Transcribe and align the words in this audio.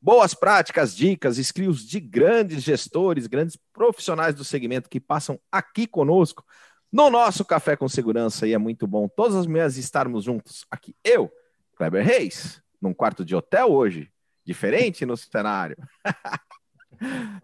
boas 0.00 0.34
práticas, 0.34 0.96
dicas, 0.96 1.38
skills 1.38 1.86
de 1.86 2.00
grandes 2.00 2.62
gestores, 2.62 3.26
grandes 3.26 3.56
profissionais 3.72 4.34
do 4.34 4.44
segmento 4.44 4.88
que 4.88 4.98
passam 4.98 5.38
aqui 5.50 5.86
conosco 5.86 6.44
no 6.92 7.10
nosso 7.10 7.44
Café 7.44 7.76
com 7.76 7.88
Segurança. 7.88 8.46
E 8.46 8.52
é 8.52 8.58
muito 8.58 8.86
bom 8.86 9.08
todas 9.08 9.36
as 9.36 9.46
manhãs 9.46 9.76
estarmos 9.76 10.24
juntos 10.24 10.64
aqui. 10.70 10.94
Eu, 11.04 11.30
Kleber 11.76 12.04
Reis, 12.04 12.62
num 12.80 12.94
quarto 12.94 13.24
de 13.24 13.36
hotel 13.36 13.70
hoje, 13.70 14.10
diferente 14.44 15.04
no 15.04 15.16
cenário. 15.16 15.76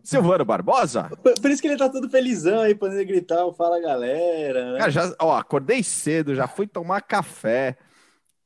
Silvano 0.03 0.45
Barbosa? 0.45 1.11
Por, 1.41 1.51
isso 1.51 1.63
que 1.63 1.69
ele 1.69 1.79
tá 1.79 1.89
todo 1.89 2.11
felizão 2.11 2.61
aí, 2.61 2.75
podendo 2.75 3.05
gritar, 3.07 3.51
fala 3.55 3.81
galera. 3.81 4.73
Né? 4.73 4.79
Cara, 4.79 4.91
já, 4.91 5.17
ó, 5.19 5.37
acordei 5.37 5.83
cedo, 5.83 6.35
já 6.35 6.47
fui 6.47 6.67
tomar 6.67 7.01
café 7.01 7.77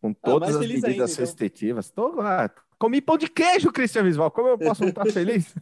com 0.01 0.11
ah, 0.11 0.17
todas 0.23 0.51
ah, 0.51 0.53
as 0.53 0.59
medidas 0.59 0.85
ainda, 0.85 1.05
então. 1.05 1.17
restritivas. 1.17 1.91
Então. 1.91 2.13
Tô, 2.13 2.21
ah, 2.21 2.49
Comi 2.81 3.03
pão 3.03 3.19
de 3.19 3.29
queijo, 3.29 3.71
Cristian 3.71 4.05
Visval. 4.05 4.31
Como 4.31 4.49
eu 4.49 4.59
posso 4.59 4.81
não 4.81 4.89
estar 4.89 5.05
feliz? 5.13 5.55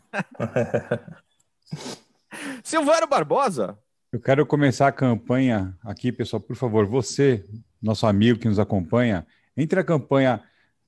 Silvano 2.62 3.08
Barbosa. 3.08 3.76
Eu 4.12 4.20
quero 4.20 4.46
começar 4.46 4.86
a 4.86 4.92
campanha 4.92 5.76
aqui, 5.84 6.12
pessoal. 6.12 6.40
Por 6.40 6.54
favor, 6.54 6.86
você, 6.86 7.44
nosso 7.82 8.06
amigo 8.06 8.38
que 8.38 8.46
nos 8.46 8.60
acompanha, 8.60 9.26
entre 9.56 9.80
a 9.80 9.84
campanha 9.84 10.40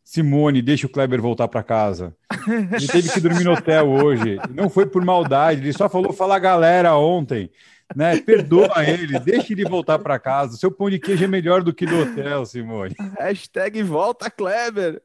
Simone, 0.05 0.62
deixa 0.62 0.86
o 0.86 0.91
Kleber 0.91 1.20
voltar 1.20 1.48
para 1.48 1.64
casa. 1.64 2.17
Ele 2.47 2.86
teve 2.86 3.12
que 3.12 3.20
dormir 3.20 3.42
no 3.42 3.53
hotel 3.53 3.89
hoje. 3.89 4.39
Não 4.55 4.70
foi 4.70 4.86
por 4.86 5.05
maldade, 5.05 5.62
ele 5.62 5.73
só 5.73 5.89
falou 5.89 6.12
falar 6.12 6.39
galera 6.39 6.97
ontem 6.97 7.51
né? 7.95 8.20
Perdoa 8.20 8.84
ele, 8.84 9.19
deixa 9.19 9.53
ele 9.53 9.64
voltar 9.64 9.98
para 9.98 10.19
casa. 10.19 10.55
O 10.55 10.56
seu 10.56 10.70
pão 10.70 10.89
de 10.89 10.98
queijo 10.98 11.25
é 11.25 11.28
melhor 11.28 11.62
do 11.62 11.73
que 11.73 11.86
do 11.86 12.01
hotel, 12.01 12.47
Simone. 12.47 12.95
Hashtag 13.19 13.83
volta 13.83 14.31
Kleber. 14.31 15.03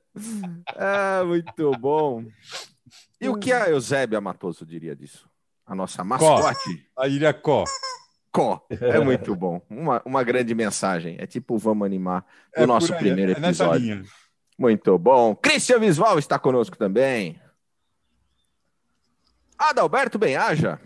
Ah, 0.75 1.23
muito 1.25 1.71
bom. 1.80 2.25
E 3.19 3.27
o 3.27 3.38
que 3.38 3.52
a 3.52 3.69
Eusébia 3.69 4.22
Matoso 4.22 4.66
diria 4.66 4.95
disso? 4.95 5.30
A 5.66 5.73
nossa 5.73 6.03
mascote? 6.03 6.88
A 6.95 7.07
diria 7.07 7.33
Có. 7.33 7.63
Có. 8.31 8.66
É 8.69 8.99
muito 8.99 9.35
bom. 9.35 9.61
Uma, 9.69 10.02
uma 10.05 10.23
grande 10.23 10.53
mensagem. 10.53 11.16
É 11.19 11.25
tipo, 11.25 11.57
vamos 11.57 11.85
animar 11.85 12.25
o 12.55 12.61
é 12.61 12.66
nosso 12.66 12.94
aí, 12.94 12.99
primeiro 12.99 13.31
é 13.31 13.35
episódio. 13.35 14.03
Muito 14.57 14.97
bom. 14.97 15.35
Christian 15.35 15.80
Visval 15.80 16.19
está 16.19 16.38
conosco 16.38 16.77
também. 16.77 17.39
Adalberto 19.57 20.19
Benhaja. 20.19 20.79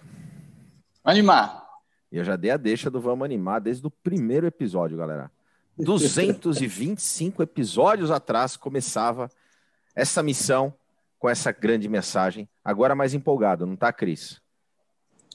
Animar. 1.03 1.67
E 2.11 2.17
eu 2.17 2.23
já 2.23 2.35
dei 2.35 2.51
a 2.51 2.57
deixa 2.57 2.89
do 2.89 2.99
Vamos 3.01 3.25
Animar 3.25 3.61
desde 3.61 3.85
o 3.85 3.91
primeiro 3.91 4.47
episódio, 4.47 4.97
galera. 4.97 5.31
225 5.79 7.41
episódios 7.41 8.11
atrás 8.11 8.57
começava 8.57 9.29
essa 9.95 10.21
missão 10.21 10.73
com 11.17 11.29
essa 11.29 11.51
grande 11.51 11.87
mensagem. 11.87 12.47
Agora 12.63 12.95
mais 12.95 13.13
empolgado, 13.13 13.65
não 13.65 13.75
tá, 13.75 13.91
Cris? 13.91 14.41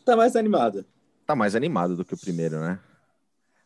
Tá 0.04 0.16
mais 0.16 0.36
animado. 0.36 0.84
Tá 1.26 1.34
mais 1.34 1.54
animado 1.54 1.96
do 1.96 2.04
que 2.04 2.14
o 2.14 2.18
primeiro, 2.18 2.60
né? 2.60 2.78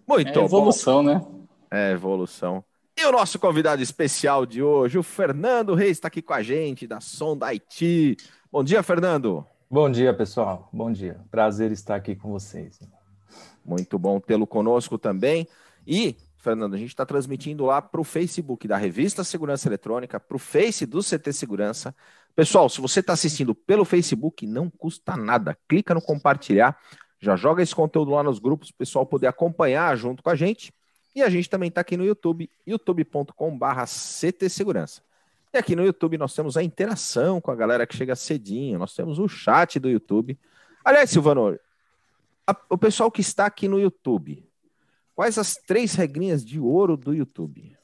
Muito 0.07 0.39
é 0.39 0.45
evolução, 0.45 1.05
bom. 1.05 1.11
né? 1.13 1.27
É 1.71 1.93
evolução. 1.93 2.65
E 2.97 3.05
o 3.05 3.13
nosso 3.13 3.39
convidado 3.39 3.83
especial 3.83 4.47
de 4.47 4.63
hoje, 4.63 4.99
o 4.99 5.03
Fernando 5.03 5.75
Reis, 5.75 5.93
está 5.93 6.09
aqui 6.09 6.23
com 6.23 6.33
a 6.33 6.43
gente, 6.43 6.87
da 6.87 7.01
Som 7.01 7.37
da 7.37 7.49
Haiti. 7.49 8.17
Bom 8.51 8.65
dia, 8.65 8.83
Fernando. 8.83 9.47
Bom 9.71 9.91
dia, 9.91 10.15
pessoal. 10.15 10.69
Bom 10.73 10.91
dia. 10.91 11.21
Prazer 11.31 11.71
estar 11.71 11.97
aqui 11.97 12.17
com 12.17 12.31
vocês. 12.31 12.81
Muito 13.65 13.99
bom 13.99 14.19
tê-lo 14.19 14.47
conosco 14.47 14.97
também. 14.97 15.47
E, 15.87 16.17
Fernando, 16.49 16.73
a 16.73 16.79
gente 16.79 16.89
está 16.89 17.05
transmitindo 17.05 17.67
lá 17.67 17.83
para 17.83 18.01
o 18.01 18.05
Facebook 18.05 18.67
da 18.67 18.79
Revista 18.79 19.23
Segurança 19.23 19.69
Eletrônica, 19.69 20.19
para 20.19 20.35
o 20.35 20.39
Face 20.39 20.87
do 20.87 21.01
CT 21.01 21.31
Segurança. 21.35 21.95
Pessoal, 22.35 22.71
se 22.71 22.81
você 22.81 23.01
está 23.01 23.13
assistindo 23.13 23.55
pelo 23.55 23.85
Facebook, 23.85 24.47
não 24.47 24.71
custa 24.71 25.15
nada. 25.15 25.59
Clica 25.69 25.93
no 25.93 26.01
compartilhar, 26.01 26.79
já 27.21 27.37
joga 27.37 27.63
esse 27.63 27.75
conteúdo 27.75 28.13
lá 28.13 28.23
nos 28.23 28.39
grupos, 28.39 28.71
o 28.71 28.75
pessoal 28.75 29.05
poder 29.05 29.27
acompanhar 29.27 29.95
junto 29.95 30.23
com 30.23 30.31
a 30.31 30.35
gente. 30.35 30.73
E 31.15 31.23
a 31.23 31.29
gente 31.29 31.51
também 31.51 31.69
está 31.69 31.83
aqui 31.83 31.99
no 31.99 32.05
YouTube, 32.05 32.49
youtube.com.br 32.67 33.85
CT 33.85 34.49
Segurança. 34.49 35.03
E 35.53 35.59
aqui 35.59 35.77
no 35.77 35.85
YouTube 35.85 36.17
nós 36.17 36.35
temos 36.35 36.57
a 36.57 36.63
interação 36.63 37.43
com 37.43 37.51
a 37.51 37.57
galera 37.57 37.87
que 37.87 37.95
chega 37.95 38.17
cedinho, 38.17 38.79
nós 38.79 38.95
temos 38.95 39.19
o 39.19 39.29
chat 39.29 39.79
do 39.79 39.91
YouTube. 39.91 40.39
Aliás, 40.83 41.11
Silvano, 41.11 41.59
a, 42.47 42.57
o 42.71 42.79
pessoal 42.79 43.11
que 43.11 43.21
está 43.21 43.45
aqui 43.45 43.69
no 43.69 43.79
YouTube, 43.79 44.48
quais 45.19 45.37
as 45.37 45.57
três 45.57 45.97
regrinhas 45.97 46.45
de 46.45 46.61
ouro 46.61 46.97
do 46.97 47.13
YouTube? 47.13 47.77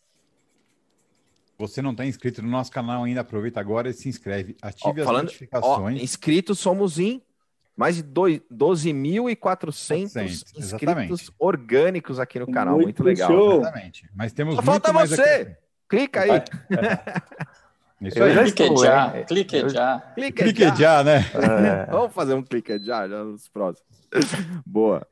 Você 1.59 1.83
não 1.83 1.91
está 1.91 2.07
inscrito 2.07 2.41
no 2.41 2.49
nosso 2.49 2.71
canal 2.71 3.03
ainda, 3.03 3.23
aproveita 3.23 3.59
agora 3.59 3.91
e 3.91 3.93
se 3.93 4.09
inscreve. 4.09 4.57
Ative 4.63 5.03
ó, 5.03 5.05
falando, 5.05 5.27
as 5.27 5.33
notificações. 5.33 5.99
Ó, 5.99 6.05
inscritos 6.05 6.61
somos 6.61 7.01
em 7.01 7.21
mais 7.77 7.97
de 7.97 8.05
12.400 8.05 10.45
inscritos 10.57 11.33
orgânicos 11.37 12.21
aqui 12.21 12.39
no 12.39 12.47
canal. 12.47 12.77
Muito, 12.77 12.87
muito 12.87 13.03
legal. 13.03 13.29
Show. 13.29 13.63
Exatamente. 13.63 14.09
Mas 14.15 14.33
temos 14.33 14.55
Só 14.55 14.63
falta 14.63 14.93
você. 14.93 15.21
Aqui. 15.21 15.57
Clica 15.89 16.21
aí. 16.21 16.31
É. 18.03 18.09
Isso 18.09 18.23
aí. 18.23 18.53
Clique 18.53 18.77
já, 18.77 19.25
clique 19.25 19.69
já. 19.71 20.01
Clique 20.15 20.77
já, 20.77 21.03
né? 21.03 21.25
É. 21.33 21.87
Vamos 21.91 22.13
fazer 22.13 22.35
um 22.35 22.43
clique 22.43 22.79
já, 22.81 23.09
já 23.09 23.25
nos 23.25 23.49
próximos. 23.49 23.89
Boa. 24.67 25.07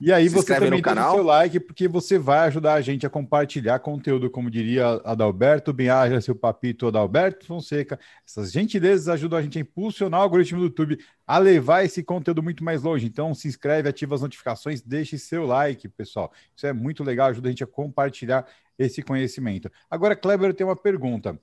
E 0.00 0.12
aí 0.12 0.28
Se 0.28 0.34
você 0.36 0.54
também 0.54 0.70
no 0.70 0.82
canal. 0.82 1.14
seu 1.16 1.24
like, 1.24 1.58
porque 1.58 1.88
você 1.88 2.18
vai 2.18 2.46
ajudar 2.46 2.74
a 2.74 2.80
gente 2.80 3.04
a 3.04 3.10
compartilhar 3.10 3.80
conteúdo, 3.80 4.30
como 4.30 4.48
diria 4.48 4.86
Adalberto 5.04 5.72
Benhaja, 5.72 6.20
seu 6.20 6.36
papito 6.36 6.86
Adalberto 6.86 7.44
Fonseca. 7.44 7.98
Essas 8.24 8.52
gentilezas 8.52 9.08
ajudam 9.08 9.40
a 9.40 9.42
gente 9.42 9.58
a 9.58 9.60
impulsionar 9.60 10.20
o 10.20 10.22
algoritmo 10.22 10.60
do 10.60 10.66
YouTube 10.66 10.98
a 11.26 11.38
levar 11.38 11.84
esse 11.84 12.00
conteúdo 12.04 12.40
muito 12.44 12.62
mais 12.62 12.84
longe. 12.84 13.06
Então, 13.06 13.34
se 13.34 13.48
inscreve, 13.48 13.88
ativa 13.88 14.14
as 14.14 14.20
notificações, 14.20 14.80
deixe 14.80 15.18
seu 15.18 15.44
like, 15.44 15.88
pessoal. 15.88 16.32
Isso 16.54 16.64
é 16.64 16.72
muito 16.72 17.02
legal, 17.02 17.30
ajuda 17.30 17.48
a 17.48 17.50
gente 17.50 17.64
a 17.64 17.66
compartilhar 17.66 18.46
esse 18.78 19.02
conhecimento. 19.02 19.68
Agora, 19.90 20.14
Kleber, 20.14 20.50
eu 20.50 20.54
tenho 20.54 20.68
uma 20.68 20.76
pergunta. 20.76 21.36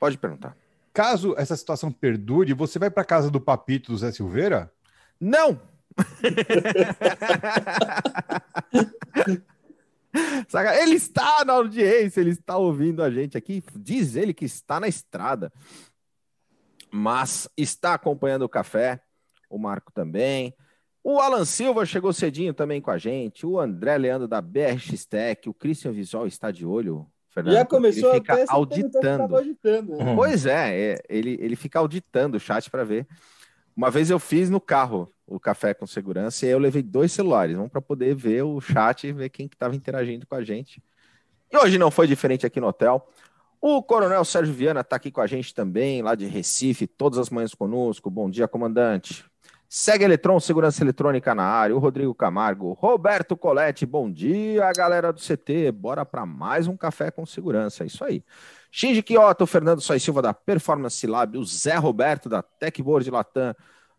Pode 0.00 0.18
perguntar. 0.18 0.56
Caso 0.92 1.36
essa 1.38 1.56
situação 1.56 1.92
perdure, 1.92 2.52
você 2.54 2.76
vai 2.76 2.90
para 2.90 3.04
casa 3.04 3.30
do 3.30 3.40
papito 3.40 3.92
do 3.92 3.98
Zé 3.98 4.10
Silveira? 4.10 4.72
Não! 5.20 5.60
ele 10.82 10.96
está 10.96 11.44
na 11.44 11.54
audiência, 11.54 12.20
ele 12.20 12.30
está 12.30 12.56
ouvindo 12.56 13.02
a 13.02 13.10
gente 13.10 13.36
aqui. 13.36 13.62
Diz 13.76 14.16
ele 14.16 14.34
que 14.34 14.44
está 14.44 14.80
na 14.80 14.88
estrada, 14.88 15.52
mas 16.90 17.48
está 17.56 17.94
acompanhando 17.94 18.42
o 18.42 18.48
café. 18.48 19.00
O 19.48 19.58
Marco 19.58 19.92
também. 19.92 20.54
O 21.02 21.18
Alan 21.18 21.44
Silva 21.44 21.86
chegou 21.86 22.12
cedinho 22.12 22.52
também 22.52 22.80
com 22.80 22.90
a 22.90 22.98
gente. 22.98 23.46
O 23.46 23.58
André 23.58 23.96
Leandro 23.96 24.28
da 24.28 24.40
BRX 24.40 25.06
Tech. 25.06 25.48
O 25.48 25.54
Christian 25.54 25.92
Visual 25.92 26.26
está 26.26 26.50
de 26.50 26.66
olho. 26.66 27.06
Fernando, 27.30 27.54
Já 27.54 27.64
começou 27.64 28.10
ele 28.10 28.20
fica 28.20 28.44
auditando. 28.48 29.36
auditando 29.36 29.96
né? 29.96 30.14
Pois 30.16 30.46
é, 30.46 30.92
é, 30.92 31.02
ele, 31.08 31.38
ele 31.40 31.56
fica 31.56 31.78
auditando 31.78 32.34
o 32.34 32.40
chat 32.40 32.68
para 32.68 32.84
ver. 32.84 33.06
Uma 33.80 33.90
vez 33.90 34.10
eu 34.10 34.18
fiz 34.18 34.50
no 34.50 34.60
carro 34.60 35.10
o 35.26 35.40
café 35.40 35.72
com 35.72 35.86
segurança 35.86 36.44
e 36.44 36.48
aí 36.48 36.52
eu 36.52 36.58
levei 36.58 36.82
dois 36.82 37.12
celulares, 37.12 37.56
um 37.56 37.66
para 37.66 37.80
poder 37.80 38.14
ver 38.14 38.42
o 38.42 38.60
chat 38.60 39.06
e 39.06 39.12
ver 39.12 39.30
quem 39.30 39.48
que 39.48 39.54
estava 39.54 39.74
interagindo 39.74 40.26
com 40.26 40.34
a 40.34 40.44
gente. 40.44 40.82
E 41.50 41.56
hoje 41.56 41.78
não 41.78 41.90
foi 41.90 42.06
diferente 42.06 42.44
aqui 42.44 42.60
no 42.60 42.66
hotel. 42.66 43.08
O 43.58 43.82
Coronel 43.82 44.22
Sérgio 44.22 44.52
Viana 44.52 44.82
está 44.82 44.96
aqui 44.96 45.10
com 45.10 45.22
a 45.22 45.26
gente 45.26 45.54
também, 45.54 46.02
lá 46.02 46.14
de 46.14 46.26
Recife, 46.26 46.86
todas 46.86 47.18
as 47.18 47.30
manhãs 47.30 47.54
conosco. 47.54 48.10
Bom 48.10 48.28
dia, 48.28 48.46
comandante. 48.46 49.24
Segue 49.66 50.04
Eletron 50.04 50.38
Segurança 50.40 50.84
Eletrônica 50.84 51.34
na 51.34 51.44
área, 51.44 51.74
o 51.74 51.78
Rodrigo 51.78 52.14
Camargo, 52.14 52.74
Roberto 52.74 53.34
Colette, 53.34 53.86
bom 53.86 54.12
dia, 54.12 54.70
galera 54.74 55.10
do 55.10 55.20
CT. 55.22 55.72
Bora 55.72 56.04
para 56.04 56.26
mais 56.26 56.66
um 56.66 56.76
café 56.76 57.10
com 57.10 57.24
segurança, 57.24 57.82
é 57.82 57.86
isso 57.86 58.04
aí. 58.04 58.22
Shinji 58.70 59.02
Kyoto, 59.02 59.46
Fernando 59.46 59.80
Sois 59.80 60.02
Silva 60.02 60.22
da 60.22 60.32
Performance 60.32 61.06
Lab, 61.06 61.36
o 61.36 61.44
Zé 61.44 61.76
Roberto 61.76 62.28
da 62.28 62.42
Techboard 62.42 63.10
Latam, 63.10 63.54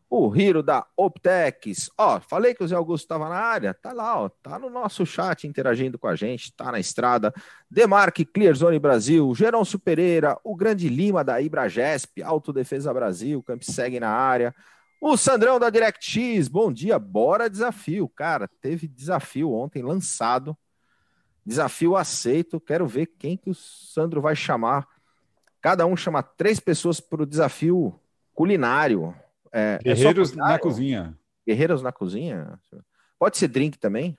o 0.10 0.36
Hiro 0.36 0.62
da 0.62 0.86
Optex. 0.98 1.90
Ó, 1.98 2.20
falei 2.20 2.54
que 2.54 2.64
o 2.64 2.68
Zé 2.68 2.76
Augusto 2.76 3.06
estava 3.06 3.30
na 3.30 3.36
área, 3.36 3.74
tá 3.74 3.94
lá, 3.94 4.22
ó, 4.22 4.30
tá 4.30 4.60
no 4.60 4.70
nosso 4.70 5.06
chat 5.06 5.48
interagindo 5.48 5.98
com 5.98 6.08
a 6.08 6.16
gente, 6.16 6.54
tá 6.54 6.72
na 6.72 6.80
estrada. 6.80 7.34
Demarque 7.70 8.26
Clearzone 8.26 8.78
Brasil, 8.78 9.34
Gerôncio 9.34 9.80
Pereira, 9.80 10.38
o 10.44 10.56
Grande 10.56 10.90
Lima 10.90 11.24
da 11.24 11.42
Ibragesp, 11.42 12.22
Autodefesa 12.22 12.94
Brasil, 12.94 13.42
Camp 13.42 13.62
segue 13.64 14.00
na 14.00 14.10
área. 14.10 14.54
O 15.00 15.18
Sandrão 15.18 15.60
da 15.60 15.70
DirectX, 15.70 16.48
bom 16.48 16.72
dia, 16.72 17.00
bora 17.00 17.50
desafio. 17.50 18.08
Cara, 18.10 18.50
teve 18.62 18.88
desafio 18.88 19.52
ontem 19.52 19.82
lançado. 19.82 20.56
Desafio 21.46 21.96
aceito. 21.96 22.60
Quero 22.60 22.88
ver 22.88 23.08
quem 23.18 23.36
que 23.36 23.50
o 23.50 23.56
Sandro 23.56 24.22
vai 24.22 24.36
chamar. 24.36 24.88
Cada 25.62 25.86
um 25.86 25.96
chama 25.96 26.24
três 26.24 26.60
pessoas 26.60 27.00
para 27.00 27.24
o 27.24 27.26
desafio 27.26 28.00
culinário. 28.34 29.14
É, 29.52 29.80
é 29.84 29.84
Guerreiros 29.84 30.34
é 30.34 30.36
na 30.36 30.60
cozinha. 30.60 31.18
Guerreiros 31.46 31.82
na 31.82 31.92
cozinha? 31.92 32.60
Pode 33.20 33.38
ser 33.38 33.48
drink 33.48 33.78
também? 33.78 34.18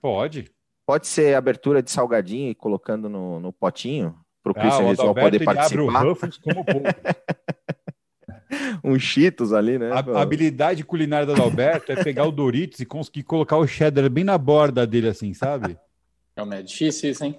Pode. 0.00 0.50
Pode 0.86 1.06
ser 1.06 1.34
abertura 1.34 1.82
de 1.82 1.90
salgadinho 1.90 2.50
e 2.50 2.54
colocando 2.54 3.08
no, 3.08 3.40
no 3.40 3.52
potinho 3.52 4.18
para 4.42 4.52
o 4.52 4.54
Christian 4.54 5.10
ah, 5.10 5.14
poder 5.14 5.44
participar. 5.44 5.96
Abre 5.96 6.12
o 6.12 6.16
como 6.16 6.64
um 8.94 8.98
Cheetos 8.98 9.52
ali, 9.52 9.78
né? 9.78 9.90
A, 9.90 9.98
a 9.98 10.22
habilidade 10.22 10.84
culinária 10.84 11.26
do 11.26 11.32
Adalberto 11.32 11.92
é 11.92 12.02
pegar 12.02 12.24
o 12.24 12.32
Doritos 12.32 12.80
e 12.80 12.86
conseguir 12.86 13.24
colocar 13.24 13.58
o 13.58 13.66
cheddar 13.66 14.08
bem 14.08 14.24
na 14.24 14.38
borda 14.38 14.86
dele, 14.86 15.08
assim, 15.08 15.34
sabe? 15.34 15.76
É 16.52 16.62
difícil 16.62 17.10
isso, 17.10 17.24
hein? 17.24 17.38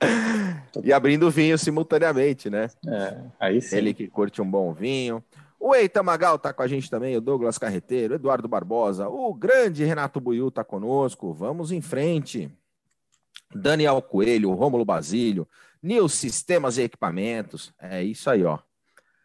E 0.84 0.92
abrindo 0.92 1.30
vinho 1.30 1.58
simultaneamente, 1.58 2.48
né? 2.48 2.68
É, 2.86 3.20
aí 3.40 3.60
sim. 3.60 3.76
Ele 3.76 3.92
que 3.92 4.06
curte 4.06 4.40
um 4.40 4.48
bom 4.48 4.72
vinho. 4.72 5.22
O 5.58 5.74
Eita 5.74 6.02
Magal 6.02 6.38
tá 6.38 6.52
com 6.52 6.62
a 6.62 6.66
gente 6.68 6.88
também, 6.88 7.16
o 7.16 7.20
Douglas 7.20 7.58
Carreteiro, 7.58 8.14
Eduardo 8.14 8.48
Barbosa, 8.48 9.08
o 9.08 9.34
grande 9.34 9.84
Renato 9.84 10.20
Buiu 10.20 10.50
tá 10.50 10.64
conosco. 10.64 11.34
Vamos 11.34 11.72
em 11.72 11.80
frente. 11.80 12.50
Daniel 13.54 14.00
Coelho, 14.00 14.52
Rômulo 14.52 14.84
Basílio, 14.84 15.46
Nil 15.82 16.08
Sistemas 16.08 16.78
e 16.78 16.82
Equipamentos. 16.82 17.74
É 17.78 18.02
isso 18.02 18.30
aí, 18.30 18.44
ó. 18.44 18.58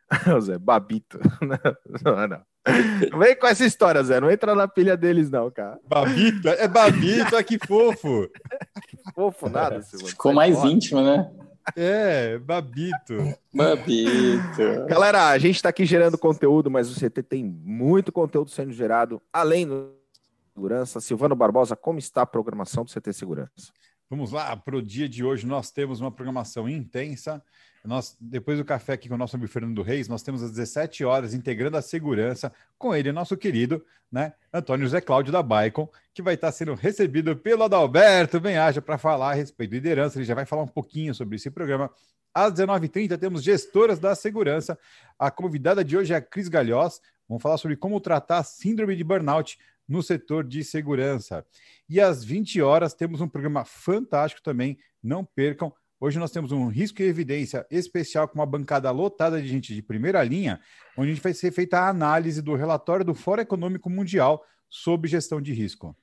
Zé, 0.41 0.57
Babito. 0.57 1.19
Não, 2.03 2.27
não. 2.27 2.41
Não 3.11 3.19
vem 3.19 3.35
com 3.35 3.47
essa 3.47 3.65
história, 3.65 4.03
Zé. 4.03 4.19
Não 4.19 4.31
entra 4.31 4.55
na 4.55 4.67
pilha 4.67 4.97
deles, 4.97 5.29
não, 5.29 5.51
cara. 5.51 5.79
Babito? 5.87 6.49
É 6.49 6.67
Babito, 6.67 7.43
que 7.43 7.59
fofo. 7.65 8.27
que 8.87 8.97
fofo, 9.13 9.49
nada. 9.49 9.81
Ficou 9.81 10.33
mais 10.33 10.63
íntimo, 10.63 11.01
né? 11.01 11.29
É, 11.75 12.37
Babito. 12.39 13.35
Babito. 13.53 14.85
Galera, 14.87 15.29
a 15.29 15.37
gente 15.37 15.55
está 15.55 15.69
aqui 15.69 15.85
gerando 15.85 16.17
conteúdo, 16.17 16.69
mas 16.69 16.91
o 16.91 16.99
CT 16.99 17.23
tem 17.23 17.43
muito 17.43 18.11
conteúdo 18.11 18.51
sendo 18.51 18.71
gerado, 18.71 19.21
além 19.33 19.67
do 19.67 19.95
segurança. 20.55 21.01
Silvano 21.01 21.35
Barbosa, 21.35 21.75
como 21.75 21.99
está 21.99 22.21
a 22.21 22.25
programação 22.25 22.85
do 22.85 22.91
CT 22.91 23.11
Segurança? 23.13 23.73
Vamos 24.15 24.31
lá, 24.31 24.55
para 24.55 24.77
o 24.77 24.81
dia 24.81 25.09
de 25.09 25.25
hoje 25.25 25.45
nós 25.45 25.71
temos 25.71 25.99
uma 25.99 26.09
programação 26.09 26.69
intensa. 26.69 27.43
Nós, 27.83 28.15
depois 28.17 28.57
do 28.57 28.63
café 28.63 28.93
aqui 28.93 29.09
com 29.09 29.15
o 29.15 29.17
nosso 29.17 29.35
amigo 29.35 29.51
Fernando 29.51 29.81
Reis, 29.81 30.07
nós 30.07 30.23
temos 30.23 30.41
às 30.41 30.51
17 30.51 31.03
horas 31.03 31.33
integrando 31.33 31.75
a 31.75 31.81
segurança 31.81 32.49
com 32.77 32.95
ele, 32.95 33.11
nosso 33.11 33.35
querido, 33.35 33.85
né, 34.09 34.31
Antônio 34.53 34.85
José 34.85 35.01
Cláudio 35.01 35.33
da 35.33 35.43
Baicon, 35.43 35.89
que 36.13 36.21
vai 36.21 36.35
estar 36.35 36.49
sendo 36.53 36.75
recebido 36.75 37.35
pelo 37.35 37.63
Adalberto 37.63 38.39
Benhaja 38.39 38.81
para 38.81 38.97
falar 38.97 39.31
a 39.31 39.33
respeito 39.33 39.71
de 39.71 39.75
liderança. 39.75 40.17
Ele 40.17 40.23
já 40.23 40.33
vai 40.33 40.45
falar 40.45 40.63
um 40.63 40.67
pouquinho 40.67 41.13
sobre 41.13 41.35
esse 41.35 41.51
programa. 41.51 41.91
Às 42.33 42.53
19h30 42.53 43.17
temos 43.17 43.43
gestoras 43.43 43.99
da 43.99 44.15
segurança. 44.15 44.79
A 45.19 45.29
convidada 45.29 45.83
de 45.83 45.97
hoje 45.97 46.13
é 46.13 46.15
a 46.15 46.21
Cris 46.21 46.47
Galhós. 46.47 47.01
Vamos 47.27 47.43
falar 47.43 47.57
sobre 47.57 47.75
como 47.75 47.99
tratar 47.99 48.37
a 48.37 48.43
síndrome 48.43 48.95
de 48.95 49.03
burnout 49.03 49.59
no 49.87 50.01
setor 50.01 50.43
de 50.43 50.63
segurança. 50.63 51.45
E 51.87 51.99
às 51.99 52.23
20 52.23 52.61
horas 52.61 52.93
temos 52.93 53.21
um 53.21 53.27
programa 53.27 53.63
fantástico 53.63 54.41
também, 54.41 54.77
não 55.01 55.23
percam. 55.23 55.73
Hoje 55.99 56.19
nós 56.19 56.31
temos 56.31 56.51
um 56.51 56.67
risco 56.67 57.01
e 57.01 57.05
evidência 57.05 57.65
especial 57.71 58.27
com 58.27 58.35
uma 58.35 58.45
bancada 58.45 58.91
lotada 58.91 59.41
de 59.41 59.47
gente 59.47 59.73
de 59.73 59.81
primeira 59.81 60.23
linha, 60.23 60.59
onde 60.97 61.11
a 61.11 61.13
gente 61.13 61.23
vai 61.23 61.33
ser 61.33 61.51
feita 61.51 61.79
a 61.79 61.89
análise 61.89 62.41
do 62.41 62.55
relatório 62.55 63.05
do 63.05 63.13
Fórum 63.13 63.41
Econômico 63.41 63.89
Mundial 63.89 64.43
sobre 64.69 65.09
gestão 65.09 65.41
de 65.41 65.53
risco. 65.53 65.95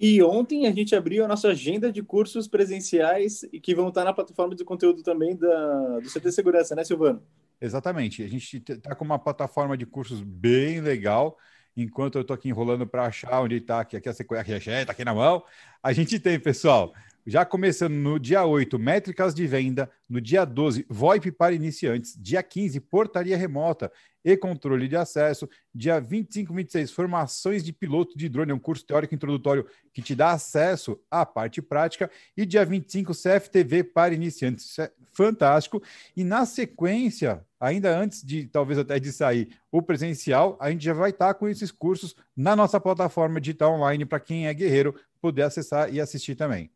E 0.00 0.22
ontem 0.22 0.66
a 0.66 0.72
gente 0.72 0.94
abriu 0.94 1.24
a 1.24 1.28
nossa 1.28 1.48
agenda 1.48 1.90
de 1.90 2.02
cursos 2.02 2.46
presenciais 2.46 3.42
e 3.52 3.60
que 3.60 3.74
vão 3.74 3.88
estar 3.88 4.04
na 4.04 4.12
plataforma 4.12 4.54
de 4.54 4.64
conteúdo 4.64 5.02
também 5.02 5.36
da, 5.36 5.98
do 5.98 6.08
CT 6.08 6.30
Segurança, 6.30 6.74
né, 6.74 6.84
Silvano? 6.84 7.20
Exatamente. 7.60 8.22
A 8.22 8.28
gente 8.28 8.62
está 8.68 8.94
com 8.94 9.04
uma 9.04 9.18
plataforma 9.18 9.76
de 9.76 9.84
cursos 9.84 10.20
bem 10.22 10.80
legal 10.80 11.36
enquanto 11.82 12.16
eu 12.16 12.22
estou 12.22 12.34
aqui 12.34 12.48
enrolando 12.48 12.86
para 12.86 13.06
achar 13.06 13.40
onde 13.40 13.56
está 13.56 13.80
aqui, 13.80 13.96
aqui 13.96 14.08
a 14.08 14.12
sequência, 14.12 14.56
está 14.56 14.92
aqui 14.92 15.04
na 15.04 15.14
mão. 15.14 15.42
A 15.82 15.92
gente 15.92 16.18
tem, 16.18 16.38
pessoal, 16.38 16.92
já 17.26 17.44
começando 17.44 17.92
no 17.92 18.18
dia 18.18 18.44
8, 18.44 18.78
métricas 18.78 19.34
de 19.34 19.46
venda, 19.46 19.90
no 20.08 20.20
dia 20.20 20.44
12, 20.44 20.86
VoIP 20.88 21.30
para 21.30 21.54
iniciantes, 21.54 22.16
dia 22.18 22.42
15, 22.42 22.80
portaria 22.80 23.36
remota 23.36 23.92
e 24.28 24.36
controle 24.36 24.86
de 24.86 24.94
acesso, 24.94 25.48
dia 25.74 25.98
25 25.98 26.52
e 26.52 26.56
26, 26.56 26.90
formações 26.90 27.64
de 27.64 27.72
piloto 27.72 28.16
de 28.16 28.28
drone, 28.28 28.52
é 28.52 28.54
um 28.54 28.58
curso 28.58 28.84
teórico 28.84 29.14
introdutório 29.14 29.66
que 29.90 30.02
te 30.02 30.14
dá 30.14 30.32
acesso 30.32 31.00
à 31.10 31.24
parte 31.24 31.62
prática, 31.62 32.10
e 32.36 32.44
dia 32.44 32.62
25, 32.62 33.14
CFTV 33.14 33.84
para 33.84 34.12
iniciantes. 34.12 34.66
Isso 34.66 34.82
é 34.82 34.92
fantástico. 35.14 35.82
E 36.14 36.22
na 36.22 36.44
sequência, 36.44 37.42
ainda 37.58 37.98
antes 37.98 38.22
de 38.22 38.46
talvez 38.46 38.78
até 38.78 39.00
de 39.00 39.10
sair 39.10 39.48
o 39.72 39.80
presencial, 39.80 40.58
a 40.60 40.70
gente 40.70 40.84
já 40.84 40.92
vai 40.92 41.08
estar 41.08 41.32
com 41.32 41.48
esses 41.48 41.70
cursos 41.70 42.14
na 42.36 42.54
nossa 42.54 42.78
plataforma 42.78 43.40
digital 43.40 43.72
online 43.72 44.04
para 44.04 44.20
quem 44.20 44.46
é 44.46 44.52
guerreiro 44.52 44.94
poder 45.22 45.42
acessar 45.42 45.92
e 45.92 46.02
assistir 46.02 46.34
também. 46.34 46.70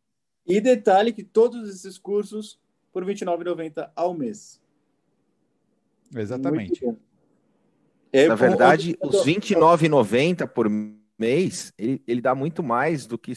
E 0.46 0.58
detalhe 0.58 1.12
que 1.12 1.22
todos 1.22 1.68
esses 1.68 1.98
cursos 1.98 2.58
por 2.90 3.04
R$ 3.04 3.14
29,90 3.14 3.90
ao 3.94 4.14
mês. 4.14 4.58
Exatamente. 6.14 6.82
É, 8.12 8.28
Na 8.28 8.34
verdade, 8.34 8.96
os 9.02 9.24
R$ 9.24 9.34
29,90 9.34 10.46
por 10.46 10.68
mês, 11.18 11.72
ele, 11.78 12.02
ele 12.06 12.20
dá 12.20 12.34
muito 12.34 12.62
mais 12.62 13.06
do 13.06 13.16
que 13.16 13.32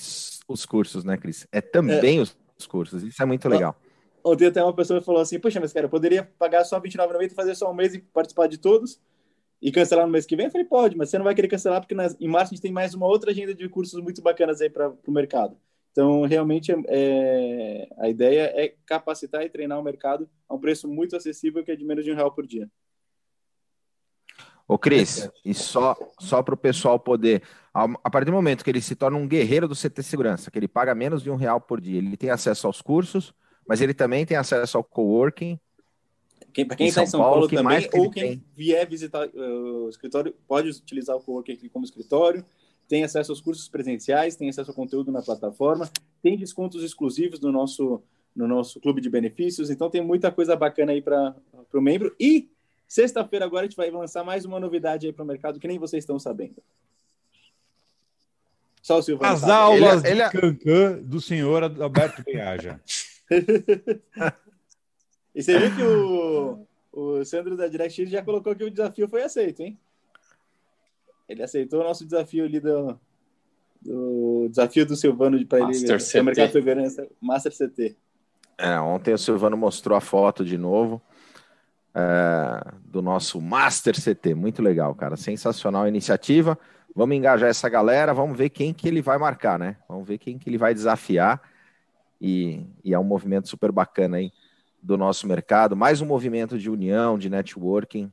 os 0.47 0.65
cursos, 0.65 1.03
né, 1.03 1.17
Cris? 1.17 1.47
É 1.51 1.61
também 1.61 2.19
é. 2.19 2.21
Os, 2.21 2.37
os 2.57 2.67
cursos. 2.67 3.03
Isso 3.03 3.21
é 3.21 3.25
muito 3.25 3.47
legal. 3.47 3.75
Ontem 4.23 4.47
até 4.47 4.63
uma 4.63 4.73
pessoa 4.73 5.01
falou 5.01 5.21
assim, 5.21 5.39
poxa, 5.39 5.59
mas 5.59 5.71
cara, 5.71 5.85
eu 5.85 5.89
poderia 5.89 6.23
pagar 6.39 6.65
só 6.65 6.77
R$29,90 6.79 7.31
e 7.31 7.35
fazer 7.35 7.55
só 7.55 7.69
um 7.71 7.75
mês 7.75 7.93
e 7.93 7.99
participar 7.99 8.47
de 8.47 8.57
todos 8.57 8.99
e 9.61 9.71
cancelar 9.71 10.05
no 10.05 10.11
mês 10.11 10.25
que 10.25 10.35
vem? 10.35 10.47
Eu 10.47 10.51
falei, 10.51 10.65
pode, 10.65 10.97
mas 10.97 11.09
você 11.09 11.17
não 11.17 11.25
vai 11.25 11.35
querer 11.35 11.47
cancelar 11.47 11.79
porque 11.79 11.95
nas, 11.95 12.15
em 12.19 12.27
março 12.27 12.53
a 12.53 12.55
gente 12.55 12.61
tem 12.61 12.71
mais 12.71 12.93
uma 12.93 13.07
outra 13.07 13.31
agenda 13.31 13.53
de 13.53 13.69
cursos 13.69 14.01
muito 14.01 14.21
bacanas 14.21 14.61
aí 14.61 14.69
para 14.69 14.91
o 15.07 15.11
mercado. 15.11 15.55
Então, 15.91 16.23
realmente, 16.23 16.73
é, 16.87 17.87
a 17.97 18.09
ideia 18.09 18.51
é 18.53 18.73
capacitar 18.85 19.43
e 19.43 19.49
treinar 19.49 19.79
o 19.79 19.83
mercado 19.83 20.29
a 20.49 20.53
um 20.53 20.59
preço 20.59 20.89
muito 20.89 21.15
acessível, 21.15 21.63
que 21.63 21.71
é 21.71 21.75
de 21.75 21.85
menos 21.85 22.03
de 22.03 22.11
um 22.11 22.15
real 22.15 22.33
por 22.33 22.45
dia. 22.45 22.69
Ô, 24.67 24.79
Cris, 24.79 25.29
e 25.43 25.53
só, 25.53 25.95
só 26.19 26.41
para 26.41 26.55
o 26.55 26.57
pessoal 26.57 26.99
poder, 26.99 27.43
a 27.71 28.09
partir 28.09 28.25
do 28.25 28.31
momento 28.31 28.63
que 28.63 28.69
ele 28.69 28.81
se 28.81 28.95
torna 28.95 29.15
um 29.15 29.27
guerreiro 29.27 29.67
do 29.67 29.75
CT 29.75 30.01
Segurança, 30.01 30.49
que 30.49 30.57
ele 30.57 30.67
paga 30.67 30.95
menos 30.95 31.21
de 31.21 31.29
um 31.29 31.35
real 31.35 31.61
por 31.61 31.79
dia, 31.79 31.99
ele 31.99 32.17
tem 32.17 32.31
acesso 32.31 32.65
aos 32.65 32.81
cursos, 32.81 33.31
mas 33.67 33.79
ele 33.79 33.93
também 33.93 34.25
tem 34.25 34.35
acesso 34.35 34.77
ao 34.77 34.83
coworking. 34.83 35.59
Quem, 36.51 36.65
para 36.65 36.77
quem 36.77 36.87
está 36.87 37.03
em 37.03 37.07
São, 37.07 37.19
Paulo, 37.19 37.47
Paulo 37.47 37.63
também, 37.63 37.87
que 37.87 37.99
ou 37.99 38.09
quem 38.09 38.23
tem? 38.23 38.43
vier 38.55 38.87
visitar 38.87 39.27
uh, 39.27 39.85
o 39.85 39.89
escritório, 39.89 40.33
pode 40.47 40.69
utilizar 40.69 41.15
o 41.15 41.21
coworking 41.21 41.53
aqui 41.53 41.69
como 41.69 41.85
escritório. 41.85 42.43
Tem 42.87 43.03
acesso 43.03 43.31
aos 43.31 43.41
cursos 43.41 43.67
presenciais, 43.67 44.35
tem 44.35 44.49
acesso 44.49 44.71
ao 44.71 44.75
conteúdo 44.75 45.11
na 45.11 45.21
plataforma, 45.21 45.89
tem 46.23 46.37
descontos 46.37 46.83
exclusivos 46.83 47.39
no 47.39 47.51
nosso, 47.51 48.01
no 48.35 48.47
nosso 48.47 48.79
clube 48.79 49.01
de 49.01 49.09
benefícios. 49.09 49.69
Então 49.69 49.89
tem 49.89 50.01
muita 50.01 50.31
coisa 50.31 50.55
bacana 50.55 50.91
aí 50.91 51.01
para 51.01 51.35
o 51.73 51.81
membro. 51.81 52.15
E 52.19 52.49
sexta-feira 52.87 53.45
agora 53.45 53.65
a 53.65 53.67
gente 53.67 53.77
vai 53.77 53.89
lançar 53.91 54.23
mais 54.23 54.45
uma 54.45 54.59
novidade 54.59 55.05
aí 55.07 55.13
para 55.13 55.23
o 55.23 55.27
mercado 55.27 55.59
que 55.59 55.67
nem 55.67 55.79
vocês 55.79 56.03
estão 56.03 56.19
sabendo. 56.19 56.61
Só 58.81 58.99
o 58.99 59.01
Silvano. 59.01 59.33
As 59.33 59.39
sabe. 59.39 59.51
aulas 59.51 60.03
ele, 60.03 60.21
é, 60.21 60.29
de. 60.29 60.39
Cancan 60.39 61.01
do 61.01 61.19
senhor 61.19 61.63
Alberto 61.63 62.23
Benhaja. 62.23 62.79
e 65.33 65.41
você 65.41 65.57
viu 65.57 65.75
que 65.75 65.81
o, 65.81 66.67
o 66.91 67.25
Sandro 67.25 67.57
da 67.57 67.67
DirectX 67.67 68.11
já 68.11 68.21
colocou 68.21 68.55
que 68.55 68.63
o 68.63 68.69
desafio 68.69 69.09
foi 69.09 69.23
aceito, 69.23 69.61
hein? 69.61 69.75
Ele 71.27 71.41
aceitou 71.41 71.81
o 71.81 71.83
nosso 71.83 72.05
desafio 72.05 72.45
ali 72.45 72.59
do, 72.59 72.99
do 73.81 74.47
desafio 74.49 74.85
do 74.85 74.95
Silvano 74.95 75.43
para 75.47 75.61
ele 75.61 75.73
ser 75.73 76.21
mercado 76.21 76.51
segurança 76.51 77.07
Master 77.19 77.51
CT. 77.51 77.95
É, 78.55 78.79
ontem 78.79 79.15
o 79.15 79.17
Silvano 79.17 79.57
mostrou 79.57 79.97
a 79.97 80.01
foto 80.01 80.45
de 80.45 80.59
novo 80.59 81.01
é, 81.95 82.73
do 82.83 83.01
nosso 83.01 83.39
Master 83.41 83.95
CT. 83.95 84.35
Muito 84.35 84.61
legal, 84.61 84.93
cara. 84.93 85.15
Sensacional 85.15 85.83
a 85.83 85.89
iniciativa. 85.89 86.59
Vamos 86.93 87.15
engajar 87.15 87.49
essa 87.49 87.67
galera, 87.67 88.13
vamos 88.13 88.37
ver 88.37 88.49
quem 88.49 88.73
que 88.73 88.87
ele 88.87 89.01
vai 89.01 89.17
marcar, 89.17 89.57
né? 89.57 89.77
Vamos 89.87 90.07
ver 90.07 90.17
quem 90.17 90.37
que 90.37 90.49
ele 90.49 90.57
vai 90.57 90.73
desafiar 90.73 91.41
e, 92.21 92.65
e 92.83 92.93
é 92.93 92.99
um 92.99 93.03
movimento 93.03 93.49
super 93.49 93.71
bacana 93.71 94.17
aí 94.17 94.31
do 94.81 94.97
nosso 94.97 95.27
mercado, 95.27 95.75
mais 95.75 95.99
um 96.01 96.05
movimento 96.05 96.57
de 96.57 96.69
união, 96.69 97.17
de 97.17 97.29
networking 97.29 98.11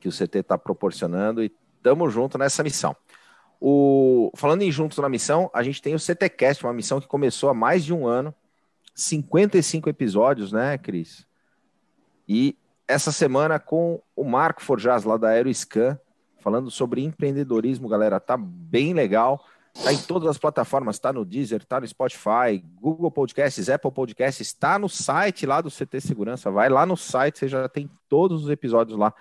que 0.00 0.08
o 0.08 0.12
CT 0.12 0.40
está 0.40 0.58
proporcionando 0.58 1.42
e 1.42 1.50
estamos 1.76 2.12
juntos 2.12 2.38
nessa 2.38 2.62
missão. 2.62 2.94
O, 3.60 4.30
falando 4.36 4.62
em 4.62 4.70
juntos 4.70 4.98
na 4.98 5.08
missão, 5.08 5.50
a 5.54 5.62
gente 5.62 5.80
tem 5.80 5.94
o 5.94 5.98
CTcast, 5.98 6.64
uma 6.64 6.72
missão 6.72 7.00
que 7.00 7.06
começou 7.06 7.48
há 7.48 7.54
mais 7.54 7.84
de 7.84 7.94
um 7.94 8.06
ano, 8.06 8.34
55 8.94 9.88
episódios, 9.88 10.52
né, 10.52 10.76
Cris? 10.76 11.26
E 12.28 12.56
essa 12.86 13.12
semana 13.12 13.58
com 13.58 14.00
o 14.14 14.24
Marco 14.24 14.62
Forjaz, 14.62 15.04
lá 15.04 15.16
da 15.16 15.28
Aeroscan, 15.28 15.98
falando 16.40 16.70
sobre 16.70 17.02
empreendedorismo, 17.02 17.88
galera. 17.88 18.20
Tá 18.20 18.36
bem 18.36 18.92
legal. 18.92 19.44
Tá 19.82 19.92
em 19.92 19.98
todas 19.98 20.28
as 20.28 20.38
plataformas, 20.38 21.00
tá 21.00 21.12
no 21.12 21.24
Deezer, 21.24 21.64
tá 21.64 21.80
no 21.80 21.86
Spotify, 21.88 22.62
Google 22.80 23.10
Podcasts, 23.10 23.68
Apple 23.68 23.90
Podcasts, 23.90 24.46
está 24.46 24.78
no 24.78 24.88
site 24.88 25.46
lá 25.46 25.60
do 25.60 25.68
CT 25.68 26.00
Segurança. 26.00 26.48
Vai 26.48 26.68
lá 26.68 26.86
no 26.86 26.96
site, 26.96 27.40
você 27.40 27.48
já 27.48 27.68
tem 27.68 27.90
todos 28.08 28.44
os 28.44 28.50
episódios 28.50 28.96
lá 28.96 29.12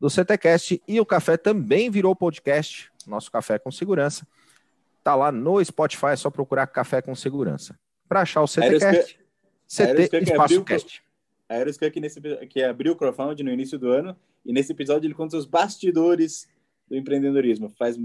do 0.00 0.10
CTcast 0.10 0.82
e 0.88 1.00
o 1.00 1.06
café 1.06 1.36
também 1.36 1.88
virou 1.88 2.16
podcast, 2.16 2.90
nosso 3.06 3.30
café 3.30 3.60
com 3.60 3.70
segurança. 3.70 4.26
Tá 5.04 5.14
lá 5.14 5.30
no 5.30 5.64
Spotify, 5.64 6.06
é 6.06 6.16
só 6.16 6.30
procurar 6.30 6.66
café 6.66 7.00
com 7.00 7.14
segurança. 7.14 7.78
Para 8.08 8.22
achar 8.22 8.42
o 8.42 8.48
CTcast, 8.48 9.20
CT 9.68 10.16
Espaço 10.22 10.64
Cast. 10.64 11.02
A 11.52 11.56
Aeroscan 11.56 11.90
que, 11.90 12.00
nesse, 12.00 12.20
que 12.48 12.62
abriu 12.62 12.92
o 12.92 12.96
crowdfunding 12.96 13.42
no 13.42 13.52
início 13.52 13.78
do 13.78 13.90
ano, 13.90 14.16
e 14.44 14.52
nesse 14.52 14.72
episódio 14.72 15.06
ele 15.06 15.14
conta 15.14 15.36
os 15.36 15.46
bastidores 15.46 16.48
do 16.88 16.96
empreendedorismo. 16.96 17.70
Faz, 17.78 17.98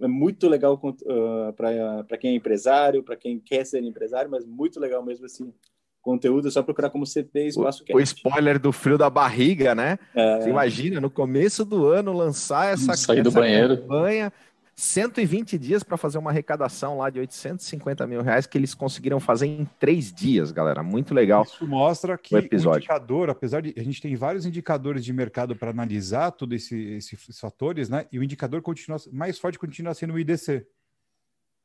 é 0.00 0.08
muito 0.08 0.48
legal 0.48 0.74
uh, 0.74 1.48
ah, 1.48 2.04
para 2.06 2.18
quem 2.18 2.32
é 2.32 2.34
empresário, 2.34 3.02
para 3.02 3.16
quem 3.16 3.38
quer 3.38 3.64
ser 3.64 3.82
empresário, 3.82 4.30
mas 4.30 4.44
muito 4.44 4.80
legal 4.80 5.04
mesmo 5.04 5.26
assim. 5.26 5.52
Conteúdo, 6.00 6.48
é 6.48 6.50
só 6.50 6.64
procurar 6.64 6.90
como 6.90 7.06
CT 7.06 7.46
Espaço 7.46 7.84
o, 7.88 7.96
o 7.96 8.00
spoiler 8.00 8.58
do 8.58 8.72
frio 8.72 8.98
da 8.98 9.08
barriga, 9.08 9.72
né? 9.72 10.00
É... 10.12 10.40
Você 10.40 10.50
imagina, 10.50 11.00
no 11.00 11.08
começo 11.08 11.64
do 11.64 11.86
ano, 11.86 12.12
lançar 12.12 12.72
essa, 12.72 12.96
sair 12.96 13.22
do 13.22 13.28
essa 13.28 13.38
banheiro. 13.38 13.76
campanha 13.78 14.32
120 14.74 15.58
dias 15.58 15.82
para 15.82 15.96
fazer 15.96 16.18
uma 16.18 16.30
arrecadação 16.30 16.98
lá 16.98 17.10
de 17.10 17.20
850 17.20 18.06
mil 18.06 18.22
reais 18.22 18.46
que 18.46 18.56
eles 18.56 18.74
conseguiram 18.74 19.20
fazer 19.20 19.46
em 19.46 19.68
três 19.78 20.12
dias, 20.12 20.50
galera. 20.50 20.82
Muito 20.82 21.12
legal. 21.12 21.42
Isso 21.42 21.66
mostra 21.66 22.16
que 22.16 22.34
o, 22.34 22.38
episódio. 22.38 22.76
o 22.76 22.78
indicador, 22.78 23.28
apesar 23.30 23.60
de 23.60 23.74
a 23.76 23.82
gente 23.82 24.00
tem 24.00 24.16
vários 24.16 24.46
indicadores 24.46 25.04
de 25.04 25.12
mercado 25.12 25.54
para 25.54 25.70
analisar 25.70 26.30
todos 26.32 26.64
esse, 26.64 26.94
esses 26.94 27.38
fatores, 27.38 27.88
né? 27.88 28.06
E 28.10 28.18
o 28.18 28.22
indicador 28.22 28.62
continua 28.62 28.98
mais 29.12 29.38
forte 29.38 29.58
continua 29.58 29.92
sendo 29.94 30.14
o 30.14 30.18
IDC. 30.18 30.66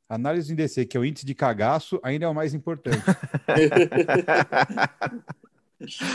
A 0.09 0.15
análise 0.15 0.47
do 0.47 0.59
IDC, 0.59 0.85
que 0.85 0.97
é 0.97 0.99
o 0.99 1.05
índice 1.05 1.25
de 1.25 1.33
cagaço, 1.33 1.99
ainda 2.03 2.25
é 2.25 2.29
o 2.29 2.35
mais 2.35 2.53
importante. 2.53 3.03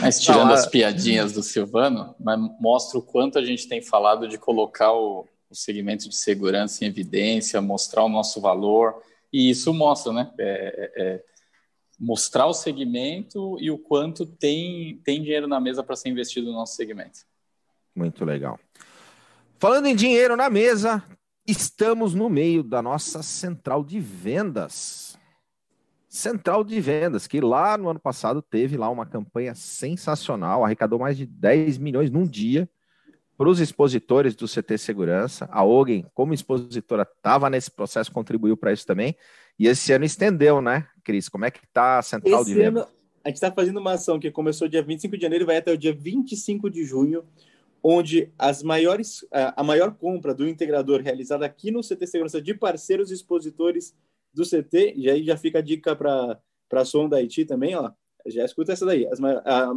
Mas 0.00 0.20
tirando 0.20 0.52
as 0.52 0.66
piadinhas 0.66 1.32
do 1.32 1.42
Silvano, 1.42 2.16
mas 2.18 2.37
mostra 2.61 2.99
o 2.99 3.02
quanto 3.02 3.38
a 3.38 3.44
gente 3.44 3.68
tem 3.68 3.80
falado 3.80 4.26
de 4.26 4.37
colocar 4.37 4.92
o, 4.92 5.25
o 5.52 5.54
segmento 5.54 6.09
de 6.09 6.16
segurança 6.16 6.85
em 6.85 6.88
evidência, 6.88 7.61
mostrar 7.61 8.02
o 8.04 8.09
nosso 8.09 8.40
valor, 8.40 9.02
e 9.30 9.50
isso 9.50 9.73
mostra, 9.73 10.12
né? 10.12 10.32
É, 10.38 10.92
é, 10.97 11.02
é 11.02 11.25
mostrar 12.00 12.47
o 12.47 12.54
segmento 12.54 13.56
e 13.61 13.71
o 13.71 13.78
quanto 13.78 14.26
tem, 14.26 15.00
tem 15.04 15.23
dinheiro 15.23 15.47
na 15.47 15.61
mesa 15.61 15.85
para 15.85 15.94
ser 15.94 16.09
investido 16.09 16.49
no 16.49 16.54
nosso 16.54 16.75
segmento. 16.75 17.21
Muito 17.94 18.25
legal. 18.25 18.59
Falando 19.59 19.87
em 19.87 19.94
dinheiro 19.94 20.37
na 20.37 20.50
mesa, 20.50 21.04
estamos 21.47 22.14
no 22.14 22.28
meio 22.28 22.62
da 22.62 22.82
nossa 22.82 23.23
central 23.23 23.85
de 23.85 24.00
vendas. 24.00 25.16
Central 26.09 26.64
de 26.64 26.80
vendas, 26.80 27.26
que 27.26 27.40
lá 27.40 27.78
no 27.78 27.88
ano 27.88 28.00
passado 28.00 28.42
teve 28.42 28.76
lá 28.76 28.90
uma 28.90 29.06
campanha 29.06 29.54
sensacional, 29.54 30.64
arrecadou 30.64 30.99
mais 30.99 31.16
de 31.16 31.25
10 31.25 31.78
milhões 31.78 32.11
num 32.11 32.26
dia 32.26 32.68
para 33.42 33.50
os 33.50 33.58
expositores 33.58 34.37
do 34.37 34.46
CT 34.46 34.78
Segurança. 34.78 35.49
A 35.50 35.64
Ogen, 35.64 36.06
como 36.14 36.32
expositora, 36.32 37.02
estava 37.02 37.50
nesse 37.50 37.72
processo, 37.72 38.12
contribuiu 38.12 38.56
para 38.56 38.72
isso 38.72 38.87
também. 38.87 39.16
E 39.58 39.66
esse 39.66 39.92
ano 39.92 40.04
estendeu, 40.04 40.62
né, 40.62 40.87
Cris? 41.02 41.28
Como 41.28 41.44
é 41.44 41.50
que 41.50 41.58
está 41.64 41.99
a 41.99 42.02
central 42.02 42.42
esse 42.42 42.50
de 42.50 42.54
vendas? 42.54 42.87
a 43.25 43.28
gente 43.28 43.37
está 43.38 43.50
fazendo 43.50 43.80
uma 43.80 43.94
ação 43.94 44.20
que 44.20 44.30
começou 44.30 44.68
dia 44.68 44.80
25 44.80 45.16
de 45.16 45.22
janeiro 45.22 45.44
e 45.44 45.46
vai 45.46 45.56
até 45.56 45.72
o 45.72 45.76
dia 45.76 45.92
25 45.92 46.70
de 46.70 46.84
junho, 46.84 47.25
onde 47.82 48.32
as 48.38 48.62
maiores, 48.62 49.26
a 49.32 49.64
maior 49.64 49.92
compra 49.92 50.32
do 50.32 50.49
integrador 50.49 51.00
realizada 51.00 51.44
aqui 51.44 51.72
no 51.72 51.80
CT 51.80 52.06
Segurança 52.06 52.40
de 52.40 52.54
parceiros 52.54 53.11
expositores 53.11 53.92
do 54.32 54.44
CT, 54.44 54.94
e 54.94 55.11
aí 55.11 55.25
já 55.25 55.37
fica 55.37 55.58
a 55.58 55.62
dica 55.62 55.96
para 55.96 56.38
a 56.72 56.84
Som 56.84 57.08
da 57.08 57.16
Haiti 57.16 57.44
também, 57.44 57.75
ó, 57.75 57.90
já 58.25 58.44
escuta 58.44 58.72
essa 58.72 58.87
daí, 58.87 59.04
as, 59.08 59.18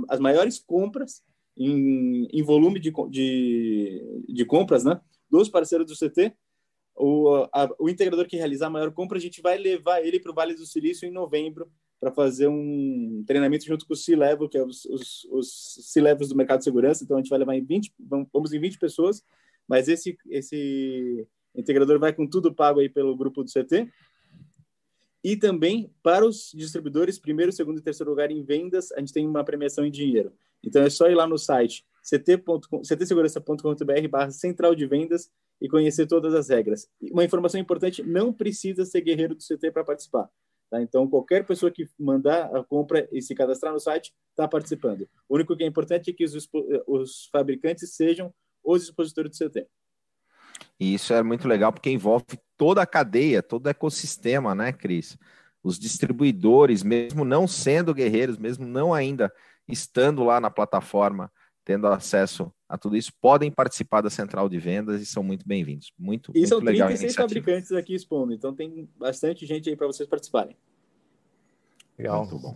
as 0.07 0.19
maiores 0.19 0.59
compras 0.59 1.23
em, 1.57 2.27
em 2.31 2.43
volume 2.43 2.79
de, 2.79 2.91
de, 3.09 4.23
de, 4.27 4.45
compras 4.45 4.83
né, 4.83 4.99
dos 5.29 5.49
parceiros 5.49 5.87
do 5.87 5.95
CT. 5.95 6.33
O, 6.95 7.47
a, 7.53 7.69
o 7.79 7.89
integrador 7.89 8.25
que 8.25 8.37
realizar 8.37 8.67
a 8.67 8.69
maior 8.69 8.91
compra, 8.91 9.17
a 9.17 9.21
gente 9.21 9.41
vai 9.41 9.57
levar 9.57 10.01
ele 10.01 10.19
para 10.19 10.31
o 10.31 10.35
Vale 10.35 10.55
do 10.55 10.65
Silício 10.65 11.07
em 11.07 11.11
novembro 11.11 11.69
para 11.99 12.11
fazer 12.11 12.47
um 12.47 13.23
treinamento 13.25 13.65
junto 13.65 13.85
com 13.85 13.93
o 13.93 13.97
C-Level, 13.97 14.47
que 14.47 14.57
é 14.57 14.63
os, 14.63 14.85
os, 14.85 15.25
os 15.31 15.91
C-Levels 15.91 16.29
do 16.29 16.35
mercado 16.35 16.59
de 16.59 16.65
segurança. 16.65 17.03
Então, 17.03 17.17
a 17.17 17.19
gente 17.19 17.29
vai 17.29 17.39
levar 17.39 17.55
em 17.55 17.63
20, 17.63 17.93
vamos 17.99 18.53
em 18.53 18.59
20 18.59 18.77
pessoas, 18.77 19.23
mas 19.67 19.87
esse, 19.87 20.17
esse 20.29 21.27
integrador 21.55 21.99
vai 21.99 22.13
com 22.13 22.27
tudo 22.27 22.53
pago 22.53 22.79
aí 22.79 22.89
pelo 22.89 23.15
grupo 23.15 23.43
do 23.43 23.51
CT. 23.51 23.89
E 25.25 25.35
também 25.35 25.91
para 26.03 26.23
os 26.23 26.51
distribuidores, 26.53 27.17
primeiro, 27.17 27.51
segundo 27.51 27.79
e 27.79 27.81
terceiro 27.81 28.11
lugar 28.11 28.29
em 28.29 28.43
vendas, 28.43 28.91
a 28.91 28.99
gente 28.99 29.11
tem 29.11 29.25
uma 29.25 29.43
premiação 29.43 29.83
em 29.83 29.89
dinheiro. 29.89 30.31
Então 30.63 30.83
é 30.83 30.89
só 30.91 31.09
ir 31.09 31.15
lá 31.15 31.25
no 31.25 31.35
site 31.35 31.83
ctsegurança.com.br 32.03 34.07
barra 34.07 34.29
central 34.29 34.75
de 34.75 34.85
vendas 34.85 35.31
e 35.59 35.67
conhecer 35.67 36.05
todas 36.05 36.35
as 36.35 36.49
regras. 36.49 36.87
Uma 37.11 37.25
informação 37.25 37.59
importante, 37.59 38.03
não 38.03 38.31
precisa 38.31 38.85
ser 38.85 39.01
guerreiro 39.01 39.33
do 39.33 39.41
CT 39.41 39.71
para 39.71 39.83
participar. 39.83 40.29
Tá? 40.69 40.79
Então, 40.79 41.09
qualquer 41.09 41.43
pessoa 41.43 41.71
que 41.71 41.89
mandar 41.97 42.55
a 42.55 42.63
compra 42.63 43.09
e 43.11 43.19
se 43.19 43.33
cadastrar 43.33 43.73
no 43.73 43.79
site 43.79 44.13
está 44.29 44.47
participando. 44.47 45.09
O 45.27 45.33
único 45.33 45.57
que 45.57 45.63
é 45.63 45.67
importante 45.67 46.11
é 46.11 46.13
que 46.13 46.23
os, 46.23 46.47
os 46.85 47.29
fabricantes 47.31 47.95
sejam 47.95 48.31
os 48.63 48.83
expositores 48.83 49.31
do 49.31 49.49
CT. 49.49 49.67
E 50.79 50.93
isso 50.93 51.13
é 51.13 51.23
muito 51.23 51.47
legal 51.47 51.71
porque 51.71 51.89
envolve 51.89 52.25
toda 52.57 52.81
a 52.81 52.85
cadeia, 52.85 53.41
todo 53.41 53.65
o 53.65 53.69
ecossistema, 53.69 54.53
né, 54.53 54.71
Cris? 54.73 55.17
Os 55.63 55.79
distribuidores, 55.79 56.83
mesmo 56.83 57.25
não 57.25 57.47
sendo 57.47 57.93
guerreiros, 57.93 58.37
mesmo 58.37 58.65
não 58.65 58.93
ainda 58.93 59.31
estando 59.67 60.23
lá 60.23 60.39
na 60.39 60.51
plataforma, 60.51 61.31
tendo 61.63 61.87
acesso 61.87 62.53
a 62.69 62.77
tudo 62.77 62.95
isso, 62.95 63.11
podem 63.19 63.49
participar 63.49 64.01
da 64.01 64.09
central 64.09 64.47
de 64.47 64.59
vendas 64.59 65.01
e 65.01 65.05
são 65.05 65.23
muito 65.23 65.47
bem-vindos. 65.47 65.91
Muito, 65.97 66.31
e 66.35 66.39
muito 66.39 66.49
são 66.49 66.59
legal 66.59 66.87
36 66.87 67.15
fabricantes 67.15 67.71
aqui 67.71 67.95
expondo, 67.95 68.33
então 68.33 68.53
tem 68.53 68.87
bastante 68.95 69.45
gente 69.45 69.69
aí 69.69 69.75
para 69.75 69.87
vocês 69.87 70.07
participarem. 70.07 70.55
Legal. 71.97 72.25
Muito 72.25 72.39
bom. 72.39 72.55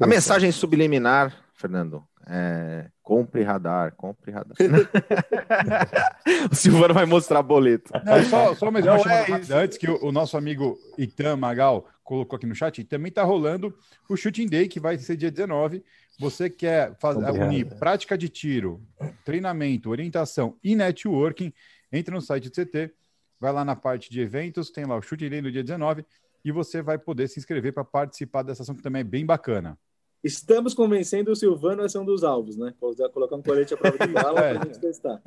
A 0.00 0.06
mensagem 0.06 0.50
subliminar, 0.50 1.34
Fernando, 1.54 2.02
é, 2.26 2.90
compre 3.02 3.42
radar, 3.42 3.94
compre 3.94 4.30
radar. 4.30 4.54
o 6.50 6.54
Silvano 6.54 6.94
vai 6.94 7.06
mostrar 7.06 7.42
boleto. 7.42 7.92
Não, 8.04 8.22
só, 8.24 8.54
só 8.54 8.70
mais 8.70 8.84
uma 8.84 8.96
Não, 8.96 9.02
chamada 9.02 9.54
é 9.54 9.64
antes 9.64 9.78
que 9.78 9.90
o, 9.90 10.04
o, 10.06 10.12
nosso 10.12 10.36
amigo 10.36 10.78
Itam 10.96 11.36
Magal 11.36 11.86
colocou 12.04 12.36
aqui 12.36 12.46
no 12.46 12.54
chat, 12.54 12.82
também 12.84 13.08
está 13.08 13.22
rolando 13.22 13.74
o 14.08 14.16
Shooting 14.16 14.46
Day, 14.46 14.68
que 14.68 14.80
vai 14.80 14.98
ser 14.98 15.16
dia 15.16 15.30
19, 15.30 15.84
você 16.18 16.48
quer 16.48 16.94
fazer, 16.98 17.30
unir 17.30 17.66
prática 17.78 18.16
de 18.16 18.28
tiro, 18.28 18.82
treinamento, 19.24 19.90
orientação 19.90 20.56
e 20.64 20.74
networking, 20.74 21.52
entra 21.92 22.14
no 22.14 22.20
site 22.20 22.48
do 22.48 22.54
CT, 22.54 22.92
vai 23.38 23.52
lá 23.52 23.64
na 23.64 23.76
parte 23.76 24.10
de 24.10 24.20
eventos, 24.20 24.70
tem 24.70 24.84
lá 24.84 24.96
o 24.96 25.02
Chute 25.02 25.28
no 25.28 25.52
dia 25.52 25.62
19 25.62 26.04
e 26.44 26.52
você 26.52 26.82
vai 26.82 26.98
poder 26.98 27.28
se 27.28 27.38
inscrever 27.38 27.72
para 27.72 27.84
participar 27.84 28.42
dessa 28.42 28.62
ação 28.62 28.74
que 28.74 28.82
também 28.82 29.00
é 29.00 29.04
bem 29.04 29.24
bacana. 29.24 29.78
Estamos 30.22 30.74
convencendo 30.74 31.30
o 31.30 31.36
Silvano 31.36 31.82
a 31.82 31.88
ser 31.88 31.98
um 31.98 32.04
dos 32.04 32.24
alvos, 32.24 32.56
né? 32.56 32.74
Colocar 33.12 33.36
um 33.36 33.42
colete 33.42 33.74
à 33.74 33.76
prova 33.76 33.98
de 33.98 34.08
bala 34.12 34.40
é. 34.40 34.54
para 34.54 34.62
a 34.62 34.64
gente 34.66 34.80
testar. 34.80 35.22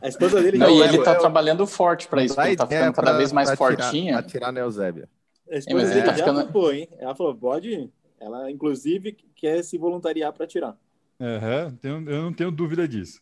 A 0.00 0.08
esposa 0.08 0.42
dele 0.42 0.58
Não, 0.58 0.68
e 0.68 0.80
ele 0.82 0.98
está 0.98 1.14
trabalhando 1.14 1.64
forte 1.64 2.08
para 2.08 2.24
isso, 2.24 2.40
ele 2.40 2.52
está 2.52 2.66
ficando 2.66 2.92
cada 2.92 3.16
vez 3.16 3.32
mais 3.32 3.52
fortinha. 3.52 4.14
Para 4.14 4.22
tirar 4.24 4.48
a 4.48 4.52
Neusébia. 4.52 5.08
A 5.48 5.56
esposa 5.56 5.84
é, 5.84 5.88
dele 5.94 6.00
tá 6.00 6.12
já 6.12 6.24
ficando... 6.24 6.44
topou, 6.44 6.72
hein? 6.72 6.88
Ela 6.98 7.14
falou, 7.14 7.34
pode 7.36 7.68
ir. 7.68 7.90
Ela, 8.20 8.50
inclusive, 8.50 9.16
quer 9.36 9.62
se 9.62 9.78
voluntariar 9.78 10.32
para 10.32 10.46
tirar. 10.46 10.76
Uhum, 11.20 11.78
eu 12.08 12.22
não 12.22 12.32
tenho 12.32 12.50
dúvida 12.50 12.86
disso. 12.88 13.20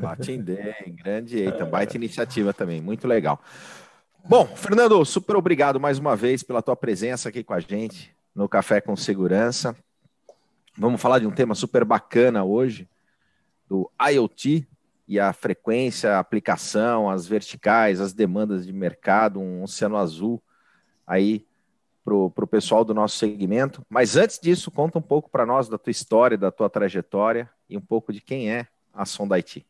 Batindem, 0.00 0.74
grande 1.02 1.38
eita, 1.38 1.66
baita 1.66 1.96
iniciativa 1.96 2.54
também, 2.54 2.80
muito 2.80 3.06
legal. 3.06 3.42
Bom, 4.28 4.46
Fernando, 4.54 5.04
super 5.04 5.36
obrigado 5.36 5.80
mais 5.80 5.98
uma 5.98 6.14
vez 6.14 6.42
pela 6.42 6.62
tua 6.62 6.76
presença 6.76 7.28
aqui 7.28 7.42
com 7.42 7.52
a 7.52 7.60
gente 7.60 8.14
no 8.34 8.48
Café 8.48 8.80
com 8.80 8.94
Segurança. 8.94 9.76
Vamos 10.76 11.00
falar 11.00 11.18
de 11.18 11.26
um 11.26 11.32
tema 11.32 11.54
super 11.54 11.84
bacana 11.84 12.44
hoje, 12.44 12.88
do 13.68 13.90
IoT 14.00 14.66
e 15.08 15.18
a 15.18 15.32
frequência, 15.32 16.12
a 16.12 16.18
aplicação, 16.20 17.10
as 17.10 17.26
verticais, 17.26 18.00
as 18.00 18.12
demandas 18.12 18.64
de 18.64 18.72
mercado, 18.72 19.40
um 19.40 19.64
oceano 19.64 19.96
azul 19.96 20.40
aí 21.06 21.44
para 22.04 22.14
o 22.14 22.46
pessoal 22.46 22.84
do 22.84 22.94
nosso 22.94 23.16
segmento. 23.16 23.84
Mas 23.88 24.16
antes 24.16 24.38
disso, 24.38 24.70
conta 24.70 24.98
um 24.98 25.02
pouco 25.02 25.28
para 25.28 25.44
nós 25.44 25.68
da 25.68 25.76
tua 25.76 25.90
história, 25.90 26.38
da 26.38 26.50
tua 26.50 26.70
trajetória 26.70 27.50
e 27.68 27.76
um 27.76 27.80
pouco 27.80 28.12
de 28.12 28.20
quem 28.20 28.50
é 28.50 28.66
a 28.94 29.04
Som 29.04 29.28
IT. 29.34 29.66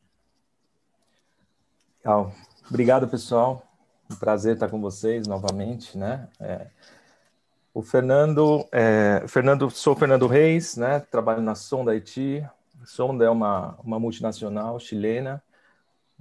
Legal. 2.04 2.34
Obrigado, 2.68 3.08
pessoal. 3.08 3.69
Um 4.10 4.16
prazer 4.16 4.54
estar 4.54 4.68
com 4.68 4.80
vocês 4.80 5.26
novamente, 5.26 5.96
né? 5.96 6.28
É, 6.40 6.66
o 7.72 7.82
Fernando, 7.82 8.66
é, 8.72 9.24
Fernando, 9.28 9.70
sou 9.70 9.94
Fernando 9.94 10.26
Reis, 10.26 10.76
né? 10.76 11.00
Trabalho 11.00 11.42
na 11.42 11.54
Sonda 11.54 11.92
Haiti. 11.92 12.44
Sonda 12.84 13.24
é 13.24 13.30
uma, 13.30 13.78
uma 13.84 14.00
multinacional 14.00 14.80
chilena 14.80 15.42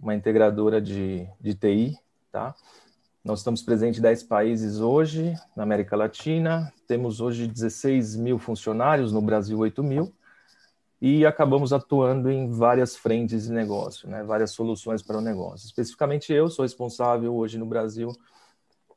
uma 0.01 0.15
integradora 0.15 0.81
de, 0.81 1.27
de 1.39 1.53
TI, 1.53 1.97
tá? 2.31 2.55
Nós 3.23 3.39
estamos 3.39 3.61
presentes 3.61 3.99
em 3.99 4.01
10 4.01 4.23
países 4.23 4.79
hoje, 4.79 5.35
na 5.55 5.63
América 5.63 5.95
Latina, 5.95 6.71
temos 6.87 7.19
hoje 7.19 7.45
16 7.45 8.15
mil 8.15 8.39
funcionários, 8.39 9.11
no 9.11 9.21
Brasil 9.21 9.59
8 9.59 9.83
mil, 9.83 10.13
e 11.01 11.25
acabamos 11.25 11.71
atuando 11.71 12.29
em 12.29 12.51
várias 12.51 12.95
frentes 12.95 13.45
de 13.45 13.51
negócio, 13.53 14.09
né? 14.09 14.23
várias 14.23 14.51
soluções 14.51 15.01
para 15.01 15.17
o 15.17 15.21
negócio. 15.21 15.65
Especificamente 15.65 16.33
eu 16.33 16.49
sou 16.49 16.63
responsável 16.63 17.33
hoje 17.35 17.57
no 17.57 17.65
Brasil, 17.65 18.11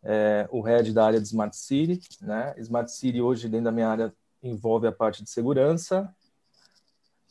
é, 0.02 0.48
o 0.50 0.60
head 0.60 0.92
da 0.92 1.06
área 1.06 1.20
de 1.20 1.26
Smart 1.26 1.56
City. 1.56 2.00
Né? 2.20 2.54
Smart 2.58 2.90
City 2.90 3.20
hoje, 3.20 3.48
dentro 3.48 3.66
da 3.66 3.72
minha 3.72 3.88
área, 3.88 4.12
envolve 4.42 4.86
a 4.88 4.92
parte 4.92 5.22
de 5.22 5.30
segurança, 5.30 6.12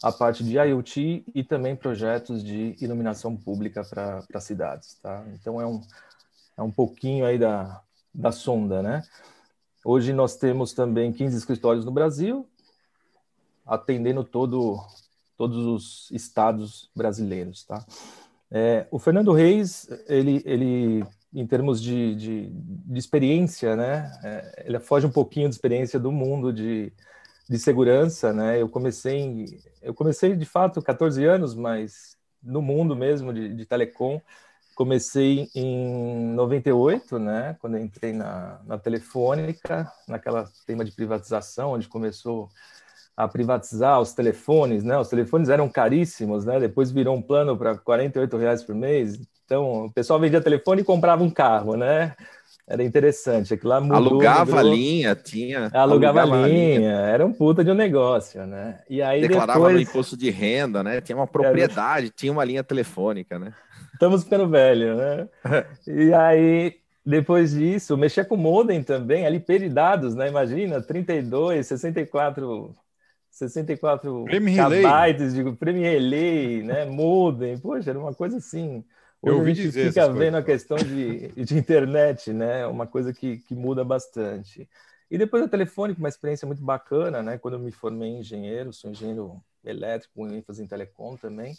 a 0.02 0.12
parte 0.12 0.44
de 0.44 0.58
IoT 0.58 1.26
e 1.36 1.44
também 1.44 1.76
projetos 1.76 2.42
de 2.42 2.76
iluminação 2.80 3.36
pública 3.36 3.84
para 3.84 4.40
cidades. 4.40 4.96
Tá? 5.02 5.26
Então, 5.34 5.60
é 5.60 5.68
um, 5.68 5.82
é 6.58 6.62
um 6.62 6.72
pouquinho 6.72 7.26
aí 7.26 7.38
da, 7.38 7.82
da 8.14 8.32
sonda, 8.32 8.82
né? 8.82 9.04
Hoje 9.84 10.14
nós 10.14 10.36
temos 10.38 10.74
também 10.74 11.12
15 11.12 11.36
escritórios 11.36 11.84
no 11.84 11.92
Brasil, 11.92 12.48
atendendo 13.72 14.24
todo, 14.24 14.78
todos 15.38 15.66
os 15.66 16.12
estados 16.12 16.90
brasileiros, 16.94 17.64
tá? 17.64 17.86
É, 18.52 18.86
o 18.92 19.00
Fernando 19.00 19.32
Reis, 19.32 19.88
ele, 20.08 20.44
ele 20.46 21.06
em 21.34 21.48
termos 21.48 21.82
de, 21.82 22.14
de, 22.16 22.50
de 22.52 23.00
experiência, 23.00 23.76
né? 23.78 24.12
É, 24.24 24.64
ele 24.68 24.80
foge 24.80 25.08
um 25.08 25.12
pouquinho 25.12 25.48
de 25.48 25.56
experiência 25.56 25.98
do 25.98 26.12
mundo 26.12 26.52
de, 26.52 26.92
de 27.50 27.58
segurança, 27.58 28.34
né? 28.34 28.62
Eu 28.62 28.68
comecei, 28.68 29.18
em, 29.20 29.46
eu 29.82 29.94
comecei 29.94 30.36
de 30.36 30.46
fato 30.46 30.82
14 30.82 31.24
anos, 31.24 31.56
mas 31.56 32.18
no 32.44 32.62
mundo 32.62 32.94
mesmo 32.94 33.34
de, 33.34 33.54
de 33.54 33.66
telecom, 33.66 34.20
comecei 34.76 35.48
em 35.56 36.34
98, 36.34 37.18
né? 37.20 37.56
Quando 37.62 37.78
entrei 37.78 38.12
na, 38.12 38.60
na 38.66 38.78
Telefônica, 38.78 39.90
naquela 40.10 40.50
tema 40.66 40.84
de 40.84 40.92
privatização, 40.92 41.72
onde 41.72 41.88
começou 41.88 42.50
a 43.24 43.28
privatizar 43.28 44.00
os 44.00 44.14
telefones, 44.14 44.84
né? 44.84 44.98
Os 44.98 45.08
telefones 45.08 45.50
eram 45.50 45.70
caríssimos, 45.70 46.46
né? 46.46 46.60
Depois 46.60 46.92
virou 46.92 47.16
um 47.16 47.22
plano 47.22 47.56
para 47.56 47.78
48 47.78 48.38
reais 48.38 48.64
por 48.64 48.74
mês. 48.74 49.20
Então, 49.46 49.86
o 49.86 49.92
pessoal 49.92 50.20
vendia 50.20 50.42
telefone 50.42 50.82
e 50.82 50.86
comprava 50.86 51.24
um 51.24 51.30
carro, 51.30 51.76
né? 51.76 52.16
Era 52.68 52.84
interessante. 52.84 53.54
Aquilo 53.54 53.70
lá 53.70 53.82
mudou, 53.82 53.98
alugava 53.98 54.60
a 54.60 54.64
linha, 54.64 55.16
tinha. 55.16 55.70
Alugava, 55.74 56.22
alugava 56.22 56.44
a 56.46 56.48
linha, 56.48 56.78
linha, 56.80 56.92
era 56.92 57.26
um 57.26 57.34
puta 57.34 57.64
de 57.64 57.70
um 57.70 57.76
negócio, 57.76 58.46
né? 58.46 58.80
E 58.90 59.02
aí 59.02 59.22
Declarava 59.22 59.60
depois... 59.60 59.76
no 59.76 59.82
imposto 59.82 60.18
de 60.18 60.30
renda, 60.30 60.82
né? 60.82 61.02
Tinha 61.02 61.18
uma 61.18 61.28
propriedade, 61.28 62.08
era... 62.08 62.14
tinha 62.16 62.32
uma 62.32 62.46
linha 62.46 62.64
telefônica, 62.64 63.38
né? 63.38 63.54
Estamos 63.94 64.24
ficando 64.24 64.48
velho, 64.48 64.96
né? 64.96 65.28
e 65.86 66.14
aí 66.14 66.76
depois 67.06 67.52
disso, 67.52 67.98
mexer 67.98 68.26
com 68.26 68.38
modem 68.38 68.84
também, 68.84 69.26
LP 69.26 69.60
de 69.60 69.70
dados, 69.70 70.16
né? 70.16 70.30
Imagina, 70.30 70.82
32, 70.82 71.68
64 71.68 72.76
64 73.32 74.26
kbytes 74.26 75.34
de 75.34 75.52
Premier 75.54 75.94
Relay, 75.94 76.64
né? 76.64 76.86
Modem, 76.92 77.58
poxa, 77.58 77.90
era 77.90 78.00
uma 78.00 78.14
coisa 78.14 78.38
assim. 78.38 78.84
Hoje 79.22 79.34
Eu 79.34 79.38
ouvi 79.38 79.52
a 79.52 79.54
gente 79.54 79.68
dizer 79.68 79.88
fica 79.88 80.12
vendo 80.12 80.36
a 80.36 80.44
questão 80.44 80.78
de, 80.78 81.30
de 81.30 81.58
internet, 81.58 82.34
né? 82.34 82.68
Uma 82.68 82.86
coisa 82.86 83.14
que, 83.14 83.38
que 83.38 83.56
muda 83.56 83.84
bastante. 83.84 84.68
E 85.10 85.18
depois 85.18 85.44
a 85.44 85.48
Telefônica, 85.48 86.00
uma 86.00 86.10
experiência 86.10 86.46
muito 86.46 86.64
bacana, 86.64 87.22
né? 87.22 87.38
Quando 87.38 87.56
eu 87.56 87.60
me 87.60 87.72
formei 87.72 88.10
em 88.10 88.20
engenheiro, 88.20 88.74
sou 88.74 88.92
engenheiro 88.92 89.42
elétrico, 89.64 90.14
com 90.16 90.28
ênfase 90.28 90.64
em 90.64 90.68
telecom 90.68 91.16
também. 91.16 91.56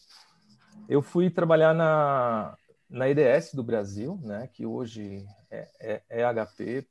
Eu 0.89 1.03
fui 1.03 1.31
trabalhar 1.31 1.75
na, 1.75 2.57
na 2.89 3.09
IDS 3.09 3.55
do 3.55 3.63
Brasil, 3.63 4.19
né? 4.23 4.49
Que 4.53 4.67
hoje 4.67 5.25
é, 5.51 5.69
é, 5.81 6.03
é 6.09 6.45
HP. 6.45 6.87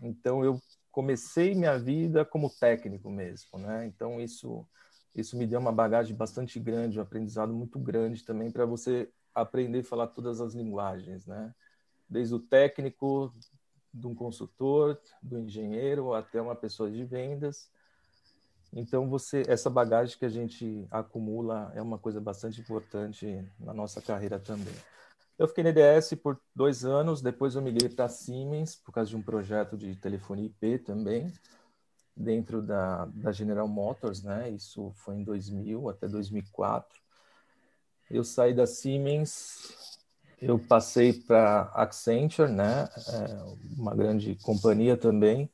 Então 0.00 0.44
eu 0.44 0.60
comecei 0.90 1.54
minha 1.54 1.78
vida 1.78 2.24
como 2.24 2.50
técnico 2.50 3.10
mesmo, 3.10 3.58
né? 3.58 3.86
Então 3.86 4.20
isso 4.20 4.66
isso 5.14 5.36
me 5.36 5.46
deu 5.46 5.58
uma 5.58 5.72
bagagem 5.72 6.14
bastante 6.14 6.60
grande, 6.60 6.98
um 6.98 7.02
aprendizado 7.02 7.52
muito 7.52 7.78
grande 7.78 8.24
também 8.24 8.50
para 8.50 8.64
você 8.64 9.10
aprender 9.34 9.80
a 9.80 9.84
falar 9.84 10.06
todas 10.08 10.40
as 10.40 10.54
linguagens, 10.54 11.26
né? 11.26 11.52
Desde 12.08 12.34
o 12.34 12.38
técnico, 12.38 13.34
de 13.92 14.06
um 14.06 14.14
consultor, 14.14 15.00
do 15.22 15.38
engenheiro 15.38 16.14
até 16.14 16.40
uma 16.40 16.54
pessoa 16.54 16.90
de 16.90 17.04
vendas. 17.04 17.70
Então 18.72 19.08
você 19.08 19.42
essa 19.48 19.70
bagagem 19.70 20.18
que 20.18 20.24
a 20.24 20.28
gente 20.28 20.86
acumula 20.90 21.72
é 21.74 21.82
uma 21.82 21.98
coisa 21.98 22.20
bastante 22.20 22.60
importante 22.60 23.44
na 23.58 23.72
nossa 23.72 24.00
carreira 24.00 24.38
também. 24.38 24.74
Eu 25.38 25.46
fiquei 25.46 25.62
na 25.62 25.70
EDS 25.70 26.14
por 26.14 26.40
dois 26.52 26.84
anos, 26.84 27.22
depois 27.22 27.54
eu 27.54 27.62
migrei 27.62 27.88
para 27.88 28.08
Siemens, 28.08 28.74
por 28.74 28.92
causa 28.92 29.08
de 29.08 29.16
um 29.16 29.22
projeto 29.22 29.76
de 29.76 29.94
telefonia 29.94 30.46
IP 30.46 30.80
também, 30.80 31.32
dentro 32.16 32.60
da, 32.60 33.04
da 33.06 33.30
General 33.30 33.68
Motors, 33.68 34.22
né? 34.24 34.50
Isso 34.50 34.92
foi 34.96 35.14
em 35.14 35.22
2000 35.22 35.88
até 35.88 36.08
2004. 36.08 36.98
Eu 38.10 38.24
saí 38.24 38.52
da 38.52 38.66
Siemens, 38.66 39.98
eu 40.42 40.58
passei 40.58 41.12
para 41.12 41.70
Accenture, 41.72 42.50
né? 42.50 42.88
É 43.06 43.78
uma 43.78 43.94
grande 43.94 44.34
companhia 44.42 44.96
também, 44.96 45.48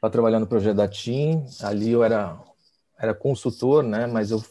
para 0.00 0.10
trabalhar 0.10 0.40
no 0.40 0.48
projeto 0.48 0.78
da 0.78 0.88
TIM. 0.88 1.46
Ali 1.62 1.92
eu 1.92 2.02
era, 2.02 2.36
era 2.98 3.14
consultor, 3.14 3.84
né? 3.84 4.08
Mas 4.08 4.32
eu 4.32 4.42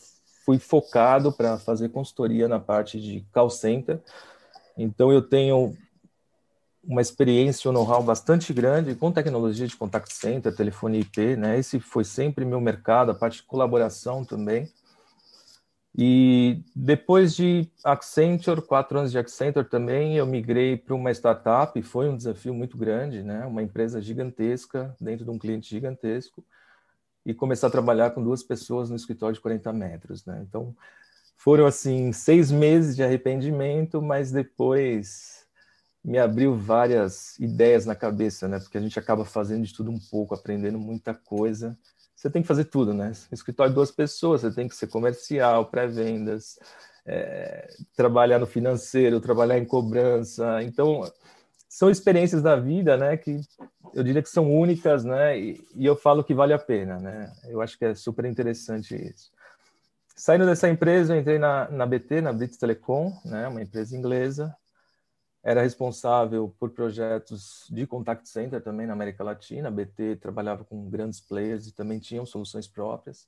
fui 0.46 0.60
focado 0.60 1.34
para 1.34 1.58
fazer 1.58 1.90
consultoria 1.90 2.48
na 2.48 2.60
parte 2.60 3.02
de 3.02 3.28
call 3.34 3.50
center, 3.50 4.00
então, 4.78 5.12
eu 5.12 5.22
tenho 5.22 5.76
uma 6.88 7.02
experiência, 7.02 7.70
um 7.70 7.74
know-how 7.74 8.04
bastante 8.04 8.54
grande 8.54 8.96
com 8.96 9.12
tecnologia 9.12 9.68
de 9.68 9.76
contact 9.76 10.14
center, 10.14 10.56
telefone 10.56 11.00
IP, 11.00 11.36
né? 11.36 11.58
Esse 11.58 11.80
foi 11.80 12.04
sempre 12.04 12.46
meu 12.46 12.62
mercado, 12.62 13.12
a 13.12 13.16
parte 13.16 13.38
de 13.38 13.44
colaboração 13.44 14.24
também. 14.24 14.72
E 15.98 16.62
depois 16.76 17.34
de 17.36 17.70
Accenture, 17.84 18.62
quatro 18.62 19.00
anos 19.00 19.12
de 19.12 19.18
Accenture 19.18 19.66
também, 19.66 20.18
eu 20.18 20.26
migrei 20.26 20.76
para 20.76 20.94
uma 20.94 21.10
startup, 21.12 21.82
foi 21.82 22.10
um 22.10 22.18
desafio 22.18 22.54
muito 22.54 22.78
grande, 22.78 23.24
né? 23.24 23.46
Uma 23.46 23.64
empresa 23.64 24.02
gigantesca, 24.02 24.94
dentro 25.00 25.24
de 25.24 25.32
um 25.32 25.40
cliente 25.40 25.70
gigantesco, 25.70 26.44
e 27.26 27.34
começar 27.34 27.68
a 27.68 27.72
trabalhar 27.72 28.12
com 28.12 28.22
duas 28.22 28.44
pessoas 28.44 28.90
no 28.90 28.96
escritório 28.96 29.36
de 29.36 29.42
40 29.42 29.72
metros, 29.72 30.26
né? 30.26 30.46
Então, 30.48 30.76
foram 31.36 31.66
assim 31.66 32.12
seis 32.12 32.52
meses 32.52 32.96
de 32.96 33.04
arrependimento, 33.04 34.02
mas 34.02 34.32
depois 34.32 35.46
me 36.04 36.20
abriu 36.20 36.56
várias 36.56 37.38
ideias 37.40 37.86
na 37.86 37.96
cabeça, 37.96 38.48
né? 38.48 38.60
Porque 38.60 38.78
a 38.78 38.82
gente 38.82 39.00
acaba 39.00 39.26
fazendo 39.26 39.66
de 39.66 39.74
tudo 39.74 39.90
um 39.90 40.00
pouco, 40.12 40.36
aprendendo 40.36 40.78
muita 40.78 41.14
coisa. 41.16 41.78
Você 42.16 42.30
tem 42.30 42.42
que 42.44 42.48
fazer 42.48 42.66
tudo, 42.66 42.94
né? 42.94 43.12
Escritório 43.32 43.72
de 43.72 43.76
duas 43.76 43.92
pessoas, 43.92 44.42
você 44.42 44.52
tem 44.52 44.68
que 44.68 44.76
ser 44.76 44.88
comercial, 44.88 45.66
pré-vendas, 45.66 46.60
é, 47.06 47.74
trabalhar 47.96 48.40
no 48.40 48.46
financeiro, 48.46 49.20
trabalhar 49.20 49.58
em 49.58 49.66
cobrança. 49.66 50.62
Então, 50.64 51.12
são 51.68 51.90
experiências 51.90 52.42
da 52.42 52.56
vida, 52.56 52.96
né? 52.96 53.18
Que 53.18 53.42
eu 53.94 54.04
diria 54.04 54.22
que 54.22 54.30
são 54.30 54.52
únicas, 54.56 55.04
né? 55.04 55.40
E, 55.40 55.68
e 55.76 55.86
eu 55.86 55.96
falo 55.96 56.24
que 56.24 56.34
vale 56.34 56.54
a 56.54 56.60
pena, 56.60 57.00
né? 57.00 57.32
Eu 57.46 57.62
acho 57.62 57.78
que 57.78 57.86
é 57.86 57.96
super 57.96 58.26
interessante 58.26 58.96
isso. 58.96 59.35
Saindo 60.16 60.46
dessa 60.46 60.70
empresa, 60.70 61.14
eu 61.14 61.20
entrei 61.20 61.38
na, 61.38 61.70
na 61.70 61.86
BT, 61.86 62.22
na 62.22 62.32
British 62.32 62.58
Telecom, 62.58 63.12
né, 63.26 63.50
uma 63.50 63.62
empresa 63.62 63.98
inglesa. 63.98 64.56
Era 65.44 65.62
responsável 65.62 66.56
por 66.58 66.72
projetos 66.72 67.68
de 67.70 67.86
contact 67.86 68.28
center 68.28 68.64
também 68.64 68.88
na 68.88 68.94
América 68.94 69.24
Latina. 69.26 69.68
A 69.68 69.72
BT 69.72 70.16
trabalhava 70.16 70.64
com 70.64 70.90
grandes 70.90 71.20
players 71.20 71.68
e 71.68 71.74
também 71.74 72.00
tinham 72.00 72.26
soluções 72.26 72.66
próprias. 72.66 73.28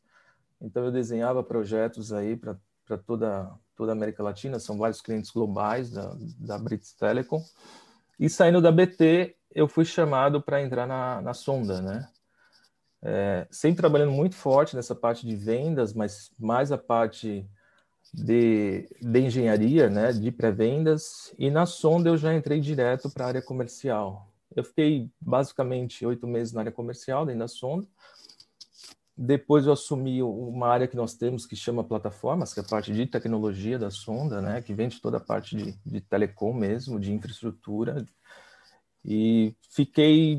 Então, 0.62 0.86
eu 0.86 0.92
desenhava 0.92 1.44
projetos 1.44 2.14
aí 2.14 2.36
para 2.38 2.58
toda, 3.06 3.52
toda 3.76 3.92
a 3.92 3.94
América 3.94 4.24
Latina. 4.24 4.58
São 4.58 4.78
vários 4.78 5.02
clientes 5.02 5.30
globais 5.30 5.92
da, 5.92 6.16
da 6.40 6.58
British 6.58 6.94
Telecom. 6.94 7.44
E 8.18 8.30
saindo 8.30 8.62
da 8.62 8.72
BT, 8.72 9.36
eu 9.54 9.68
fui 9.68 9.86
chamado 9.86 10.42
para 10.42 10.62
entrar 10.62 10.88
na, 10.88 11.22
na 11.22 11.34
Sonda, 11.34 11.82
né? 11.82 12.08
É, 13.02 13.48
sempre 13.52 13.78
trabalhando 13.78 14.12
muito 14.12 14.36
forte 14.36 14.76
nessa 14.76 14.96
parte 14.96 15.26
de 15.26 15.36
vendas, 15.36 15.94
mas 15.94 16.32
mais 16.38 16.72
a 16.72 16.78
parte 16.78 17.48
de, 18.14 18.88
de 19.02 19.20
engenharia, 19.20 19.90
né, 19.90 20.12
de 20.12 20.32
pré-vendas, 20.32 21.34
e 21.38 21.50
na 21.50 21.66
Sonda 21.66 22.10
eu 22.10 22.18
já 22.18 22.34
entrei 22.34 22.60
direto 22.60 23.10
para 23.10 23.26
a 23.26 23.28
área 23.28 23.42
comercial. 23.42 24.32
Eu 24.56 24.64
fiquei 24.64 25.10
basicamente 25.20 26.06
oito 26.06 26.26
meses 26.26 26.54
na 26.54 26.62
área 26.62 26.72
comercial, 26.72 27.26
dentro 27.26 27.40
da 27.40 27.48
Sonda. 27.48 27.88
Depois 29.16 29.66
eu 29.66 29.74
assumi 29.74 30.22
uma 30.22 30.68
área 30.68 30.88
que 30.88 30.96
nós 30.96 31.16
temos 31.16 31.46
que 31.46 31.56
chama 31.56 31.84
plataformas, 31.84 32.54
que 32.54 32.60
é 32.60 32.64
a 32.64 32.68
parte 32.68 32.94
de 32.94 33.06
tecnologia 33.08 33.78
da 33.78 33.90
Sonda, 33.90 34.42
né, 34.42 34.62
que 34.62 34.74
vende 34.74 35.02
toda 35.02 35.18
a 35.18 35.22
parte 35.22 35.56
de, 35.56 35.76
de 35.86 36.02
telecom 36.02 36.54
mesmo, 36.54 37.00
de 37.00 37.12
infraestrutura. 37.12 38.06
E 39.04 39.56
fiquei 39.70 40.38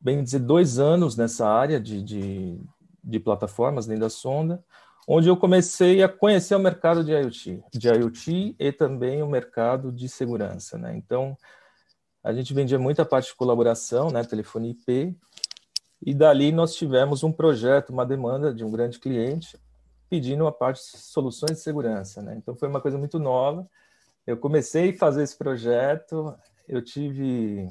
bem 0.00 0.22
dizer, 0.22 0.40
dois 0.40 0.78
anos 0.78 1.16
nessa 1.16 1.48
área 1.48 1.80
de, 1.80 2.02
de, 2.02 2.60
de 3.02 3.20
plataformas 3.20 3.86
dentro 3.86 4.02
da 4.02 4.10
sonda, 4.10 4.62
onde 5.06 5.28
eu 5.28 5.36
comecei 5.36 6.02
a 6.02 6.08
conhecer 6.08 6.54
o 6.54 6.60
mercado 6.60 7.04
de 7.04 7.12
IoT, 7.12 7.62
de 7.72 7.88
IoT 7.88 8.56
e 8.58 8.72
também 8.72 9.22
o 9.22 9.28
mercado 9.28 9.92
de 9.92 10.08
segurança, 10.08 10.76
né? 10.76 10.96
Então, 10.96 11.36
a 12.22 12.32
gente 12.32 12.52
vendia 12.52 12.78
muita 12.78 13.04
parte 13.04 13.28
de 13.28 13.36
colaboração, 13.36 14.10
né, 14.10 14.24
telefonia 14.24 14.72
IP, 14.72 15.16
e 16.04 16.12
dali 16.12 16.50
nós 16.50 16.74
tivemos 16.74 17.22
um 17.22 17.30
projeto, 17.30 17.90
uma 17.90 18.04
demanda 18.04 18.52
de 18.52 18.64
um 18.64 18.70
grande 18.70 18.98
cliente 18.98 19.56
pedindo 20.10 20.46
a 20.46 20.52
parte 20.52 20.80
de 20.80 20.98
soluções 20.98 21.52
de 21.52 21.60
segurança, 21.60 22.22
né? 22.22 22.34
Então 22.36 22.54
foi 22.54 22.68
uma 22.68 22.80
coisa 22.80 22.98
muito 22.98 23.18
nova. 23.18 23.68
Eu 24.26 24.36
comecei 24.36 24.90
a 24.90 24.98
fazer 24.98 25.22
esse 25.22 25.36
projeto, 25.36 26.34
eu 26.68 26.82
tive 26.82 27.68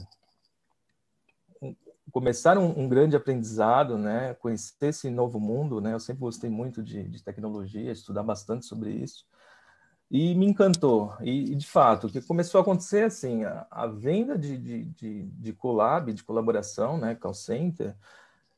começar 2.15 2.58
um, 2.58 2.80
um, 2.80 2.88
grande 2.88 3.13
aprendizado, 3.13 3.97
né? 3.97 4.34
Conhecer 4.36 4.88
esse 4.88 5.10
novo 5.10 5.38
mundo, 5.38 5.82
né? 5.82 5.93
Eu 5.93 5.99
sempre 5.99 6.21
gostei 6.21 6.49
muito 6.49 6.82
de, 6.82 7.04
de 7.04 7.21
tecnologia, 7.21 7.91
estudar 7.91 8.23
bastante 8.23 8.65
sobre 8.65 8.89
isso 8.89 9.25
e 10.10 10.34
me 10.34 10.45
encantou. 10.45 11.13
E, 11.19 11.54
de 11.54 11.67
fato, 11.67 12.08
o 12.08 12.10
que 12.10 12.21
começou 12.21 12.60
a 12.60 12.62
acontecer 12.62 13.04
assim, 13.04 13.43
a, 13.43 13.67
a 13.69 13.86
venda 13.86 14.38
de, 14.38 14.58
de, 14.58 14.86
de, 14.86 15.23
de 15.23 15.51
collab, 15.51 16.13
de 16.13 16.23
colaboração, 16.23 16.97
né? 16.97 17.15
Call 17.15 17.34
center, 17.34 17.93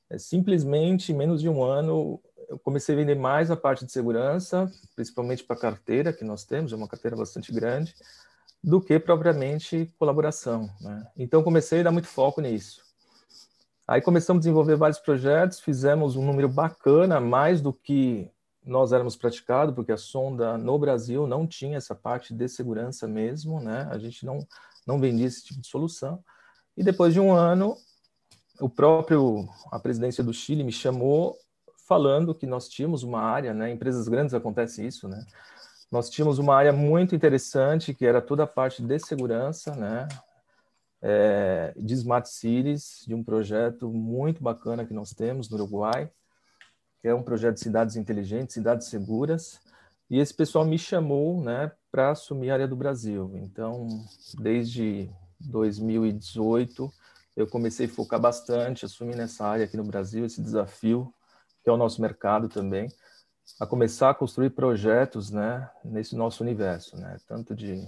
é, 0.07 0.19
simplesmente 0.19 1.11
em 1.11 1.15
menos 1.15 1.41
de 1.41 1.49
um 1.49 1.63
ano 1.63 2.21
eu 2.47 2.59
comecei 2.59 2.93
a 2.93 2.97
vender 2.99 3.15
mais 3.15 3.49
a 3.49 3.57
parte 3.57 3.83
de 3.83 3.91
segurança, 3.91 4.71
principalmente 4.95 5.43
para 5.43 5.55
a 5.55 5.59
carteira 5.59 6.13
que 6.13 6.23
nós 6.23 6.43
temos, 6.45 6.71
é 6.71 6.75
uma 6.75 6.87
carteira 6.87 7.17
bastante 7.17 7.51
grande, 7.51 7.95
do 8.63 8.79
que 8.79 8.99
propriamente 8.99 9.91
colaboração. 9.97 10.69
Né? 10.79 11.07
Então 11.17 11.41
comecei 11.41 11.79
a 11.79 11.83
dar 11.83 11.91
muito 11.91 12.07
foco 12.07 12.39
nisso. 12.39 12.86
Aí 13.87 14.01
começamos 14.01 14.41
a 14.41 14.43
desenvolver 14.43 14.75
vários 14.75 14.99
projetos, 14.99 15.61
fizemos 15.61 16.17
um 16.17 16.25
número 16.25 16.49
bacana, 16.49 17.21
mais 17.21 17.61
do 17.61 17.71
que 17.71 18.29
nós 18.65 18.91
éramos 18.91 19.15
praticados, 19.15 19.73
porque 19.73 19.93
a 19.93 19.97
sonda 19.97 20.57
no 20.57 20.77
Brasil 20.77 21.25
não 21.25 21.47
tinha 21.47 21.77
essa 21.77 21.95
parte 21.95 22.33
de 22.33 22.49
segurança 22.49 23.07
mesmo, 23.07 23.61
né? 23.61 23.87
A 23.89 23.97
gente 23.97 24.25
não, 24.25 24.45
não 24.85 24.99
vendia 24.99 25.25
esse 25.25 25.45
tipo 25.45 25.61
de 25.61 25.67
solução. 25.67 26.21
E 26.75 26.83
depois 26.83 27.13
de 27.13 27.19
um 27.21 27.31
ano, 27.31 27.77
o 28.59 28.69
próprio, 28.69 29.47
a 29.71 29.79
presidência 29.79 30.21
do 30.21 30.33
Chile 30.33 30.65
me 30.65 30.71
chamou 30.71 31.37
falando 31.87 32.35
que 32.35 32.45
nós 32.45 32.67
tínhamos 32.67 33.03
uma 33.03 33.21
área, 33.21 33.53
né? 33.53 33.71
Empresas 33.71 34.09
grandes 34.09 34.33
acontece 34.33 34.85
isso, 34.85 35.07
né? 35.07 35.25
Nós 35.89 36.09
tínhamos 36.09 36.37
uma 36.37 36.53
área 36.53 36.73
muito 36.73 37.15
interessante 37.15 37.93
que 37.93 38.05
era 38.05 38.21
toda 38.21 38.43
a 38.43 38.47
parte 38.47 38.83
de 38.83 38.99
segurança, 38.99 39.73
né? 39.73 40.09
É, 41.01 41.73
de 41.77 41.93
Smart 41.93 42.27
Cities, 42.27 43.03
de 43.07 43.13
um 43.13 43.23
projeto 43.23 43.89
muito 43.89 44.41
bacana 44.41 44.85
que 44.85 44.93
nós 44.93 45.11
temos 45.13 45.49
no 45.49 45.57
Uruguai, 45.57 46.11
que 47.01 47.07
é 47.07 47.13
um 47.13 47.23
projeto 47.23 47.55
de 47.55 47.61
cidades 47.61 47.95
inteligentes, 47.95 48.53
cidades 48.53 48.87
seguras, 48.87 49.59
e 50.09 50.19
esse 50.19 50.33
pessoal 50.33 50.65
me 50.65 50.77
chamou 50.77 51.43
né, 51.43 51.71
para 51.91 52.11
assumir 52.11 52.49
a 52.49 52.53
área 52.53 52.67
do 52.67 52.75
Brasil. 52.75 53.31
Então, 53.35 53.87
desde 54.39 55.09
2018, 55.39 56.91
eu 57.35 57.47
comecei 57.47 57.85
a 57.85 57.89
focar 57.89 58.19
bastante, 58.19 58.85
assumir 58.85 59.15
nessa 59.15 59.45
área 59.45 59.65
aqui 59.65 59.77
no 59.77 59.83
Brasil, 59.83 60.25
esse 60.25 60.41
desafio, 60.41 61.13
que 61.63 61.69
é 61.69 61.73
o 61.73 61.77
nosso 61.77 62.01
mercado 62.01 62.47
também, 62.49 62.87
a 63.59 63.65
começar 63.65 64.09
a 64.09 64.15
construir 64.15 64.49
projetos 64.51 65.29
né, 65.29 65.69
nesse 65.83 66.15
nosso 66.15 66.43
universo, 66.43 66.97
né, 66.97 67.17
tanto 67.27 67.53
de 67.55 67.85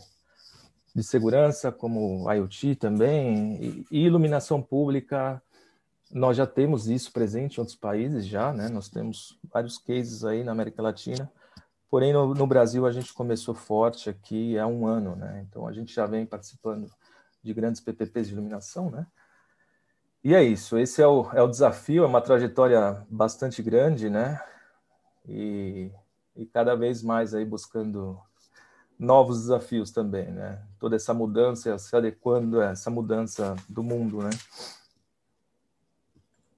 de 0.96 1.04
segurança, 1.04 1.72
como 1.72 2.32
IoT 2.32 2.76
também, 2.76 3.86
e, 3.92 4.06
iluminação 4.06 4.62
pública. 4.62 5.42
Nós 6.12 6.36
já 6.36 6.48
temos 6.48 6.88
isso 6.88 7.12
presente 7.12 7.58
em 7.58 7.60
outros 7.60 7.78
países 7.78 8.26
já, 8.26 8.52
né? 8.52 8.68
Nós 8.70 8.90
temos 8.90 9.40
vários 9.44 9.78
cases 9.78 10.26
aí 10.26 10.44
na 10.44 10.52
América 10.52 10.82
Latina. 10.82 11.32
Porém, 11.90 12.14
no, 12.14 12.34
no 12.34 12.48
Brasil 12.48 12.86
a 12.86 12.92
gente 12.92 13.14
começou 13.14 13.54
forte 13.54 14.10
aqui 14.10 14.58
há 14.58 14.66
um 14.68 14.88
ano, 14.88 15.16
né? 15.16 15.46
Então 15.48 15.68
a 15.68 15.72
gente 15.72 15.94
já 15.94 16.06
vem 16.06 16.26
participando 16.26 16.90
de 17.44 17.54
grandes 17.54 17.82
PPPs 17.82 18.28
de 18.28 18.34
iluminação, 18.34 18.90
né? 18.90 19.06
E 20.24 20.36
é 20.36 20.44
isso, 20.44 20.78
esse 20.78 21.02
é 21.02 21.08
o, 21.08 21.32
é 21.32 21.42
o 21.42 21.48
desafio, 21.48 22.04
é 22.04 22.08
uma 22.08 22.22
trajetória 22.22 23.06
bastante 23.10 23.64
grande, 23.64 24.10
né? 24.10 24.40
E, 25.26 25.92
e 26.36 26.46
cada 26.46 26.76
vez 26.76 27.02
mais 27.02 27.34
aí 27.34 27.46
buscando 27.46 28.20
novos 29.00 29.40
desafios 29.40 29.92
também, 29.92 30.30
né? 30.30 30.62
Toda 30.78 30.98
essa 30.98 31.14
mudança, 31.14 31.78
se 31.78 31.96
adequando 31.96 32.60
a 32.60 32.72
essa 32.72 32.92
mudança 32.92 33.56
do 33.68 33.82
mundo, 33.82 34.20
né? 34.22 34.30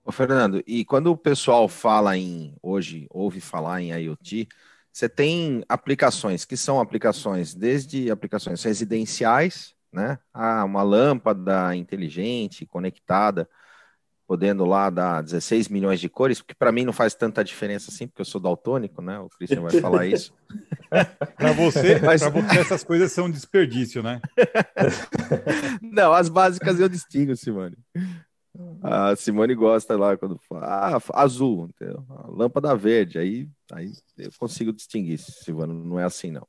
Ô, 0.03 0.11
Fernando, 0.11 0.63
e 0.65 0.83
quando 0.83 1.11
o 1.11 1.17
pessoal 1.17 1.67
fala 1.69 2.17
em, 2.17 2.55
hoje, 2.61 3.05
ouve 3.11 3.39
falar 3.39 3.81
em 3.81 3.91
IoT, 3.91 4.49
você 4.91 5.07
tem 5.07 5.63
aplicações 5.69 6.43
que 6.43 6.57
são 6.57 6.81
aplicações 6.81 7.53
desde 7.53 8.09
aplicações 8.09 8.63
residenciais, 8.63 9.75
né? 9.91 10.17
Ah, 10.33 10.65
uma 10.65 10.81
lâmpada 10.81 11.75
inteligente, 11.75 12.65
conectada, 12.65 13.47
podendo 14.31 14.63
lá 14.63 14.89
dar 14.89 15.21
16 15.21 15.67
milhões 15.67 15.99
de 15.99 16.07
cores, 16.07 16.39
porque 16.39 16.55
para 16.55 16.71
mim 16.71 16.85
não 16.85 16.93
faz 16.93 17.13
tanta 17.13 17.43
diferença 17.43 17.91
assim, 17.91 18.07
porque 18.07 18.21
eu 18.21 18.25
sou 18.25 18.39
daltônico, 18.39 19.01
né? 19.01 19.19
O 19.19 19.27
Christian 19.27 19.59
vai 19.59 19.77
falar 19.81 20.05
isso. 20.05 20.33
para 21.35 21.51
você, 21.51 21.99
Mas... 21.99 22.21
você, 22.21 22.59
essas 22.59 22.81
coisas 22.81 23.11
são 23.11 23.29
desperdício, 23.29 24.01
né? 24.01 24.21
não, 25.83 26.13
as 26.13 26.29
básicas 26.29 26.79
eu 26.79 26.87
distingo, 26.87 27.35
Simone. 27.35 27.75
A 28.81 29.13
Simone 29.17 29.53
gosta 29.53 29.97
lá 29.97 30.15
quando 30.15 30.39
fala 30.47 30.95
ah, 30.95 31.21
azul, 31.21 31.67
entendeu? 31.67 32.01
lâmpada 32.29 32.73
verde, 32.73 33.19
aí, 33.19 33.49
aí 33.69 33.91
eu 34.17 34.31
consigo 34.39 34.71
distinguir, 34.71 35.17
Simone, 35.17 35.73
não 35.73 35.99
é 35.99 36.05
assim 36.05 36.31
não. 36.31 36.47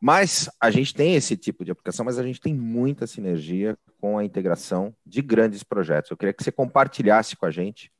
Mas 0.00 0.50
a 0.60 0.68
gente 0.68 0.92
tem 0.92 1.14
esse 1.14 1.36
tipo 1.36 1.64
de 1.64 1.70
aplicação, 1.70 2.04
mas 2.04 2.18
a 2.18 2.24
gente 2.24 2.40
tem 2.40 2.52
muita 2.52 3.06
sinergia 3.06 3.78
com 4.00 4.18
a 4.18 4.24
integração 4.24 4.94
de 5.04 5.20
grandes 5.22 5.62
projetos. 5.62 6.10
Eu 6.10 6.16
queria 6.16 6.32
que 6.32 6.42
você 6.42 6.50
compartilhasse 6.50 7.36
com 7.36 7.46
a 7.46 7.50
gente 7.50 7.92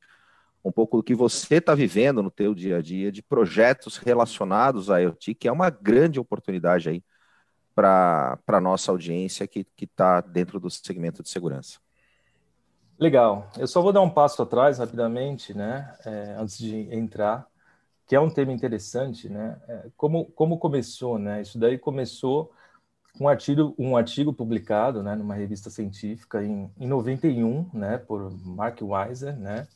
um 0.63 0.71
pouco 0.71 0.97
do 0.97 1.03
que 1.03 1.15
você 1.15 1.55
está 1.55 1.73
vivendo 1.73 2.21
no 2.21 2.29
teu 2.29 2.53
dia 2.53 2.77
a 2.77 2.81
dia 2.81 3.11
de 3.11 3.21
projetos 3.23 3.97
relacionados 3.97 4.89
à 4.89 4.99
IoT, 4.99 5.33
que 5.35 5.47
é 5.47 5.51
uma 5.51 5.69
grande 5.69 6.19
oportunidade 6.19 6.89
aí 6.89 7.03
para 7.73 8.37
a 8.47 8.61
nossa 8.61 8.91
audiência 8.91 9.47
que 9.47 9.65
está 9.79 10.21
dentro 10.21 10.59
do 10.59 10.69
segmento 10.69 11.23
de 11.23 11.29
segurança. 11.29 11.79
Legal. 12.99 13.49
Eu 13.57 13.65
só 13.65 13.81
vou 13.81 13.91
dar 13.91 14.01
um 14.01 14.09
passo 14.09 14.41
atrás 14.43 14.77
rapidamente, 14.77 15.53
né, 15.55 15.91
é, 16.05 16.35
antes 16.37 16.57
de 16.57 16.93
entrar 16.93 17.49
que 18.11 18.15
é 18.15 18.19
um 18.19 18.29
tema 18.29 18.51
interessante, 18.51 19.29
né? 19.29 19.57
É, 19.69 19.85
como, 19.95 20.25
como 20.33 20.59
começou, 20.59 21.17
né? 21.17 21.41
Isso 21.41 21.57
daí 21.57 21.77
começou 21.77 22.47
com 22.47 22.53
um 23.19 23.27
artigo, 23.27 23.75
um 23.77 23.97
artigo 23.97 24.33
publicado, 24.33 25.03
né, 25.03 25.15
numa 25.15 25.35
revista 25.35 25.69
científica 25.69 26.43
em, 26.43 26.71
em 26.79 26.87
91, 26.87 27.69
né, 27.73 27.97
por 27.97 28.31
Mark 28.45 28.81
Weiser, 28.81 29.37
né, 29.37 29.67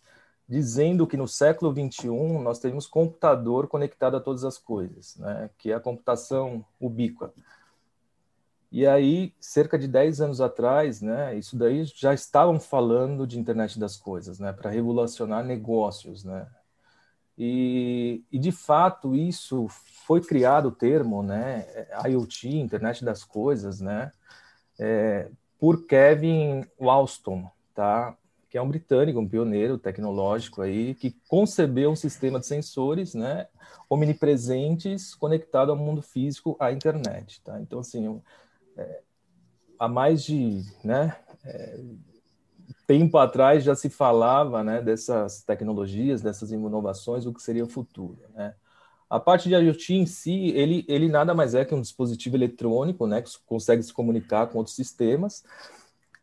dizendo 0.47 1.07
que 1.07 1.17
no 1.17 1.27
século 1.27 1.73
21 1.73 2.41
nós 2.41 2.59
teríamos 2.59 2.87
computador 2.87 3.67
conectado 3.67 4.17
a 4.17 4.21
todas 4.21 4.43
as 4.43 4.57
coisas, 4.57 5.15
né, 5.17 5.49
que 5.57 5.71
é 5.71 5.75
a 5.75 5.79
computação 5.79 6.65
ubíqua. 6.79 7.33
E 8.71 8.85
aí, 8.85 9.33
cerca 9.39 9.79
de 9.79 9.87
10 9.87 10.21
anos 10.21 10.41
atrás, 10.41 11.01
né, 11.01 11.37
isso 11.37 11.57
daí 11.57 11.85
já 11.85 12.13
estavam 12.13 12.59
falando 12.59 13.25
de 13.25 13.39
internet 13.39 13.79
das 13.79 13.95
coisas, 13.95 14.39
né, 14.39 14.51
para 14.53 14.69
revolucionar 14.69 15.43
negócios, 15.43 16.23
né, 16.23 16.47
e, 17.37 18.23
e, 18.31 18.39
de 18.39 18.51
fato 18.51 19.13
isso 19.13 19.67
foi 20.05 20.21
criado 20.21 20.69
o 20.69 20.71
termo, 20.71 21.21
né, 21.21 21.65
IoT, 22.07 22.47
Internet 22.49 23.03
das 23.03 23.23
Coisas, 23.23 23.81
né, 23.81 24.11
é, 24.79 25.29
por 25.59 25.85
Kevin 25.85 26.65
Walston, 26.79 27.49
tá, 27.73 28.15
que 28.49 28.57
é 28.57 28.61
um 28.61 28.69
britânico, 28.69 29.19
um 29.19 29.27
pioneiro 29.27 29.77
tecnológico 29.77 30.61
aí, 30.61 30.95
que 30.95 31.11
concebeu 31.27 31.91
um 31.91 31.95
sistema 31.95 32.39
de 32.39 32.45
sensores, 32.45 33.13
né, 33.13 33.47
omnipresentes 33.89 35.13
conectado 35.13 35.71
ao 35.71 35.77
mundo 35.77 36.01
físico, 36.01 36.55
à 36.59 36.71
internet, 36.71 37.41
tá. 37.41 37.59
Então 37.59 37.79
assim, 37.79 38.21
é, 38.77 39.01
há 39.77 39.89
mais 39.89 40.23
de, 40.23 40.63
né, 40.83 41.17
é, 41.43 41.79
tempo 42.85 43.17
atrás 43.17 43.63
já 43.63 43.75
se 43.75 43.89
falava 43.89 44.63
né, 44.63 44.81
dessas 44.81 45.43
tecnologias, 45.43 46.21
dessas 46.21 46.51
inovações, 46.51 47.25
o 47.25 47.33
que 47.33 47.41
seria 47.41 47.63
o 47.63 47.69
futuro. 47.69 48.19
Né? 48.33 48.53
A 49.09 49.19
parte 49.19 49.47
de 49.49 49.55
IoT 49.55 49.93
em 49.93 50.05
si, 50.05 50.49
ele, 50.49 50.85
ele 50.87 51.07
nada 51.07 51.33
mais 51.33 51.53
é 51.53 51.63
que 51.63 51.75
um 51.75 51.81
dispositivo 51.81 52.35
eletrônico 52.35 53.05
né, 53.05 53.21
que 53.21 53.31
consegue 53.45 53.83
se 53.83 53.93
comunicar 53.93 54.47
com 54.47 54.57
outros 54.57 54.75
sistemas 54.75 55.43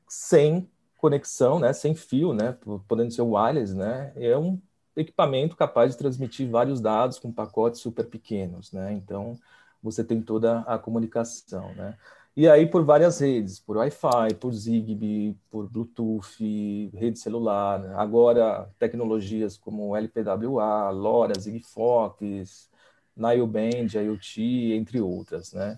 sem 0.08 0.68
conexão, 0.98 1.58
né, 1.58 1.72
sem 1.72 1.94
fio, 1.94 2.32
né, 2.32 2.56
podendo 2.86 3.10
ser 3.10 3.22
wireless, 3.22 3.74
né, 3.74 4.12
é 4.14 4.36
um 4.36 4.60
equipamento 4.94 5.56
capaz 5.56 5.90
de 5.90 5.98
transmitir 5.98 6.48
vários 6.48 6.80
dados 6.80 7.18
com 7.18 7.32
pacotes 7.32 7.80
super 7.80 8.06
pequenos, 8.06 8.70
né, 8.72 8.92
então 8.92 9.36
você 9.82 10.04
tem 10.04 10.22
toda 10.22 10.60
a 10.60 10.78
comunicação, 10.78 11.74
né. 11.74 11.96
E 12.34 12.48
aí 12.48 12.66
por 12.66 12.82
várias 12.82 13.20
redes, 13.20 13.60
por 13.60 13.76
Wi-Fi, 13.76 14.34
por 14.40 14.52
Zigbee, 14.54 15.36
por 15.50 15.68
Bluetooth, 15.68 16.90
rede 16.94 17.18
celular. 17.18 17.84
Agora 17.96 18.70
tecnologias 18.78 19.58
como 19.58 19.94
LPWA, 19.94 20.90
LoRa, 20.90 21.38
Sigfox, 21.38 22.70
Nileband, 23.14 23.88
IoT, 23.94 24.72
entre 24.72 25.00
outras, 25.00 25.52
né? 25.52 25.76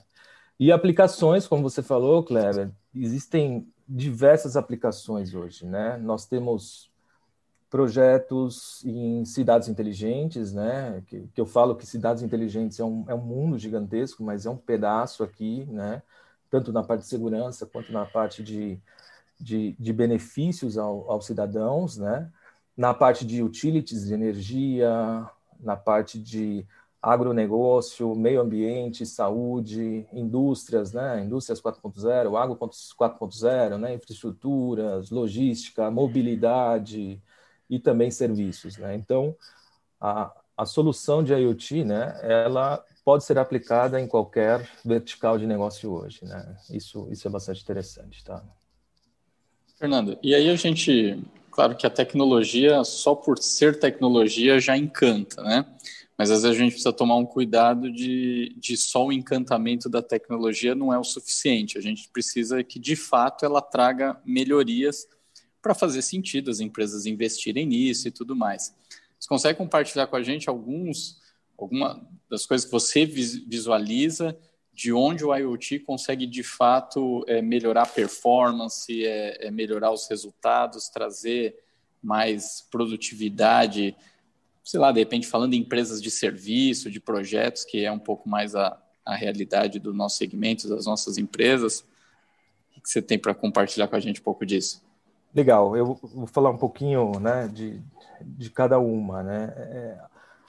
E 0.59 0.71
aplicações, 0.71 1.49
como 1.49 1.63
você 1.69 1.83
falou, 1.83 2.23
Kleber, 2.23 2.71
existem 2.95 3.67
diversas 3.89 4.57
aplicações 4.57 5.35
hoje, 5.35 5.67
né? 5.67 5.97
Nós 5.97 6.27
temos 6.27 6.91
projetos 7.69 8.85
em 8.85 9.25
cidades 9.25 9.69
inteligentes, 9.69 10.53
né? 10.53 11.03
Que, 11.09 11.27
que, 11.35 11.41
eu 11.41 11.47
falo 11.47 11.75
que 11.75 11.85
cidades 11.85 12.23
inteligentes 12.23 12.79
é 12.79 12.85
um, 12.85 13.05
é 13.09 13.15
um 13.15 13.21
mundo 13.21 13.59
gigantesco, 13.59 14.23
mas 14.23 14.47
é 14.47 14.51
um 14.51 14.57
pedaço 14.57 15.25
aqui, 15.25 15.67
né? 15.67 16.01
Tanto 16.55 16.73
na 16.73 16.85
parte 16.85 17.01
de 17.01 17.09
segurança 17.09 17.67
quanto 17.67 17.93
na 17.93 18.07
parte 18.07 18.43
de, 18.45 18.79
de, 19.41 19.75
de 19.79 19.93
benefícios 19.93 20.79
ao, 20.79 21.11
aos 21.11 21.27
cidadãos, 21.27 21.97
né? 21.97 22.31
Na 22.77 22.95
parte 22.95 23.27
de 23.27 23.43
utilities 23.43 24.07
de 24.07 24.15
energia, 24.15 25.29
na 25.59 25.77
parte 25.77 26.17
de 26.19 26.65
agronegócio, 27.03 28.15
meio 28.15 28.41
ambiente, 28.41 29.05
saúde, 29.05 30.07
indústrias, 30.13 30.93
né? 30.93 31.25
Indústrias 31.25 31.61
4.0, 31.61 32.37
agro 32.41 32.57
4.0, 32.57 33.77
né? 33.77 33.95
Infraestruturas, 33.95 35.11
logística, 35.11 35.91
mobilidade, 35.91 37.21
e 37.69 37.81
também 37.81 38.11
serviços. 38.11 38.77
Né? 38.77 38.95
Então, 38.95 39.37
a, 40.01 40.33
a 40.57 40.65
solução 40.65 41.25
de 41.25 41.33
IoT, 41.35 41.85
né, 41.85 42.19
ela 42.23 42.85
pode 43.05 43.25
ser 43.25 43.39
aplicada 43.39 44.01
em 44.01 44.07
qualquer 44.07 44.69
vertical 44.85 45.39
de 45.39 45.47
negócio 45.47 45.93
hoje. 45.93 46.25
Né? 46.25 46.57
Isso, 46.71 47.07
isso 47.11 47.29
é 47.29 47.31
bastante 47.31 47.63
interessante. 47.63 48.25
Tá? 48.25 48.43
Fernando, 49.77 50.19
e 50.23 50.35
aí 50.35 50.49
a 50.49 50.57
gente, 50.57 51.23
claro 51.51 51.77
que 51.77 51.87
a 51.87 51.91
tecnologia, 51.91 52.83
só 52.83 53.15
por 53.15 53.39
ser 53.39 53.79
tecnologia, 53.79 54.59
já 54.59 54.77
encanta, 54.77 55.43
né? 55.43 55.67
Mas 56.17 56.31
às 56.31 56.43
vezes 56.43 56.57
a 56.57 56.61
gente 56.61 56.73
precisa 56.73 56.93
tomar 56.93 57.17
um 57.17 57.27
cuidado 57.27 57.91
de, 57.93 58.55
de 58.57 58.77
só 58.77 59.05
o 59.05 59.13
encantamento 59.13 59.89
da 59.89 60.01
tecnologia 60.01 60.73
não 60.73 60.95
é 60.95 60.99
o 60.99 61.03
suficiente. 61.03 61.77
A 61.77 61.81
gente 61.81 62.09
precisa 62.09 62.63
que, 62.63 62.79
de 62.79 62.95
fato, 62.95 63.45
ela 63.45 63.61
traga 63.61 64.17
melhorias 64.25 65.09
para 65.61 65.75
fazer 65.75 66.03
sentido 66.03 66.53
as 66.53 66.61
empresas 66.61 67.05
investirem 67.05 67.67
nisso 67.67 68.07
e 68.07 68.13
tudo 68.13 68.37
mais. 68.37 68.73
Você 69.19 69.29
consegue 69.29 69.59
compartilhar 69.59 70.07
com 70.07 70.15
a 70.15 70.23
gente 70.23 70.49
alguns, 70.49 71.19
alguma 71.59 72.01
das 72.29 72.47
coisas 72.47 72.65
que 72.65 72.73
você 72.73 73.05
visualiza 73.05 74.37
de 74.73 74.93
onde 74.93 75.25
o 75.25 75.35
IoT 75.35 75.81
consegue 75.81 76.27
de 76.27 76.43
fato 76.43 77.25
é, 77.29 77.41
melhorar 77.41 77.83
a 77.83 77.87
performance, 77.87 79.07
é, 79.07 79.47
é 79.47 79.51
melhorar 79.51 79.93
os 79.93 80.09
resultados, 80.09 80.89
trazer 80.89 81.57
mais 82.03 82.67
produtividade, 82.71 83.97
sei 84.65 84.81
lá, 84.81 84.91
de 84.91 84.99
repente 84.99 85.27
falando 85.27 85.55
em 85.55 85.61
empresas 85.61 86.03
de 86.03 86.11
serviço, 86.11 86.91
de 86.91 86.99
projetos, 86.99 87.65
que 87.65 87.85
é 87.85 87.93
um 87.93 87.99
pouco 87.99 88.29
mais 88.29 88.57
a, 88.57 88.77
a 89.05 89.15
realidade 89.15 89.79
do 89.79 89.95
nosso 89.95 90.17
segmento, 90.17 90.69
das 90.69 90.87
nossas 90.87 91.19
empresas. 91.19 91.85
O 92.77 92.81
que 92.81 92.91
você 92.91 93.01
tem 93.01 93.19
para 93.19 93.33
compartilhar 93.33 93.87
com 93.87 93.97
a 93.97 94.01
gente 94.01 94.21
um 94.21 94.25
pouco 94.25 94.45
disso? 94.45 94.83
Legal, 95.35 95.77
eu 95.77 95.99
vou 96.03 96.27
falar 96.27 96.51
um 96.51 96.59
pouquinho 96.59 97.19
né, 97.21 97.49
de, 97.49 97.81
de 98.21 98.51
cada 98.51 98.79
uma. 98.79 99.23
Né? 99.23 99.53
É, 99.57 99.99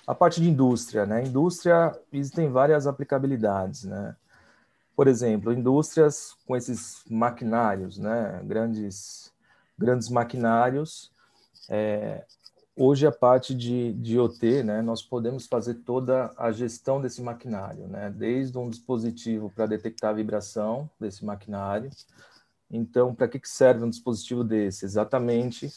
a 0.07 0.13
parte 0.13 0.41
de 0.41 0.49
indústria, 0.49 1.05
né? 1.05 1.23
Indústria 1.23 1.97
existem 2.11 2.49
várias 2.49 2.85
aplicabilidades, 2.87 3.83
né? 3.83 4.15
Por 4.95 5.07
exemplo, 5.07 5.51
indústrias 5.51 6.35
com 6.45 6.55
esses 6.55 7.03
maquinários, 7.09 7.97
né? 7.97 8.41
Grandes, 8.43 9.33
grandes 9.77 10.09
maquinários. 10.09 11.11
É, 11.69 12.23
hoje 12.75 13.07
a 13.07 13.11
parte 13.11 13.53
de, 13.53 13.93
de 13.93 14.15
IoT, 14.15 14.63
né? 14.63 14.81
Nós 14.81 15.01
podemos 15.01 15.47
fazer 15.47 15.75
toda 15.75 16.31
a 16.37 16.51
gestão 16.51 17.01
desse 17.01 17.21
maquinário, 17.21 17.87
né? 17.87 18.09
Desde 18.09 18.57
um 18.57 18.69
dispositivo 18.69 19.49
para 19.49 19.65
detectar 19.65 20.11
a 20.11 20.13
vibração 20.13 20.89
desse 20.99 21.25
maquinário, 21.25 21.89
então, 22.69 23.13
para 23.13 23.27
que, 23.27 23.39
serve 23.43 23.83
um 23.83 23.89
dispositivo 23.89 24.43
desse? 24.43 24.85
Exatamente 24.85 25.71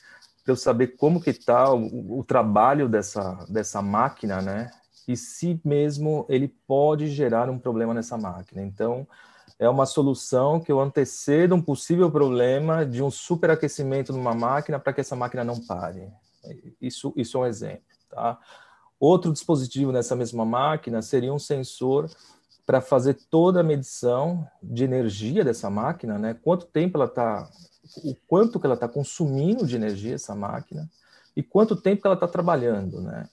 eu 0.50 0.56
saber 0.56 0.96
como 0.96 1.20
que 1.20 1.30
está 1.30 1.72
o, 1.72 2.18
o, 2.18 2.24
trabalho 2.24 2.88
dessa, 2.88 3.44
dessa 3.48 3.82
máquina, 3.82 4.40
né? 4.40 4.70
E 5.06 5.16
se 5.16 5.60
mesmo 5.64 6.26
ele 6.28 6.48
pode 6.66 7.08
gerar 7.08 7.48
um 7.48 7.58
problema 7.58 7.94
nessa 7.94 8.16
máquina. 8.16 8.62
Então, 8.62 9.06
é 9.58 9.68
uma 9.68 9.86
solução 9.86 10.60
que 10.60 10.70
eu 10.70 10.80
antecedo 10.80 11.54
um 11.54 11.62
possível 11.62 12.10
problema 12.10 12.84
de 12.84 13.02
um 13.02 13.10
superaquecimento 13.10 14.12
numa 14.12 14.34
máquina 14.34 14.78
para 14.78 14.92
que 14.92 15.00
essa 15.00 15.16
máquina 15.16 15.42
não 15.42 15.58
pare. 15.58 16.08
Isso, 16.80 17.12
isso 17.16 17.36
é 17.36 17.40
um 17.40 17.46
exemplo, 17.46 17.82
tá? 18.08 18.38
Outro 19.00 19.32
dispositivo 19.32 19.92
nessa 19.92 20.16
mesma 20.16 20.44
máquina 20.44 21.02
seria 21.02 21.32
um 21.32 21.38
sensor 21.38 22.10
para 22.66 22.80
fazer 22.80 23.14
toda 23.30 23.60
a 23.60 23.64
medição 23.64 24.46
de 24.62 24.84
energia 24.84 25.42
dessa 25.42 25.70
máquina, 25.70 26.18
né? 26.18 26.34
Quanto 26.34 26.66
tempo 26.66 26.98
ela 26.98 27.06
está, 27.06 27.48
o 28.04 28.14
quanto 28.26 28.58
que 28.58 28.66
ela 28.66 28.74
está 28.74 28.88
consumindo 28.88 29.66
de 29.66 29.76
energia 29.76 30.14
essa 30.14 30.34
máquina 30.34 30.88
e 31.36 31.42
quanto 31.42 31.76
tempo 31.76 32.02
que 32.02 32.06
ela 32.06 32.14
está 32.14 32.26
trabalhando, 32.28 33.00
né? 33.00 33.28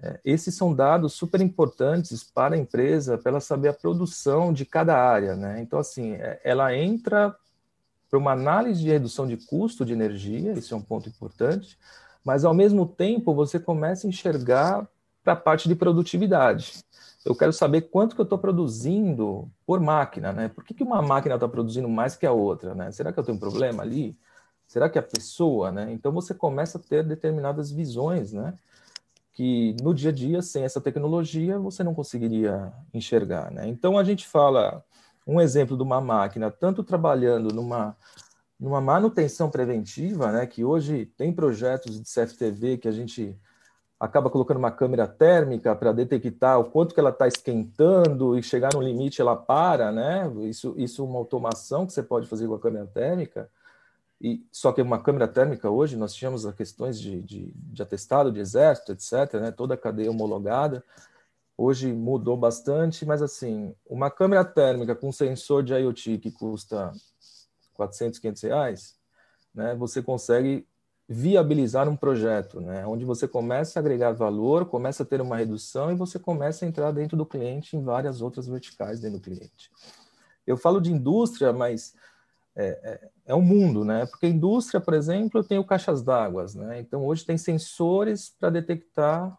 É, 0.00 0.20
esses 0.24 0.54
são 0.54 0.74
dados 0.74 1.12
super 1.12 1.40
importantes 1.40 2.24
para 2.24 2.54
a 2.54 2.58
empresa, 2.58 3.18
para 3.18 3.30
ela 3.30 3.40
saber 3.40 3.68
a 3.68 3.72
produção 3.72 4.52
de 4.52 4.64
cada 4.64 4.96
área, 4.96 5.36
né? 5.36 5.60
Então, 5.60 5.78
assim, 5.78 6.12
é, 6.14 6.40
ela 6.42 6.74
entra 6.74 7.36
para 8.10 8.18
uma 8.18 8.32
análise 8.32 8.80
de 8.80 8.88
redução 8.88 9.26
de 9.26 9.36
custo 9.36 9.84
de 9.84 9.92
energia, 9.92 10.52
isso 10.52 10.74
é 10.74 10.76
um 10.76 10.82
ponto 10.82 11.08
importante, 11.08 11.78
mas 12.24 12.44
ao 12.44 12.52
mesmo 12.52 12.86
tempo 12.86 13.34
você 13.34 13.58
começa 13.58 14.06
a 14.06 14.10
enxergar 14.10 14.86
para 15.22 15.34
a 15.34 15.36
parte 15.36 15.68
de 15.68 15.74
produtividade 15.74 16.84
eu 17.24 17.34
quero 17.36 17.52
saber 17.52 17.82
quanto 17.82 18.14
que 18.14 18.20
eu 18.20 18.24
estou 18.24 18.38
produzindo 18.38 19.50
por 19.64 19.80
máquina, 19.80 20.32
né? 20.32 20.48
Por 20.48 20.64
que, 20.64 20.74
que 20.74 20.82
uma 20.82 21.00
máquina 21.00 21.36
está 21.36 21.48
produzindo 21.48 21.88
mais 21.88 22.16
que 22.16 22.26
a 22.26 22.32
outra, 22.32 22.74
né? 22.74 22.90
Será 22.90 23.12
que 23.12 23.18
eu 23.18 23.24
tenho 23.24 23.36
um 23.36 23.40
problema 23.40 23.82
ali? 23.82 24.16
Será 24.66 24.88
que 24.88 24.98
a 24.98 25.02
pessoa, 25.02 25.70
né? 25.70 25.92
Então 25.92 26.10
você 26.10 26.34
começa 26.34 26.78
a 26.78 26.80
ter 26.80 27.04
determinadas 27.04 27.70
visões, 27.70 28.32
né? 28.32 28.54
Que 29.32 29.76
no 29.80 29.94
dia 29.94 30.10
a 30.10 30.12
dia, 30.12 30.42
sem 30.42 30.64
essa 30.64 30.80
tecnologia, 30.80 31.58
você 31.58 31.84
não 31.84 31.94
conseguiria 31.94 32.72
enxergar, 32.92 33.50
né? 33.52 33.68
Então 33.68 33.96
a 33.96 34.04
gente 34.04 34.26
fala 34.26 34.84
um 35.26 35.40
exemplo 35.40 35.76
de 35.76 35.82
uma 35.82 36.00
máquina, 36.00 36.50
tanto 36.50 36.82
trabalhando 36.82 37.54
numa 37.54 37.96
numa 38.58 38.80
manutenção 38.80 39.50
preventiva, 39.50 40.30
né? 40.30 40.46
Que 40.46 40.64
hoje 40.64 41.06
tem 41.16 41.32
projetos 41.32 42.00
de 42.00 42.08
CFTV 42.08 42.78
que 42.78 42.88
a 42.88 42.92
gente 42.92 43.36
acaba 44.02 44.28
colocando 44.28 44.56
uma 44.56 44.72
câmera 44.72 45.06
térmica 45.06 45.76
para 45.76 45.92
detectar 45.92 46.58
o 46.58 46.64
quanto 46.64 46.92
que 46.92 46.98
ela 46.98 47.10
está 47.10 47.28
esquentando 47.28 48.36
e 48.36 48.42
chegar 48.42 48.74
no 48.74 48.82
limite 48.82 49.20
ela 49.20 49.36
para, 49.36 49.92
né? 49.92 50.28
Isso, 50.40 50.74
isso 50.76 51.02
é 51.02 51.04
uma 51.04 51.20
automação 51.20 51.86
que 51.86 51.92
você 51.92 52.02
pode 52.02 52.26
fazer 52.26 52.48
com 52.48 52.54
a 52.54 52.58
câmera 52.58 52.84
térmica. 52.84 53.48
E 54.20 54.44
só 54.50 54.72
que 54.72 54.82
uma 54.82 55.00
câmera 55.00 55.28
térmica 55.28 55.70
hoje 55.70 55.96
nós 55.96 56.12
tínhamos 56.14 56.44
as 56.44 56.52
questões 56.52 57.00
de, 57.00 57.22
de, 57.22 57.52
de 57.54 57.80
atestado 57.80 58.32
de 58.32 58.40
exército, 58.40 58.90
etc. 58.90 59.34
Né? 59.34 59.52
Toda 59.52 59.74
a 59.74 59.78
cadeia 59.78 60.10
homologada. 60.10 60.82
Hoje 61.56 61.92
mudou 61.92 62.36
bastante, 62.36 63.06
mas 63.06 63.22
assim, 63.22 63.72
uma 63.88 64.10
câmera 64.10 64.44
térmica 64.44 64.96
com 64.96 65.12
sensor 65.12 65.62
de 65.62 65.74
IoT 65.74 66.18
que 66.18 66.32
custa 66.32 66.90
400, 67.74 68.18
500 68.18 68.42
reais, 68.42 68.96
né? 69.54 69.76
Você 69.76 70.02
consegue 70.02 70.66
viabilizar 71.12 71.88
um 71.88 71.96
projeto, 71.96 72.60
né? 72.60 72.86
onde 72.86 73.04
você 73.04 73.28
começa 73.28 73.78
a 73.78 73.80
agregar 73.80 74.12
valor, 74.12 74.64
começa 74.66 75.02
a 75.02 75.06
ter 75.06 75.20
uma 75.20 75.36
redução 75.36 75.92
e 75.92 75.94
você 75.94 76.18
começa 76.18 76.64
a 76.64 76.68
entrar 76.68 76.90
dentro 76.90 77.16
do 77.16 77.26
cliente 77.26 77.76
em 77.76 77.82
várias 77.82 78.22
outras 78.22 78.46
verticais 78.46 78.98
dentro 78.98 79.18
do 79.18 79.22
cliente. 79.22 79.70
Eu 80.46 80.56
falo 80.56 80.80
de 80.80 80.90
indústria, 80.90 81.52
mas 81.52 81.94
é, 82.56 82.66
é, 82.66 83.10
é 83.26 83.34
um 83.34 83.42
mundo, 83.42 83.84
né? 83.84 84.06
Porque 84.06 84.26
indústria, 84.26 84.80
por 84.80 84.94
exemplo, 84.94 85.38
eu 85.38 85.44
tenho 85.44 85.62
caixas 85.64 86.02
d'água, 86.02 86.46
né? 86.54 86.80
Então 86.80 87.04
hoje 87.04 87.24
tem 87.24 87.36
sensores 87.36 88.34
para 88.40 88.48
detectar 88.50 89.38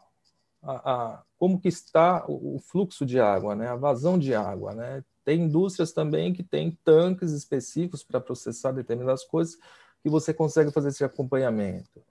a, 0.61 0.93
a, 0.93 1.23
como 1.37 1.59
que 1.59 1.67
está 1.67 2.23
o, 2.27 2.55
o, 2.55 2.59
fluxo 2.59 3.05
de 3.05 3.19
água, 3.19 3.55
né? 3.55 3.67
A 3.67 3.75
vazão 3.75 4.17
de 4.17 4.33
água, 4.35 4.73
né? 4.73 5.03
Tem 5.25 5.41
indústrias 5.41 5.91
também 5.91 6.33
que 6.33 6.43
têm 6.43 6.77
tanques 6.83 7.31
específicos 7.31 8.03
para 8.03 8.21
processar 8.21 8.71
determinadas 8.71 9.23
coisas 9.23 9.57
que 10.03 10.09
você 10.09 10.33
consegue 10.33 10.69
fazer 10.69 10.89
esse 10.89 11.03
acompanhamento. 11.03 12.03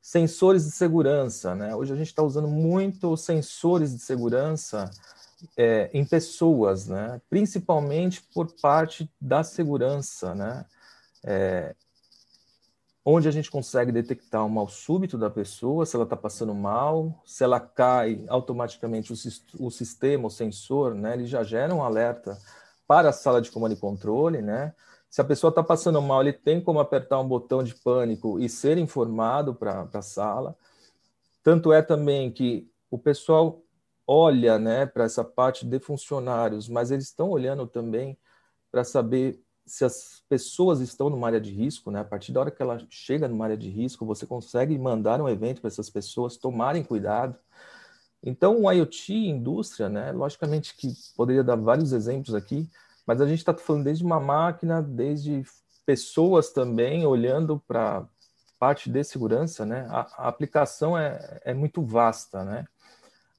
Sensores 0.00 0.64
de 0.64 0.70
segurança, 0.70 1.54
né? 1.54 1.74
Hoje 1.74 1.92
a 1.92 1.96
gente 1.96 2.06
está 2.06 2.22
usando 2.22 2.48
muito 2.48 3.16
sensores 3.16 3.92
de 3.92 3.98
segurança 3.98 4.88
é, 5.56 5.90
em 5.92 6.04
pessoas, 6.04 6.86
né? 6.86 7.20
Principalmente 7.28 8.22
por 8.32 8.50
parte 8.62 9.10
da 9.20 9.42
segurança, 9.42 10.34
né? 10.34 10.64
É, 11.24 11.74
onde 13.04 13.28
a 13.28 13.30
gente 13.30 13.50
consegue 13.50 13.90
detectar 13.90 14.46
o 14.46 14.48
mal 14.48 14.68
súbito 14.68 15.18
da 15.18 15.28
pessoa, 15.28 15.84
se 15.84 15.96
ela 15.96 16.04
está 16.04 16.16
passando 16.16 16.54
mal, 16.54 17.20
se 17.26 17.42
ela 17.42 17.58
cai, 17.58 18.24
automaticamente 18.28 19.12
o, 19.12 19.16
o, 19.58 19.70
sistema, 19.70 20.28
o 20.28 20.30
sensor, 20.30 20.94
né, 20.94 21.14
ele 21.14 21.26
já 21.26 21.42
gera 21.42 21.74
um 21.74 21.82
alerta 21.82 22.38
para 22.86 23.08
a 23.08 23.12
sala 23.12 23.40
de 23.40 23.50
comando 23.50 23.72
e 23.72 23.76
controle, 23.76 24.42
né? 24.42 24.74
Se 25.10 25.20
a 25.20 25.24
pessoa 25.24 25.48
está 25.48 25.62
passando 25.62 26.00
mal, 26.00 26.22
ele 26.22 26.32
tem 26.32 26.62
como 26.62 26.78
apertar 26.78 27.18
um 27.18 27.26
botão 27.26 27.64
de 27.64 27.74
pânico 27.74 28.38
e 28.38 28.48
ser 28.48 28.78
informado 28.78 29.54
para 29.54 29.88
a 29.92 30.02
sala. 30.02 30.56
Tanto 31.42 31.72
é 31.72 31.82
também 31.82 32.30
que 32.30 32.70
o 32.88 32.96
pessoal 32.96 33.60
olha 34.06 34.58
né, 34.58 34.86
para 34.86 35.04
essa 35.04 35.24
parte 35.24 35.66
de 35.66 35.80
funcionários, 35.80 36.68
mas 36.68 36.92
eles 36.92 37.06
estão 37.06 37.28
olhando 37.30 37.66
também 37.66 38.16
para 38.70 38.84
saber 38.84 39.42
se 39.66 39.84
as 39.84 40.22
pessoas 40.28 40.80
estão 40.80 41.10
numa 41.10 41.26
área 41.26 41.40
de 41.40 41.52
risco, 41.52 41.90
né? 41.90 42.00
A 42.00 42.04
partir 42.04 42.32
da 42.32 42.40
hora 42.40 42.50
que 42.50 42.60
ela 42.60 42.84
chega 42.88 43.28
numa 43.28 43.44
área 43.44 43.56
de 43.56 43.68
risco, 43.68 44.04
você 44.04 44.26
consegue 44.26 44.76
mandar 44.78 45.20
um 45.20 45.28
evento 45.28 45.60
para 45.60 45.68
essas 45.68 45.88
pessoas 45.88 46.36
tomarem 46.36 46.82
cuidado. 46.82 47.36
Então, 48.22 48.62
o 48.62 48.70
IoT 48.70 49.12
indústria, 49.14 49.88
né? 49.88 50.10
Logicamente 50.12 50.76
que 50.76 50.92
poderia 51.16 51.44
dar 51.44 51.56
vários 51.56 51.92
exemplos 51.92 52.34
aqui, 52.34 52.68
mas 53.10 53.20
a 53.20 53.26
gente 53.26 53.40
está 53.40 53.52
falando 53.52 53.82
desde 53.82 54.04
uma 54.04 54.20
máquina, 54.20 54.80
desde 54.80 55.42
pessoas 55.84 56.50
também 56.52 57.04
olhando 57.04 57.60
para 57.66 58.06
parte 58.56 58.88
de 58.88 59.02
segurança, 59.02 59.66
né? 59.66 59.84
A, 59.90 60.26
a 60.26 60.28
aplicação 60.28 60.96
é, 60.96 61.40
é 61.44 61.52
muito 61.52 61.82
vasta, 61.82 62.44
né? 62.44 62.68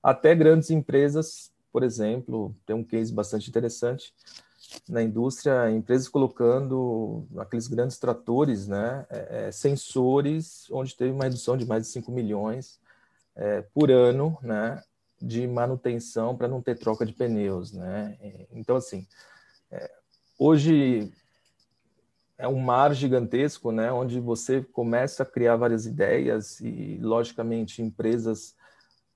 Até 0.04 0.36
grandes 0.36 0.72
empresas, 0.72 1.54
por 1.72 1.84
exemplo, 1.84 2.54
tem 2.66 2.76
um 2.76 2.84
case 2.84 3.14
bastante 3.14 3.50
interessante 3.50 4.14
na 4.90 5.02
indústria, 5.02 5.72
empresas 5.72 6.10
colocando 6.10 7.26
aqueles 7.38 7.70
grandes 7.70 7.98
tratores, 7.98 8.68
né, 8.68 9.06
é, 9.10 9.48
é 9.48 9.52
sensores, 9.54 10.70
onde 10.70 10.98
teve 10.98 11.14
uma 11.14 11.24
redução 11.24 11.56
de 11.56 11.66
mais 11.66 11.84
de 11.84 11.94
5 11.94 12.12
milhões 12.12 12.78
é, 13.38 13.62
por 13.74 13.90
ano, 13.90 14.38
né, 14.42 14.84
de 15.22 15.48
manutenção 15.48 16.36
para 16.36 16.50
não 16.50 16.62
ter 16.62 16.78
troca 16.78 17.06
de 17.06 17.14
pneus, 17.14 17.72
né. 17.72 18.18
Então, 18.52 18.76
assim, 18.76 19.08
é, 19.72 19.92
hoje 20.38 21.12
é 22.38 22.48
um 22.48 22.60
mar 22.60 22.94
gigantesco, 22.94 23.72
né, 23.72 23.92
onde 23.92 24.20
você 24.20 24.64
começa 24.64 25.24
a 25.24 25.26
criar 25.26 25.56
várias 25.56 25.86
ideias 25.86 26.60
e, 26.60 26.98
logicamente, 27.02 27.82
empresas 27.82 28.56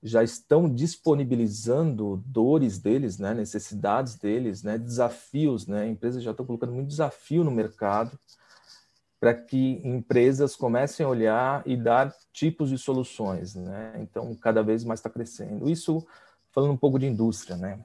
já 0.02 0.22
estão 0.22 0.72
disponibilizando 0.72 2.22
dores 2.24 2.78
deles, 2.78 3.18
né, 3.18 3.34
necessidades 3.34 4.14
deles, 4.14 4.62
né, 4.62 4.78
desafios, 4.78 5.66
né, 5.66 5.88
empresas 5.88 6.22
já 6.22 6.30
estão 6.30 6.46
colocando 6.46 6.72
muito 6.72 6.88
desafio 6.88 7.42
no 7.42 7.50
mercado 7.50 8.16
para 9.18 9.34
que 9.34 9.80
empresas 9.82 10.54
comecem 10.54 11.04
a 11.04 11.08
olhar 11.08 11.62
e 11.66 11.76
dar 11.76 12.14
tipos 12.32 12.68
de 12.68 12.78
soluções, 12.78 13.54
né? 13.54 13.94
Então, 13.98 14.34
cada 14.34 14.62
vez 14.62 14.84
mais 14.84 15.00
está 15.00 15.08
crescendo. 15.08 15.68
Isso 15.70 16.06
falando 16.52 16.72
um 16.72 16.76
pouco 16.76 16.98
de 16.98 17.06
indústria, 17.06 17.56
né? 17.56 17.82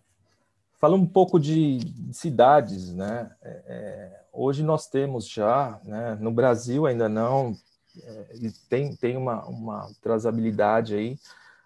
Falando 0.81 1.03
um 1.03 1.07
pouco 1.07 1.39
de 1.39 1.79
cidades, 2.11 2.91
né? 2.91 3.29
É, 3.43 3.61
é 3.67 4.21
hoje 4.33 4.63
nós 4.63 4.87
temos 4.87 5.29
já, 5.29 5.79
né, 5.83 6.17
no 6.19 6.31
Brasil 6.31 6.87
ainda 6.87 7.07
não, 7.07 7.55
é, 8.01 8.49
tem, 8.67 8.95
tem 8.95 9.15
uma, 9.15 9.45
uma 9.45 9.87
trazabilidade 10.01 10.95
aí, 10.95 11.19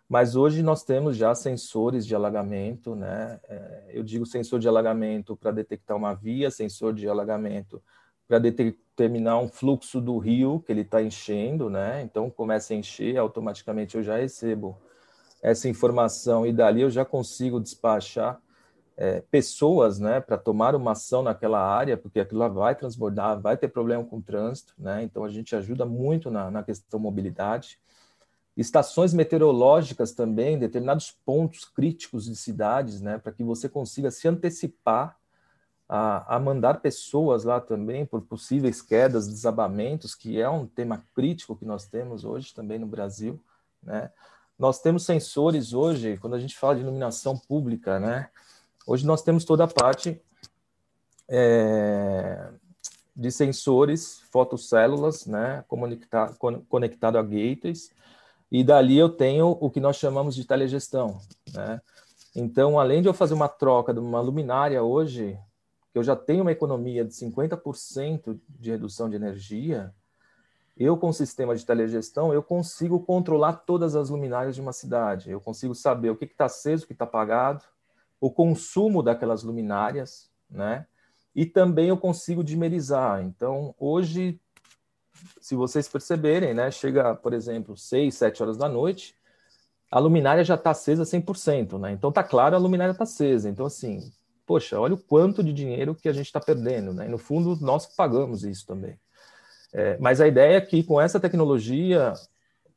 mas 0.09 0.35
hoje 0.35 0.61
nós 0.61 0.83
temos 0.83 1.15
já 1.15 1.33
sensores 1.33 2.05
de 2.05 2.13
alagamento, 2.13 2.93
né? 2.93 3.39
É, 3.47 3.91
eu 3.93 4.03
digo 4.03 4.25
sensor 4.25 4.59
de 4.59 4.67
alagamento 4.67 5.33
para 5.33 5.51
detectar 5.51 5.95
uma 5.95 6.13
via, 6.13 6.51
sensor 6.51 6.93
de 6.93 7.07
alagamento 7.07 7.81
para 8.27 8.37
determinar 8.37 9.39
um 9.39 9.47
fluxo 9.47 10.01
do 10.01 10.17
rio 10.17 10.61
que 10.65 10.73
ele 10.73 10.81
está 10.81 11.01
enchendo, 11.01 11.69
né? 11.69 12.01
Então 12.01 12.29
começa 12.29 12.73
a 12.73 12.75
encher, 12.75 13.15
automaticamente 13.15 13.95
eu 13.95 14.03
já 14.03 14.17
recebo 14.17 14.77
essa 15.41 15.69
informação 15.69 16.45
e 16.45 16.51
dali 16.51 16.81
eu 16.81 16.89
já 16.89 17.05
consigo 17.05 17.61
despachar 17.61 18.41
é, 18.97 19.21
pessoas, 19.21 19.99
né, 19.99 20.21
para 20.21 20.37
tomar 20.37 20.75
uma 20.75 20.93
ação 20.93 21.21
naquela 21.21 21.59
área, 21.59 21.97
porque 21.97 22.19
aquilo 22.19 22.39
lá 22.39 22.47
vai 22.47 22.75
transbordar, 22.75 23.39
vai 23.39 23.57
ter 23.57 23.67
problema 23.67 24.03
com 24.03 24.17
o 24.17 24.21
trânsito, 24.21 24.73
né? 24.77 25.03
Então 25.03 25.23
a 25.23 25.29
gente 25.29 25.55
ajuda 25.55 25.85
muito 25.85 26.31
na, 26.31 26.49
na 26.49 26.63
questão 26.63 26.99
mobilidade 26.99 27.79
estações 28.55 29.13
meteorológicas 29.13 30.13
também, 30.13 30.57
determinados 30.57 31.11
pontos 31.25 31.65
críticos 31.65 32.25
de 32.25 32.35
cidades, 32.35 33.01
né, 33.01 33.17
para 33.17 33.31
que 33.31 33.43
você 33.43 33.67
consiga 33.67 34.09
se 34.09 34.27
antecipar 34.27 35.17
a, 35.87 36.35
a, 36.35 36.39
mandar 36.39 36.81
pessoas 36.81 37.43
lá 37.43 37.59
também 37.59 38.05
por 38.05 38.21
possíveis 38.21 38.81
quedas, 38.81 39.27
desabamentos, 39.27 40.15
que 40.15 40.39
é 40.39 40.49
um 40.49 40.65
tema 40.65 41.05
crítico 41.13 41.55
que 41.55 41.65
nós 41.65 41.85
temos 41.85 42.23
hoje 42.23 42.53
também 42.53 42.79
no 42.79 42.87
Brasil, 42.87 43.39
né? 43.83 44.09
Nós 44.57 44.81
temos 44.81 45.03
sensores 45.03 45.73
hoje, 45.73 46.17
quando 46.17 46.33
a 46.33 46.39
gente 46.39 46.57
fala 46.57 46.75
de 46.75 46.81
iluminação 46.81 47.37
pública, 47.37 47.99
né? 47.99 48.29
Hoje 48.85 49.05
nós 49.05 49.21
temos 49.21 49.43
toda 49.43 49.63
a 49.63 49.67
parte 49.67 50.21
é, 51.27 52.49
de 53.15 53.31
sensores, 53.31 54.21
fotocélulas, 54.31 55.25
né? 55.25 55.63
Conectado, 55.67 56.37
conectado 56.69 57.17
a 57.17 57.23
gateways, 57.23 57.91
e 58.51 58.63
dali 58.63 58.97
eu 58.97 59.09
tenho 59.09 59.57
o 59.59 59.69
que 59.69 59.79
nós 59.79 59.95
chamamos 59.95 60.35
de 60.35 60.45
telegestão. 60.45 61.19
Né? 61.53 61.81
Então, 62.35 62.79
além 62.79 63.01
de 63.01 63.07
eu 63.07 63.13
fazer 63.13 63.33
uma 63.33 63.47
troca 63.47 63.93
de 63.93 63.99
uma 63.99 64.21
luminária 64.21 64.83
hoje, 64.83 65.37
eu 65.93 66.03
já 66.03 66.15
tenho 66.15 66.41
uma 66.41 66.51
economia 66.51 67.03
de 67.03 67.13
50% 67.13 68.39
de 68.47 68.69
redução 68.69 69.09
de 69.09 69.15
energia, 69.15 69.93
eu 70.77 70.97
com 70.97 71.07
o 71.07 71.13
sistema 71.13 71.55
de 71.55 71.65
telegestão, 71.65 72.33
eu 72.33 72.43
consigo 72.43 72.99
controlar 72.99 73.53
todas 73.65 73.95
as 73.95 74.09
luminárias 74.09 74.55
de 74.55 74.61
uma 74.61 74.73
cidade. 74.73 75.31
Eu 75.31 75.39
consigo 75.39 75.73
saber 75.73 76.09
o 76.09 76.17
que 76.17 76.25
está 76.25 76.45
aceso, 76.45 76.83
o 76.83 76.87
que 76.87 76.91
está 76.91 77.05
apagado, 77.05 77.63
o 78.25 78.31
consumo 78.31 79.03
daquelas 79.03 79.43
luminárias, 79.43 80.31
né? 80.49 80.87
E 81.35 81.45
também 81.45 81.89
eu 81.89 81.97
consigo 81.97 82.43
dimerizar. 82.43 83.21
Então, 83.21 83.75
hoje 83.77 84.39
se 85.39 85.55
vocês 85.55 85.87
perceberem, 85.87 86.53
né, 86.53 86.71
chega, 86.71 87.15
por 87.15 87.33
exemplo, 87.33 87.77
6, 87.77 88.13
7 88.15 88.43
horas 88.43 88.57
da 88.57 88.67
noite, 88.67 89.15
a 89.91 89.99
luminária 89.99 90.43
já 90.43 90.55
está 90.55 90.71
acesa 90.71 91.03
100%, 91.03 91.79
né? 91.79 91.91
Então 91.91 92.11
tá 92.11 92.23
claro, 92.23 92.55
a 92.55 92.59
luminária 92.59 92.91
está 92.91 93.03
acesa. 93.03 93.49
Então 93.49 93.65
assim, 93.65 94.11
poxa, 94.45 94.79
olha 94.79 94.95
o 94.95 94.97
quanto 94.97 95.43
de 95.43 95.53
dinheiro 95.53 95.95
que 95.95 96.09
a 96.09 96.13
gente 96.13 96.25
está 96.25 96.39
perdendo, 96.39 96.93
né? 96.93 97.05
E 97.05 97.09
no 97.09 97.17
fundo 97.17 97.55
nós 97.61 97.85
pagamos 97.85 98.43
isso 98.43 98.65
também. 98.65 98.99
É, 99.71 99.97
mas 99.99 100.19
a 100.19 100.27
ideia 100.27 100.57
é 100.57 100.61
que 100.61 100.83
com 100.83 100.99
essa 100.99 101.19
tecnologia, 101.19 102.13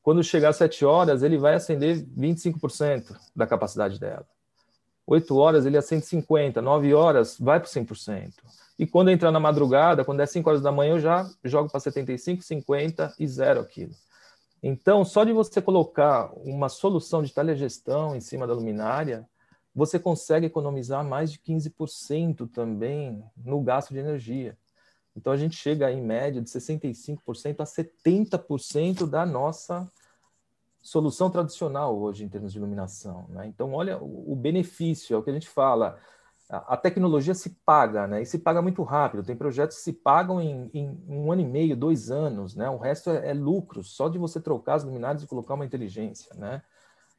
quando 0.02 0.22
chegar 0.22 0.50
às 0.50 0.56
7 0.56 0.84
horas, 0.84 1.22
ele 1.22 1.38
vai 1.38 1.54
acender 1.54 2.04
25% 2.16 3.16
da 3.34 3.46
capacidade 3.46 3.98
dela. 3.98 4.26
8 5.08 5.36
horas 5.38 5.64
ele 5.64 5.78
acende 5.78 6.04
50, 6.04 6.60
9 6.60 6.92
horas 6.92 7.38
vai 7.40 7.58
para 7.58 7.68
100%. 7.68 8.30
E 8.78 8.86
quando 8.86 9.10
entrar 9.10 9.32
na 9.32 9.40
madrugada, 9.40 10.04
quando 10.04 10.20
é 10.20 10.26
5 10.26 10.46
horas 10.50 10.60
da 10.60 10.70
manhã, 10.70 10.92
eu 10.92 11.00
já 11.00 11.26
jogo 11.42 11.70
para 11.70 11.80
75, 11.80 12.42
50 12.42 13.14
e 13.18 13.26
zero 13.26 13.60
aquilo. 13.60 13.94
Então, 14.62 15.06
só 15.06 15.24
de 15.24 15.32
você 15.32 15.62
colocar 15.62 16.30
uma 16.36 16.68
solução 16.68 17.22
de 17.22 17.32
telegestão 17.32 18.14
em 18.14 18.20
cima 18.20 18.46
da 18.46 18.52
luminária, 18.52 19.26
você 19.74 19.98
consegue 19.98 20.44
economizar 20.44 21.02
mais 21.02 21.32
de 21.32 21.38
15% 21.38 22.46
também 22.50 23.24
no 23.34 23.62
gasto 23.62 23.94
de 23.94 24.00
energia. 24.00 24.58
Então, 25.16 25.32
a 25.32 25.38
gente 25.38 25.56
chega 25.56 25.90
em 25.90 26.02
média 26.02 26.42
de 26.42 26.50
65% 26.50 27.60
a 27.60 27.64
70% 27.64 29.08
da 29.08 29.24
nossa 29.24 29.90
solução 30.80 31.30
tradicional 31.30 31.98
hoje 31.98 32.24
em 32.24 32.28
termos 32.28 32.52
de 32.52 32.58
iluminação. 32.58 33.26
Né? 33.28 33.46
Então, 33.46 33.72
olha 33.72 33.98
o 34.00 34.34
benefício, 34.36 35.14
é 35.14 35.18
o 35.18 35.22
que 35.22 35.30
a 35.30 35.34
gente 35.34 35.48
fala 35.48 35.98
a 36.50 36.76
tecnologia 36.78 37.34
se 37.34 37.50
paga, 37.64 38.06
né? 38.06 38.22
E 38.22 38.26
se 38.26 38.38
paga 38.38 38.62
muito 38.62 38.82
rápido. 38.82 39.22
Tem 39.22 39.36
projetos 39.36 39.76
que 39.76 39.82
se 39.82 39.92
pagam 39.92 40.40
em, 40.40 40.70
em 40.72 40.98
um 41.06 41.30
ano 41.30 41.42
e 41.42 41.44
meio, 41.44 41.76
dois 41.76 42.10
anos, 42.10 42.54
né? 42.56 42.70
O 42.70 42.78
resto 42.78 43.10
é, 43.10 43.30
é, 43.30 43.34
lucro, 43.34 43.82
só 43.84 44.08
de 44.08 44.16
você 44.16 44.40
trocar 44.40 44.76
as 44.76 44.84
luminárias 44.84 45.22
e 45.22 45.26
colocar 45.26 45.54
uma 45.54 45.66
inteligência, 45.66 46.34
né? 46.36 46.62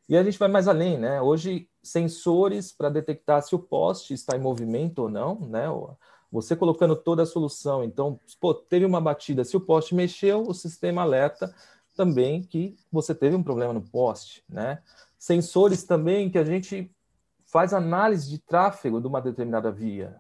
E 0.08 0.17
a 0.17 0.24
gente 0.24 0.39
vai 0.39 0.50
mais 0.50 0.67
além, 0.67 0.98
né? 0.98 1.22
Hoje, 1.22 1.69
sensores 1.84 2.72
para 2.72 2.89
detectar 2.89 3.43
se 3.43 3.54
o 3.54 3.60
poste 3.60 4.15
está 4.15 4.36
em 4.36 4.41
movimento 4.41 5.04
ou 5.04 5.10
não, 5.10 5.42
né? 5.42 5.65
Você 6.31 6.56
colocando 6.56 6.96
toda 6.96 7.21
a 7.21 7.27
solução. 7.27 7.84
Então, 7.84 8.19
pô, 8.42 8.56
teve 8.56 8.86
uma 8.86 9.00
batida, 9.00 9.44
se 9.44 9.56
o 9.56 9.62
poste 9.62 9.94
mexeu, 9.94 10.42
o 10.42 10.56
sistema 10.56 11.04
alerta 11.04 11.54
também 12.00 12.41
que 12.41 12.77
você 12.89 13.13
teve 13.13 13.35
um 13.35 13.43
problema 13.43 13.73
no 13.73 13.81
poste, 13.81 14.41
né? 14.47 14.81
Sensores 15.17 15.83
também 15.83 16.29
que 16.29 16.37
a 16.37 16.45
gente 16.45 16.89
faz 17.45 17.73
análise 17.73 18.29
de 18.29 18.37
tráfego 18.37 19.02
de 19.02 19.08
uma 19.08 19.21
determinada 19.21 19.69
via. 19.69 20.15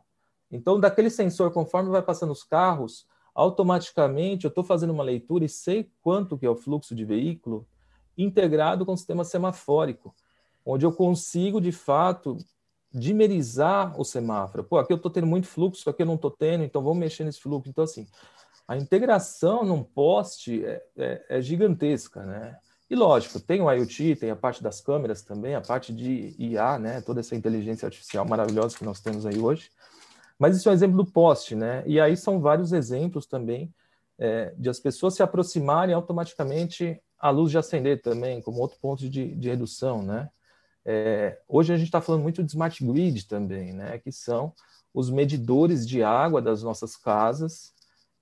Então, 0.51 0.77
daquele 0.77 1.09
sensor, 1.09 1.53
conforme 1.53 1.89
vai 1.89 2.01
passando 2.01 2.33
os 2.33 2.43
carros, 2.43 3.07
automaticamente 3.33 4.43
eu 4.43 4.49
estou 4.49 4.61
fazendo 4.61 4.89
uma 4.89 5.03
leitura 5.03 5.45
e 5.45 5.47
sei 5.47 5.89
quanto 6.01 6.37
que 6.37 6.45
é 6.45 6.49
o 6.49 6.55
fluxo 6.55 6.93
de 6.93 7.05
veículo 7.05 7.65
integrado 8.17 8.85
com 8.85 8.91
o 8.91 8.97
sistema 8.97 9.23
semafórico, 9.23 10.13
onde 10.65 10.85
eu 10.85 10.91
consigo, 10.91 11.61
de 11.61 11.71
fato, 11.71 12.35
dimerizar 12.91 13.97
o 13.97 14.03
semáforo. 14.03 14.65
Pô, 14.65 14.79
aqui 14.79 14.91
eu 14.91 14.97
estou 14.97 15.09
tendo 15.09 15.27
muito 15.27 15.47
fluxo, 15.47 15.89
aqui 15.89 16.01
eu 16.01 16.07
não 16.07 16.15
estou 16.15 16.31
tendo, 16.31 16.65
então 16.65 16.83
vamos 16.83 16.97
mexer 16.97 17.23
nesse 17.23 17.39
fluxo. 17.39 17.69
Então, 17.69 17.85
assim, 17.85 18.05
a 18.69 18.77
integração 18.77 19.65
num 19.65 19.83
poste 19.83 20.63
é, 20.63 20.83
é, 20.95 21.25
é 21.27 21.41
gigantesca, 21.41 22.23
né? 22.23 22.55
E 22.87 22.95
lógico, 22.95 23.39
tem 23.39 23.59
o 23.61 23.71
IoT, 23.71 24.17
tem 24.17 24.29
a 24.29 24.35
parte 24.35 24.61
das 24.61 24.79
câmeras 24.79 25.23
também, 25.23 25.55
a 25.55 25.61
parte 25.61 25.91
de 25.91 26.35
IA, 26.37 26.77
né? 26.77 27.01
Toda 27.01 27.19
essa 27.19 27.35
inteligência 27.35 27.87
artificial 27.87 28.27
maravilhosa 28.27 28.77
que 28.77 28.85
nós 28.85 29.01
temos 29.01 29.25
aí 29.25 29.39
hoje. 29.39 29.71
Mas 30.37 30.55
isso 30.55 30.69
é 30.69 30.71
um 30.71 30.75
exemplo 30.75 30.97
do 30.97 31.11
poste, 31.11 31.55
né? 31.55 31.83
E 31.87 31.99
aí 31.99 32.15
são 32.15 32.39
vários 32.39 32.71
exemplos 32.71 33.25
também 33.25 33.73
é, 34.19 34.53
de 34.55 34.69
as 34.69 34.79
pessoas 34.79 35.15
se 35.15 35.23
aproximarem 35.23 35.95
automaticamente 35.95 37.01
a 37.17 37.31
luz 37.31 37.49
de 37.49 37.57
acender 37.57 38.03
também, 38.03 38.39
como 38.39 38.59
outro 38.59 38.77
ponto 38.79 39.09
de, 39.09 39.33
de 39.33 39.49
redução, 39.49 40.03
né? 40.03 40.29
É, 40.85 41.39
hoje 41.47 41.73
a 41.73 41.75
gente 41.75 41.87
está 41.87 42.01
falando 42.01 42.21
muito 42.21 42.43
de 42.43 42.51
smart 42.51 42.85
grid 42.85 43.27
também, 43.27 43.73
né? 43.73 43.97
Que 43.97 44.11
são 44.11 44.53
os 44.93 45.09
medidores 45.09 45.87
de 45.87 46.03
água 46.03 46.39
das 46.39 46.61
nossas 46.61 46.95
casas. 46.95 47.73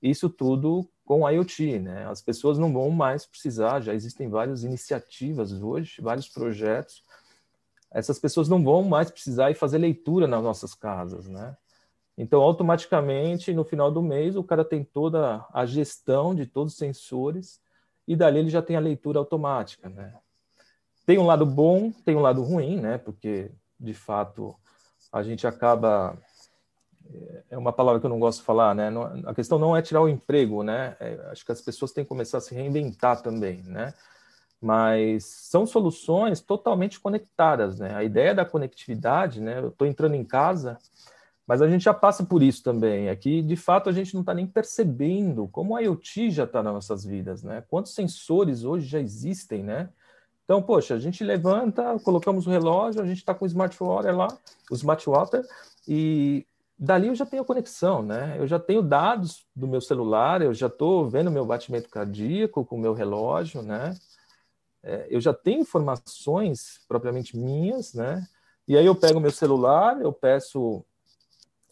Isso 0.09 0.29
tudo 0.29 0.87
com 1.05 1.29
IoT, 1.29 1.79
né? 1.79 2.05
As 2.07 2.21
pessoas 2.21 2.59
não 2.59 2.71
vão 2.73 2.89
mais 2.89 3.25
precisar, 3.25 3.81
já 3.81 3.93
existem 3.93 4.29
várias 4.29 4.63
iniciativas 4.63 5.51
hoje, 5.53 6.01
vários 6.01 6.27
projetos. 6.27 7.01
Essas 7.89 8.19
pessoas 8.19 8.49
não 8.49 8.63
vão 8.63 8.83
mais 8.83 9.09
precisar 9.09 9.49
ir 9.49 9.55
fazer 9.55 9.77
leitura 9.77 10.27
nas 10.27 10.43
nossas 10.43 10.73
casas, 10.75 11.27
né? 11.27 11.55
Então, 12.17 12.41
automaticamente, 12.41 13.53
no 13.53 13.63
final 13.63 13.91
do 13.91 14.01
mês, 14.01 14.35
o 14.35 14.43
cara 14.43 14.65
tem 14.65 14.83
toda 14.83 15.45
a 15.53 15.65
gestão 15.65 16.33
de 16.33 16.45
todos 16.45 16.73
os 16.73 16.79
sensores 16.79 17.61
e 18.07 18.15
dali 18.15 18.39
ele 18.39 18.49
já 18.49 18.61
tem 18.61 18.75
a 18.75 18.81
leitura 18.81 19.19
automática, 19.19 19.87
né? 19.87 20.13
Tem 21.05 21.17
um 21.17 21.25
lado 21.25 21.45
bom, 21.45 21.91
tem 21.91 22.15
um 22.15 22.21
lado 22.21 22.43
ruim, 22.43 22.81
né? 22.81 22.97
Porque, 22.97 23.51
de 23.79 23.93
fato, 23.93 24.55
a 25.11 25.21
gente 25.21 25.45
acaba... 25.45 26.17
É 27.49 27.57
uma 27.57 27.71
palavra 27.73 27.99
que 27.99 28.05
eu 28.05 28.09
não 28.09 28.19
gosto 28.19 28.39
de 28.39 28.45
falar, 28.45 28.75
né? 28.75 28.89
A 29.25 29.33
questão 29.33 29.57
não 29.57 29.75
é 29.75 29.81
tirar 29.81 30.01
o 30.01 30.09
emprego, 30.09 30.63
né? 30.63 30.95
É, 30.99 31.19
acho 31.31 31.45
que 31.45 31.51
as 31.51 31.61
pessoas 31.61 31.91
têm 31.91 32.03
que 32.03 32.09
começar 32.09 32.39
a 32.39 32.41
se 32.41 32.53
reinventar 32.53 33.21
também, 33.21 33.63
né? 33.63 33.93
Mas 34.61 35.25
são 35.25 35.65
soluções 35.65 36.41
totalmente 36.41 36.99
conectadas, 36.99 37.79
né? 37.79 37.93
A 37.95 38.03
ideia 38.03 38.33
da 38.33 38.45
conectividade, 38.45 39.39
né? 39.39 39.59
Eu 39.59 39.69
estou 39.69 39.87
entrando 39.87 40.15
em 40.15 40.23
casa 40.23 40.77
mas 41.47 41.61
a 41.61 41.69
gente 41.69 41.85
já 41.85 41.93
passa 41.93 42.25
por 42.25 42.43
isso 42.43 42.61
também. 42.61 43.07
Aqui, 43.09 43.39
é 43.39 43.41
de 43.41 43.55
fato, 43.55 43.89
a 43.89 43.93
gente 43.93 44.13
não 44.13 44.19
está 44.19 44.33
nem 44.33 44.45
percebendo 44.45 45.47
como 45.47 45.77
a 45.77 45.79
IoT 45.79 46.29
já 46.29 46.43
está 46.43 46.61
nas 46.61 46.73
nossas 46.73 47.05
vidas, 47.05 47.41
né? 47.41 47.63
Quantos 47.69 47.93
sensores 47.93 48.65
hoje 48.65 48.85
já 48.85 48.99
existem, 48.99 49.63
né? 49.63 49.87
Então, 50.43 50.61
poxa, 50.61 50.95
a 50.95 50.99
gente 50.99 51.23
levanta, 51.23 51.97
colocamos 51.99 52.45
o 52.45 52.49
relógio, 52.49 53.01
a 53.01 53.05
gente 53.05 53.19
está 53.19 53.33
com 53.33 53.45
o 53.45 53.47
smart 53.47 53.77
water 53.79 54.15
lá, 54.15 54.27
o 54.69 54.75
smart 54.75 55.09
water, 55.09 55.45
e 55.87 56.45
dali 56.77 57.07
eu 57.07 57.15
já 57.15 57.25
tenho 57.25 57.45
conexão, 57.45 58.03
né? 58.03 58.35
Eu 58.37 58.47
já 58.47 58.59
tenho 58.59 58.81
dados 58.81 59.45
do 59.55 59.67
meu 59.67 59.81
celular, 59.81 60.41
eu 60.41 60.53
já 60.53 60.67
estou 60.67 61.09
vendo 61.09 61.31
meu 61.31 61.45
batimento 61.45 61.89
cardíaco 61.89 62.63
com 62.65 62.75
o 62.75 62.79
meu 62.79 62.93
relógio, 62.93 63.61
né? 63.61 63.95
É, 64.83 65.07
eu 65.09 65.19
já 65.19 65.33
tenho 65.33 65.61
informações 65.61 66.81
propriamente 66.87 67.37
minhas, 67.37 67.93
né? 67.93 68.25
E 68.67 68.77
aí 68.77 68.85
eu 68.85 68.95
pego 68.95 69.19
meu 69.19 69.31
celular, 69.31 69.99
eu 70.01 70.13
peço 70.13 70.83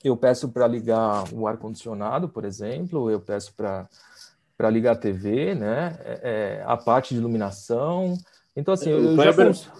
eu 0.03 0.15
peço 0.15 0.49
para 0.49 0.67
ligar 0.67 1.23
o 1.33 1.47
ar-condicionado, 1.47 2.29
por 2.29 2.45
exemplo, 2.45 3.09
eu 3.09 3.19
peço 3.19 3.53
para 3.55 4.69
ligar 4.69 4.91
a 4.91 4.95
TV, 4.95 5.55
né? 5.55 5.97
É, 5.99 6.19
é, 6.23 6.63
a 6.65 6.77
parte 6.77 7.13
de 7.13 7.19
iluminação. 7.19 8.15
Então, 8.55 8.73
assim, 8.73 8.93
o 8.93 9.11
eu 9.11 9.15
Kleber, 9.15 9.53
já... 9.53 9.71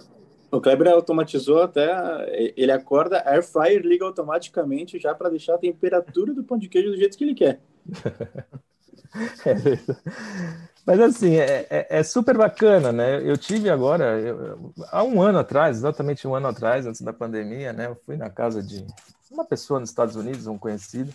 O 0.50 0.60
Kleber 0.60 0.88
automatizou 0.88 1.62
até, 1.62 1.92
ele 2.56 2.70
acorda, 2.70 3.22
air 3.26 3.42
fryer 3.42 3.82
liga 3.82 4.04
automaticamente 4.04 4.98
já 4.98 5.14
para 5.14 5.30
deixar 5.30 5.54
a 5.54 5.58
temperatura 5.58 6.32
do 6.32 6.44
pão 6.44 6.56
de 6.56 6.68
queijo 6.68 6.90
do 6.90 6.96
jeito 6.96 7.16
que 7.16 7.24
ele 7.24 7.34
quer. 7.34 7.60
é 9.44 9.54
Mas 10.86 11.00
assim, 11.00 11.36
é, 11.36 11.66
é, 11.68 11.86
é, 11.98 12.02
super 12.02 12.36
bacana, 12.36 12.92
né? 12.92 13.20
Eu 13.28 13.36
tive 13.36 13.68
agora, 13.68 14.20
eu, 14.20 14.72
há 14.90 15.02
um 15.02 15.20
ano 15.20 15.38
atrás, 15.38 15.78
exatamente 15.78 16.28
um 16.28 16.34
ano 16.34 16.46
atrás, 16.46 16.86
antes 16.86 17.00
da 17.00 17.12
pandemia, 17.12 17.72
né? 17.72 17.86
Eu 17.86 17.96
fui 18.06 18.16
na 18.16 18.30
casa 18.30 18.62
de 18.62 18.86
uma 19.30 19.44
pessoa 19.44 19.80
nos 19.80 19.88
Estados 19.88 20.14
Unidos, 20.14 20.46
um 20.46 20.56
conhecido, 20.56 21.12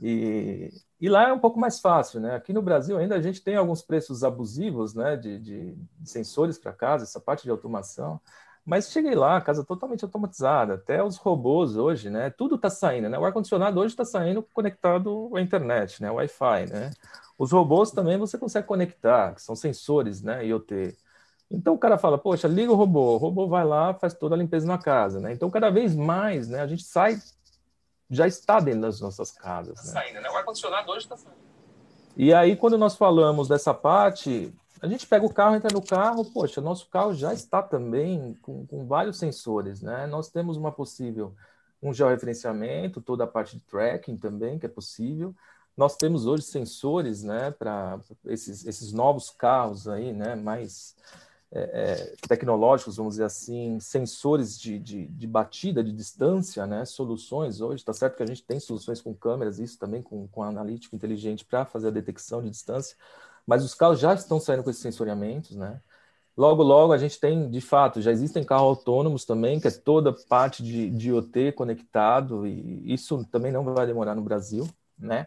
e, 0.00 0.70
e 1.00 1.08
lá 1.08 1.28
é 1.28 1.32
um 1.32 1.38
pouco 1.38 1.58
mais 1.58 1.80
fácil, 1.80 2.20
né? 2.20 2.34
Aqui 2.34 2.52
no 2.52 2.62
Brasil 2.62 2.98
ainda 2.98 3.16
a 3.16 3.20
gente 3.20 3.42
tem 3.42 3.56
alguns 3.56 3.82
preços 3.82 4.22
abusivos, 4.24 4.94
né, 4.94 5.16
de, 5.16 5.38
de, 5.38 5.74
de 5.74 6.10
sensores 6.10 6.58
para 6.58 6.72
casa, 6.72 7.04
essa 7.04 7.20
parte 7.20 7.44
de 7.44 7.50
automação. 7.50 8.20
Mas 8.68 8.92
cheguei 8.92 9.14
lá, 9.14 9.40
casa 9.40 9.64
totalmente 9.64 10.04
automatizada, 10.04 10.74
até 10.74 11.02
os 11.02 11.16
robôs 11.16 11.74
hoje, 11.74 12.10
né? 12.10 12.28
Tudo 12.28 12.56
está 12.56 12.68
saindo, 12.68 13.08
né? 13.08 13.18
O 13.18 13.24
ar-condicionado 13.24 13.80
hoje 13.80 13.94
está 13.94 14.04
saindo 14.04 14.42
conectado 14.42 15.34
à 15.34 15.40
internet, 15.40 16.02
né? 16.02 16.10
Wi-Fi, 16.10 16.70
né? 16.70 16.90
Os 17.38 17.50
robôs 17.50 17.90
também 17.90 18.18
você 18.18 18.36
consegue 18.36 18.66
conectar, 18.66 19.34
que 19.34 19.40
são 19.40 19.56
sensores, 19.56 20.20
né? 20.20 20.44
IoT. 20.44 20.94
Então 21.50 21.72
o 21.72 21.78
cara 21.78 21.96
fala, 21.96 22.18
poxa, 22.18 22.46
liga 22.46 22.70
o 22.70 22.74
robô, 22.74 23.14
o 23.14 23.16
robô 23.16 23.48
vai 23.48 23.64
lá, 23.64 23.94
faz 23.94 24.12
toda 24.12 24.34
a 24.34 24.38
limpeza 24.38 24.66
na 24.66 24.76
casa, 24.76 25.18
né? 25.18 25.32
Então 25.32 25.48
cada 25.48 25.70
vez 25.70 25.96
mais, 25.96 26.46
né, 26.46 26.60
a 26.60 26.66
gente 26.66 26.82
sai, 26.82 27.18
já 28.10 28.26
está 28.26 28.60
dentro 28.60 28.82
das 28.82 29.00
nossas 29.00 29.30
casas. 29.30 29.76
Tá 29.76 29.86
né? 29.86 29.92
saindo, 29.92 30.20
né? 30.20 30.28
O 30.28 30.36
ar-condicionado 30.36 30.90
hoje 30.90 31.06
está 31.06 31.16
saindo. 31.16 31.38
E 32.14 32.34
aí 32.34 32.54
quando 32.54 32.76
nós 32.76 32.96
falamos 32.96 33.48
dessa 33.48 33.72
parte, 33.72 34.52
a 34.80 34.86
gente 34.86 35.06
pega 35.06 35.24
o 35.24 35.32
carro, 35.32 35.56
entra 35.56 35.72
no 35.72 35.82
carro, 35.82 36.24
poxa, 36.24 36.60
nosso 36.60 36.88
carro 36.88 37.14
já 37.14 37.32
está 37.32 37.62
também 37.62 38.34
com, 38.42 38.66
com 38.66 38.86
vários 38.86 39.18
sensores, 39.18 39.82
né? 39.82 40.06
Nós 40.06 40.30
temos 40.30 40.56
uma 40.56 40.72
possível, 40.72 41.34
um 41.82 41.92
georreferenciamento, 41.92 43.00
toda 43.00 43.24
a 43.24 43.26
parte 43.26 43.56
de 43.56 43.62
tracking 43.64 44.16
também, 44.16 44.58
que 44.58 44.66
é 44.66 44.68
possível. 44.68 45.34
Nós 45.76 45.96
temos 45.96 46.26
hoje 46.26 46.42
sensores, 46.42 47.22
né, 47.22 47.52
para 47.52 48.00
esses, 48.26 48.66
esses 48.66 48.92
novos 48.92 49.30
carros 49.30 49.86
aí, 49.86 50.12
né, 50.12 50.34
mais 50.34 50.96
é, 51.50 51.60
é, 51.60 52.28
tecnológicos, 52.28 52.96
vamos 52.96 53.14
dizer 53.14 53.24
assim, 53.24 53.80
sensores 53.80 54.58
de, 54.58 54.78
de, 54.78 55.06
de, 55.06 55.26
batida, 55.26 55.82
de 55.82 55.92
distância, 55.92 56.66
né? 56.66 56.84
soluções 56.84 57.60
hoje. 57.60 57.76
Está 57.76 57.92
certo 57.92 58.16
que 58.16 58.22
a 58.22 58.26
gente 58.26 58.42
tem 58.42 58.60
soluções 58.60 59.00
com 59.00 59.14
câmeras, 59.14 59.58
isso 59.58 59.78
também 59.78 60.02
com, 60.02 60.28
com 60.28 60.42
analítico 60.42 60.94
inteligente 60.94 61.44
para 61.44 61.64
fazer 61.64 61.88
a 61.88 61.92
detecção 61.92 62.42
de 62.42 62.50
distância, 62.50 62.96
mas 63.48 63.64
os 63.64 63.72
carros 63.74 63.98
já 63.98 64.12
estão 64.12 64.38
saindo 64.38 64.62
com 64.62 64.68
esses 64.68 64.82
sensoriamentos. 64.82 65.56
Né? 65.56 65.80
Logo, 66.36 66.62
logo, 66.62 66.92
a 66.92 66.98
gente 66.98 67.18
tem, 67.18 67.48
de 67.48 67.62
fato, 67.62 68.02
já 68.02 68.12
existem 68.12 68.44
carros 68.44 68.68
autônomos 68.68 69.24
também, 69.24 69.58
que 69.58 69.66
é 69.66 69.70
toda 69.70 70.12
parte 70.12 70.62
de, 70.62 70.90
de 70.90 71.08
IoT 71.08 71.52
conectado, 71.52 72.46
e 72.46 72.92
isso 72.92 73.24
também 73.32 73.50
não 73.50 73.64
vai 73.64 73.86
demorar 73.86 74.14
no 74.14 74.20
Brasil. 74.20 74.68
Né? 74.98 75.26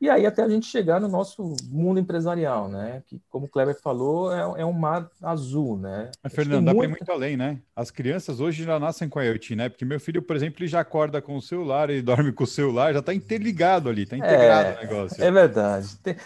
E 0.00 0.10
aí 0.10 0.26
até 0.26 0.42
a 0.42 0.48
gente 0.48 0.66
chegar 0.66 0.98
no 0.98 1.06
nosso 1.06 1.54
mundo 1.66 2.00
empresarial, 2.00 2.68
né? 2.68 3.02
Que, 3.06 3.20
como 3.28 3.44
o 3.44 3.48
Kleber 3.48 3.78
falou, 3.80 4.32
é, 4.32 4.62
é 4.62 4.66
um 4.66 4.72
mar 4.72 5.08
azul, 5.22 5.78
né? 5.78 6.10
Mas, 6.24 6.32
Fernando, 6.32 6.64
dá 6.64 6.74
para 6.74 6.84
ir 6.84 6.88
muito 6.88 7.12
além, 7.12 7.36
né? 7.36 7.60
As 7.76 7.90
crianças 7.90 8.40
hoje 8.40 8.64
já 8.64 8.80
nascem 8.80 9.08
com 9.08 9.18
a 9.18 9.24
IoT, 9.24 9.54
né? 9.54 9.68
Porque 9.68 9.84
meu 9.84 10.00
filho, 10.00 10.22
por 10.22 10.34
exemplo, 10.34 10.56
ele 10.58 10.68
já 10.68 10.80
acorda 10.80 11.20
com 11.20 11.36
o 11.36 11.42
celular, 11.42 11.90
ele 11.90 12.00
dorme 12.02 12.32
com 12.32 12.42
o 12.42 12.46
celular, 12.46 12.94
já 12.94 13.00
está 13.00 13.12
interligado 13.14 13.90
ali, 13.90 14.04
está 14.04 14.16
integrado 14.16 14.70
é, 14.70 14.72
o 14.72 14.80
negócio. 14.80 15.22
É 15.22 15.30
verdade. 15.30 15.96
Tem, 15.98 16.16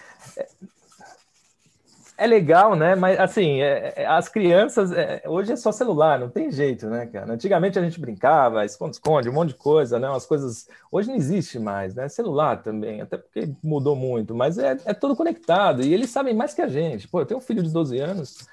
é, 2.17 2.27
legal, 2.27 2.77
né? 2.77 2.95
Mas 2.95 3.19
assim, 3.19 3.61
é, 3.61 3.93
é, 3.97 4.07
as 4.07 4.29
crianças 4.29 4.93
é, 4.93 5.23
hoje 5.27 5.53
é 5.53 5.57
só 5.57 5.73
celular, 5.73 6.19
não 6.19 6.29
tem 6.29 6.51
jeito, 6.51 6.87
né, 6.89 7.07
cara? 7.07 7.33
Antigamente 7.33 7.79
a 7.79 7.83
gente 7.83 8.01
brincava, 8.01 8.65
esconde-esconde, 8.65 9.29
um 9.29 9.33
monte 9.33 9.49
de 9.51 9.57
coisa, 9.57 9.99
né? 9.99 10.09
As 10.09 10.25
coisas 10.25 10.69
hoje 10.93 11.09
não 11.09 11.17
existe 11.17 11.59
mais, 11.59 11.95
né? 11.95 12.09
Celular 12.09 12.63
também, 12.63 13.01
até 13.01 13.17
porque 13.19 13.53
mudou 13.63 13.97
muito, 13.97 14.35
mas 14.35 14.59
é, 14.59 14.79
é 14.85 14.95
tudo 14.95 15.17
conectado 15.17 15.83
e 15.83 15.93
eles 15.93 16.11
sabem 16.11 16.35
mais 16.35 16.55
que 16.55 16.63
a 16.63 16.69
gente. 16.69 17.09
Pô, 17.09 17.21
eu 17.21 17.27
tenho 17.27 17.39
um 17.39 17.43
filho 17.43 17.63
de 17.63 17.71
12 17.73 17.99
anos, 17.99 18.47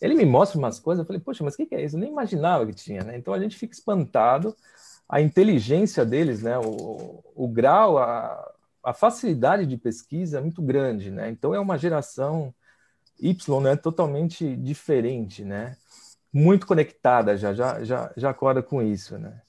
ele 0.00 0.14
me 0.14 0.24
mostra 0.26 0.58
umas 0.58 0.78
coisas, 0.78 1.02
eu 1.02 1.06
falei, 1.06 1.20
poxa, 1.20 1.42
mas 1.42 1.54
o 1.54 1.56
que, 1.56 1.66
que 1.66 1.74
é 1.74 1.82
isso? 1.84 1.96
Eu 1.96 2.00
nem 2.00 2.10
imaginava 2.10 2.66
que 2.66 2.74
tinha, 2.74 3.02
né? 3.02 3.16
Então 3.16 3.32
a 3.32 3.40
gente 3.40 3.56
fica 3.56 3.74
espantado, 3.74 4.54
a 5.08 5.20
inteligência 5.20 6.04
deles, 6.04 6.42
né? 6.42 6.58
O, 6.58 7.22
o 7.34 7.48
grau, 7.48 7.98
a, 7.98 8.52
a 8.84 8.92
facilidade 8.92 9.66
de 9.66 9.76
pesquisa 9.76 10.38
é 10.38 10.40
muito 10.40 10.60
grande, 10.60 11.10
né? 11.10 11.30
Então 11.30 11.54
é 11.54 11.60
uma 11.60 11.78
geração 11.78 12.54
Y, 13.20 13.60
né, 13.60 13.76
totalmente 13.76 14.56
diferente, 14.56 15.44
né? 15.44 15.76
Muito 16.32 16.66
conectada 16.66 17.36
já, 17.36 17.54
já, 17.54 17.82
já, 17.84 18.12
já 18.16 18.30
acorda 18.30 18.62
com 18.62 18.82
isso, 18.82 19.18
né? 19.18 19.40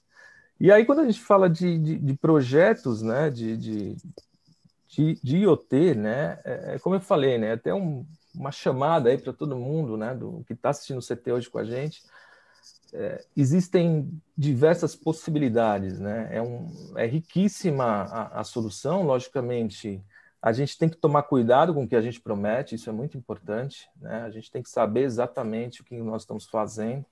E 0.60 0.72
aí, 0.72 0.84
quando 0.84 1.00
a 1.00 1.04
gente 1.04 1.20
fala 1.20 1.48
de, 1.48 1.78
de, 1.78 1.98
de 1.98 2.14
projetos, 2.14 3.00
né, 3.00 3.30
de, 3.30 3.56
de, 3.56 3.96
de, 4.88 5.14
de, 5.22 5.36
IoT, 5.38 5.94
né, 5.94 6.40
é, 6.44 6.74
é, 6.74 6.78
como 6.80 6.96
eu 6.96 7.00
falei, 7.00 7.38
né, 7.38 7.52
até 7.52 7.72
um, 7.72 8.04
uma 8.34 8.50
chamada 8.50 9.08
aí 9.08 9.16
para 9.18 9.32
todo 9.32 9.56
mundo, 9.56 9.96
né, 9.96 10.14
do 10.14 10.42
que 10.46 10.54
está 10.54 10.70
assistindo 10.70 10.98
o 10.98 11.02
CT 11.02 11.32
hoje 11.32 11.48
com 11.48 11.58
a 11.58 11.64
gente, 11.64 12.02
é, 12.92 13.24
existem 13.36 14.10
diversas 14.36 14.96
possibilidades, 14.96 16.00
né, 16.00 16.28
é, 16.32 16.42
um, 16.42 16.68
é 16.96 17.06
riquíssima 17.06 17.84
a, 17.84 18.40
a 18.40 18.44
solução, 18.44 19.04
logicamente, 19.04 20.02
a 20.40 20.52
gente 20.52 20.78
tem 20.78 20.88
que 20.88 20.96
tomar 20.96 21.24
cuidado 21.24 21.74
com 21.74 21.84
o 21.84 21.88
que 21.88 21.96
a 21.96 22.00
gente 22.00 22.20
promete, 22.20 22.74
isso 22.74 22.88
é 22.88 22.92
muito 22.92 23.18
importante, 23.18 23.88
né? 24.00 24.22
A 24.22 24.30
gente 24.30 24.50
tem 24.50 24.62
que 24.62 24.70
saber 24.70 25.02
exatamente 25.02 25.80
o 25.80 25.84
que 25.84 25.96
nós 26.00 26.22
estamos 26.22 26.46
fazendo. 26.46 27.04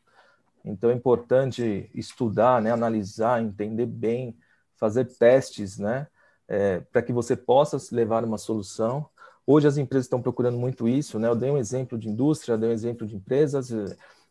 Então 0.64 0.90
é 0.90 0.94
importante 0.94 1.90
estudar, 1.94 2.60
né, 2.62 2.70
analisar, 2.72 3.42
entender 3.42 3.86
bem, 3.86 4.36
fazer 4.76 5.04
testes, 5.04 5.78
né, 5.78 6.08
é, 6.48 6.80
para 6.80 7.02
que 7.02 7.12
você 7.12 7.36
possa 7.36 7.78
levar 7.94 8.24
uma 8.24 8.38
solução. 8.38 9.08
Hoje 9.46 9.68
as 9.68 9.76
empresas 9.76 10.06
estão 10.06 10.22
procurando 10.22 10.58
muito 10.58 10.88
isso, 10.88 11.18
né? 11.18 11.28
Eu 11.28 11.36
dei 11.36 11.50
um 11.50 11.58
exemplo 11.58 11.96
de 11.98 12.08
indústria, 12.08 12.58
dei 12.58 12.68
um 12.70 12.72
exemplo 12.72 13.06
de 13.06 13.14
empresas, 13.16 13.70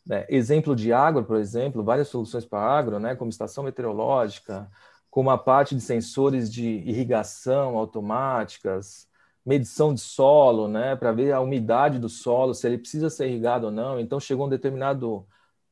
né? 0.06 0.26
exemplo 0.30 0.76
de 0.76 0.94
agro, 0.94 1.24
por 1.26 1.38
exemplo, 1.38 1.84
várias 1.84 2.10
soluções 2.10 2.46
para 2.46 2.60
agro, 2.62 3.00
né, 3.00 3.16
como 3.16 3.30
estação 3.30 3.64
meteorológica, 3.64 4.70
com 5.16 5.22
uma 5.22 5.38
parte 5.38 5.74
de 5.74 5.80
sensores 5.80 6.52
de 6.52 6.66
irrigação 6.66 7.78
automáticas, 7.78 9.08
medição 9.46 9.94
de 9.94 10.02
solo, 10.02 10.68
né, 10.68 10.94
para 10.94 11.14
ver 11.14 11.32
a 11.32 11.40
umidade 11.40 11.98
do 11.98 12.10
solo, 12.10 12.54
se 12.54 12.68
ele 12.68 12.78
precisa 12.78 13.10
ser 13.10 13.30
irrigado 13.30 13.68
ou 13.68 13.72
não. 13.72 13.98
Então 13.98 14.20
chegou 14.20 14.46
um 14.46 14.50
determinado 14.50 15.26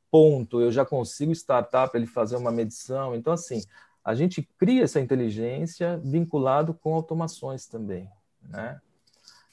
ponto 0.09 0.61
eu 0.61 0.71
já 0.71 0.85
consigo 0.85 1.33
startup 1.33 1.93
ele 1.93 2.07
fazer 2.07 2.37
uma 2.37 2.53
medição. 2.53 3.13
Então, 3.13 3.33
assim, 3.33 3.61
a 4.01 4.15
gente 4.15 4.47
cria 4.57 4.85
essa 4.85 5.01
inteligência 5.01 5.99
vinculado 6.01 6.73
com 6.73 6.93
automações 6.93 7.65
também, 7.65 8.09
né? 8.43 8.79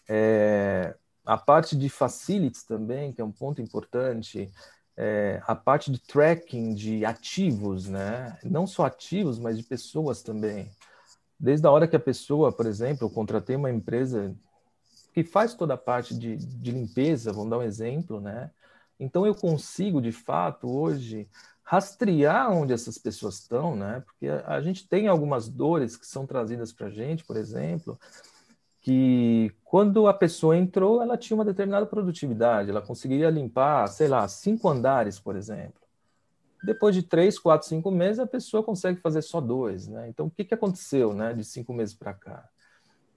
É, 0.08 0.94
a 1.26 1.36
parte 1.36 1.76
de 1.76 1.88
facilities 1.88 2.62
também, 2.62 3.12
que 3.12 3.20
é 3.20 3.24
um 3.24 3.32
ponto 3.32 3.60
importante, 3.60 4.52
é, 5.02 5.40
a 5.46 5.54
parte 5.54 5.90
de 5.90 5.98
tracking 5.98 6.74
de 6.74 7.06
ativos, 7.06 7.88
né? 7.88 8.38
Não 8.44 8.66
só 8.66 8.84
ativos, 8.84 9.38
mas 9.38 9.56
de 9.56 9.64
pessoas 9.64 10.20
também. 10.22 10.70
Desde 11.38 11.66
a 11.66 11.70
hora 11.70 11.88
que 11.88 11.96
a 11.96 12.00
pessoa, 12.00 12.52
por 12.52 12.66
exemplo, 12.66 13.06
eu 13.06 13.10
contratei 13.10 13.56
uma 13.56 13.70
empresa 13.70 14.36
que 15.14 15.24
faz 15.24 15.54
toda 15.54 15.72
a 15.72 15.78
parte 15.78 16.14
de, 16.14 16.36
de 16.36 16.70
limpeza, 16.70 17.32
vamos 17.32 17.48
dar 17.48 17.58
um 17.58 17.62
exemplo, 17.62 18.20
né? 18.20 18.50
Então 18.98 19.24
eu 19.24 19.34
consigo, 19.34 20.02
de 20.02 20.12
fato, 20.12 20.68
hoje 20.68 21.26
rastrear 21.62 22.52
onde 22.52 22.74
essas 22.74 22.98
pessoas 22.98 23.36
estão, 23.36 23.74
né? 23.74 24.02
Porque 24.04 24.28
a, 24.28 24.56
a 24.56 24.60
gente 24.60 24.86
tem 24.86 25.08
algumas 25.08 25.48
dores 25.48 25.96
que 25.96 26.06
são 26.06 26.26
trazidas 26.26 26.74
para 26.74 26.88
a 26.88 26.90
gente, 26.90 27.24
por 27.24 27.38
exemplo, 27.38 27.98
que 28.80 29.52
quando 29.64 30.06
a 30.06 30.14
pessoa 30.14 30.56
entrou, 30.56 31.02
ela 31.02 31.16
tinha 31.16 31.36
uma 31.36 31.44
determinada 31.44 31.86
produtividade, 31.86 32.70
ela 32.70 32.80
conseguiria 32.80 33.30
limpar, 33.30 33.86
sei 33.88 34.08
lá, 34.08 34.26
cinco 34.26 34.68
andares, 34.68 35.20
por 35.20 35.36
exemplo. 35.36 35.80
Depois 36.62 36.94
de 36.94 37.02
três, 37.02 37.38
quatro, 37.38 37.68
cinco 37.68 37.90
meses, 37.90 38.18
a 38.18 38.26
pessoa 38.26 38.62
consegue 38.62 39.00
fazer 39.00 39.22
só 39.22 39.40
dois, 39.40 39.86
né? 39.86 40.08
Então, 40.08 40.26
o 40.26 40.30
que, 40.30 40.44
que 40.44 40.54
aconteceu, 40.54 41.14
né, 41.14 41.32
de 41.32 41.44
cinco 41.44 41.72
meses 41.72 41.94
para 41.94 42.12
cá? 42.12 42.48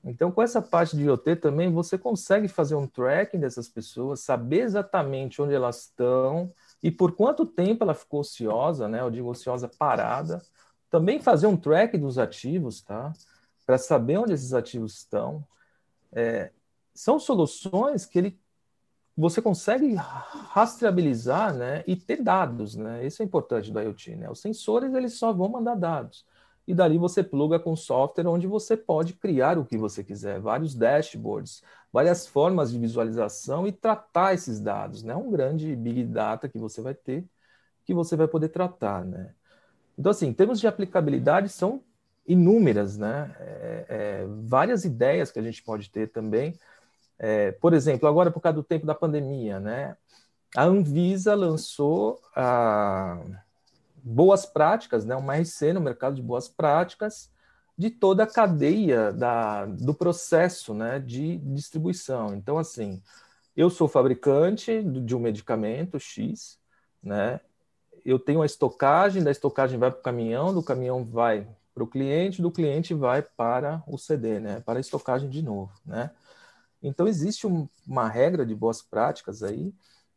Então, 0.03 0.31
com 0.31 0.41
essa 0.41 0.61
parte 0.61 0.97
de 0.97 1.03
IoT 1.03 1.37
também, 1.37 1.71
você 1.71 1.97
consegue 1.97 2.49
fazer 2.49 2.75
um 2.75 2.85
tracking 2.85 3.39
dessas 3.39 3.69
pessoas, 3.69 4.19
saber 4.19 4.61
exatamente 4.61 5.41
onde 5.41 5.53
elas 5.53 5.83
estão 5.83 6.51
e 6.81 6.91
por 6.91 7.13
quanto 7.13 7.45
tempo 7.45 7.85
ela 7.85 7.93
ficou 7.93 8.19
ociosa, 8.19 8.89
né? 8.89 8.99
Eu 8.99 9.09
digo 9.09 9.29
ociosa 9.29 9.69
parada. 9.69 10.41
Também 10.89 11.21
fazer 11.21 11.47
um 11.47 11.55
track 11.55 11.97
dos 11.97 12.17
ativos, 12.17 12.81
tá? 12.81 13.13
Para 13.65 13.77
saber 13.77 14.17
onde 14.17 14.33
esses 14.33 14.53
ativos 14.53 14.97
estão. 14.97 15.45
É, 16.11 16.51
são 16.93 17.19
soluções 17.19 18.05
que 18.05 18.19
ele, 18.19 18.39
você 19.17 19.41
consegue 19.41 19.93
rastreabilizar, 19.95 21.53
né? 21.53 21.83
E 21.87 21.95
ter 21.95 22.21
dados, 22.21 22.75
né? 22.75 23.05
Isso 23.05 23.21
é 23.21 23.25
importante 23.25 23.71
do 23.71 23.79
IoT, 23.79 24.15
né? 24.15 24.29
Os 24.29 24.39
sensores, 24.39 24.93
eles 24.93 25.13
só 25.13 25.31
vão 25.33 25.49
mandar 25.49 25.75
dados 25.75 26.25
e 26.67 26.73
dali 26.73 26.97
você 26.97 27.21
pluga 27.23 27.59
com 27.59 27.75
software 27.75 28.27
onde 28.27 28.47
você 28.47 28.77
pode 28.77 29.13
criar 29.13 29.57
o 29.57 29.65
que 29.65 29.77
você 29.77 30.03
quiser, 30.03 30.39
vários 30.39 30.73
dashboards, 30.73 31.61
várias 31.91 32.25
formas 32.25 32.71
de 32.71 32.79
visualização 32.79 33.67
e 33.67 33.71
tratar 33.71 34.33
esses 34.33 34.59
dados, 34.59 35.03
né? 35.03 35.15
Um 35.15 35.29
grande 35.29 35.75
big 35.75 36.03
data 36.05 36.47
que 36.47 36.57
você 36.57 36.81
vai 36.81 36.93
ter, 36.93 37.25
que 37.85 37.93
você 37.93 38.15
vai 38.15 38.27
poder 38.27 38.49
tratar, 38.49 39.03
né? 39.05 39.33
Então, 39.97 40.11
assim, 40.11 40.27
em 40.27 40.33
termos 40.33 40.59
de 40.59 40.67
aplicabilidade, 40.67 41.49
são 41.49 41.83
inúmeras, 42.25 42.97
né? 42.97 43.35
É, 43.39 43.85
é, 43.89 44.25
várias 44.45 44.85
ideias 44.85 45.31
que 45.31 45.39
a 45.39 45.43
gente 45.43 45.61
pode 45.63 45.89
ter 45.89 46.11
também. 46.11 46.57
É, 47.19 47.51
por 47.53 47.73
exemplo, 47.73 48.07
agora 48.07 48.31
por 48.31 48.41
causa 48.41 48.55
do 48.55 48.63
tempo 48.63 48.85
da 48.85 48.95
pandemia, 48.95 49.59
né? 49.59 49.95
A 50.55 50.63
Anvisa 50.63 51.35
lançou 51.35 52.19
a 52.35 53.19
boas 54.03 54.45
práticas, 54.45 55.05
né, 55.05 55.15
uma 55.15 55.37
RC 55.37 55.73
no 55.73 55.79
mercado 55.79 56.15
de 56.15 56.21
boas 56.21 56.49
práticas 56.49 57.31
de 57.77 57.89
toda 57.89 58.23
a 58.23 58.27
cadeia 58.27 59.11
da, 59.11 59.65
do 59.65 59.93
processo 59.93 60.73
né, 60.73 60.99
de 60.99 61.37
distribuição. 61.37 62.35
Então, 62.35 62.57
assim, 62.57 63.01
eu 63.55 63.69
sou 63.69 63.87
fabricante 63.87 64.83
de 64.83 65.15
um 65.15 65.19
medicamento 65.19 65.99
X, 65.99 66.59
né? 67.01 67.39
Eu 68.05 68.19
tenho 68.19 68.41
a 68.41 68.45
estocagem, 68.45 69.23
da 69.23 69.31
estocagem 69.31 69.79
vai 69.79 69.89
para 69.89 69.99
o 69.99 70.03
caminhão, 70.03 70.53
do 70.53 70.61
caminhão 70.61 71.05
vai 71.05 71.47
para 71.73 71.83
o 71.83 71.87
cliente, 71.87 72.41
do 72.41 72.51
cliente 72.51 72.93
vai 72.93 73.21
para 73.21 73.83
o 73.87 73.97
CD, 73.97 74.39
né? 74.39 74.59
Para 74.59 74.79
a 74.79 74.81
estocagem 74.81 75.29
de 75.29 75.41
novo, 75.41 75.71
né? 75.85 76.11
Então 76.81 77.07
existe 77.07 77.47
um, 77.47 77.67
uma 77.87 78.07
regra 78.07 78.45
de 78.45 78.53
boas 78.53 78.81
práticas 78.81 79.41
aí, 79.41 79.73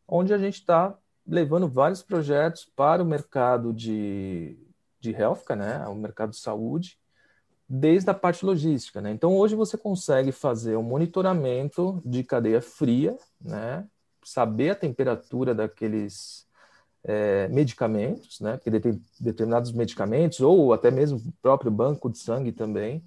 onde 0.07 0.33
a 0.33 0.37
gente 0.37 0.55
está 0.55 0.97
levando 1.25 1.67
vários 1.67 2.01
projetos 2.01 2.65
para 2.75 3.03
o 3.03 3.05
mercado 3.05 3.73
de, 3.73 4.57
de 4.99 5.11
healthcare, 5.11 5.59
né, 5.59 5.87
o 5.87 5.95
mercado 5.95 6.31
de 6.31 6.37
saúde, 6.37 6.97
desde 7.67 8.09
a 8.09 8.13
parte 8.13 8.45
logística. 8.45 9.01
Né? 9.01 9.11
Então, 9.11 9.35
hoje 9.35 9.55
você 9.55 9.77
consegue 9.77 10.31
fazer 10.31 10.77
um 10.77 10.83
monitoramento 10.83 12.01
de 12.05 12.23
cadeia 12.23 12.61
fria, 12.61 13.17
né, 13.41 13.85
saber 14.23 14.69
a 14.69 14.75
temperatura 14.75 15.53
daqueles 15.53 16.46
é, 17.03 17.47
medicamentos, 17.47 18.39
né, 18.39 18.57
tem 18.57 19.01
determinados 19.19 19.71
medicamentos, 19.71 20.39
ou 20.39 20.73
até 20.73 20.91
mesmo 20.91 21.17
o 21.17 21.33
próprio 21.41 21.71
banco 21.71 22.09
de 22.09 22.17
sangue 22.17 22.51
também, 22.51 23.03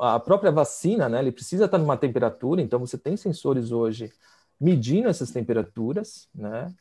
a 0.00 0.18
própria 0.18 0.50
vacina, 0.50 1.08
né, 1.08 1.20
ele 1.20 1.32
precisa 1.32 1.66
estar 1.66 1.78
numa 1.78 1.96
temperatura, 1.96 2.60
então 2.60 2.80
você 2.80 2.98
tem 2.98 3.16
sensores 3.16 3.70
hoje 3.70 4.12
medindo 4.60 5.08
essas 5.08 5.30
temperaturas, 5.30 6.28
né, 6.34 6.74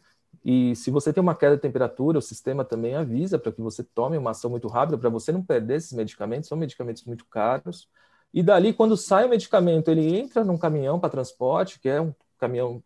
e 0.43 0.75
se 0.75 0.89
você 0.89 1.11
tem 1.11 1.21
uma 1.21 1.35
queda 1.35 1.55
de 1.55 1.61
temperatura, 1.61 2.19
o 2.19 2.21
sistema 2.21 2.63
também 2.63 2.95
avisa 2.95 3.37
para 3.37 3.51
que 3.51 3.61
você 3.61 3.83
tome 3.83 4.17
uma 4.17 4.31
ação 4.31 4.49
muito 4.49 4.67
rápida, 4.67 4.97
para 4.97 5.09
você 5.09 5.31
não 5.31 5.43
perder 5.43 5.75
esses 5.75 5.93
medicamentos, 5.93 6.47
são 6.47 6.57
medicamentos 6.57 7.03
muito 7.03 7.25
caros. 7.25 7.89
E 8.33 8.41
dali, 8.41 8.71
quando 8.71 8.95
sai 8.95 9.25
o 9.25 9.29
medicamento, 9.29 9.89
ele 9.89 10.15
entra 10.15 10.43
num 10.45 10.57
caminhão 10.57 10.99
para 10.99 11.09
transporte, 11.09 11.79
que 11.79 11.89
é 11.89 11.99
um 11.99 12.13
caminhão 12.37 12.81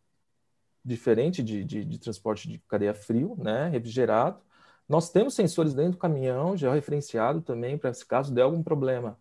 diferente 0.84 1.44
de, 1.44 1.64
de, 1.64 1.86
de 1.86 2.00
transporte 2.00 2.48
de 2.48 2.60
cadeia 2.68 2.94
frio, 2.94 3.36
né, 3.38 3.70
refrigerado. 3.70 4.40
Nós 4.88 5.10
temos 5.10 5.36
sensores 5.36 5.74
dentro 5.74 5.94
do 5.94 5.98
caminhão, 5.98 6.58
já 6.58 6.74
referenciado 6.74 7.42
também, 7.42 7.78
para 7.78 7.94
se 7.94 8.06
caso 8.06 8.34
der 8.34 8.42
algum 8.42 8.62
problema, 8.64 9.18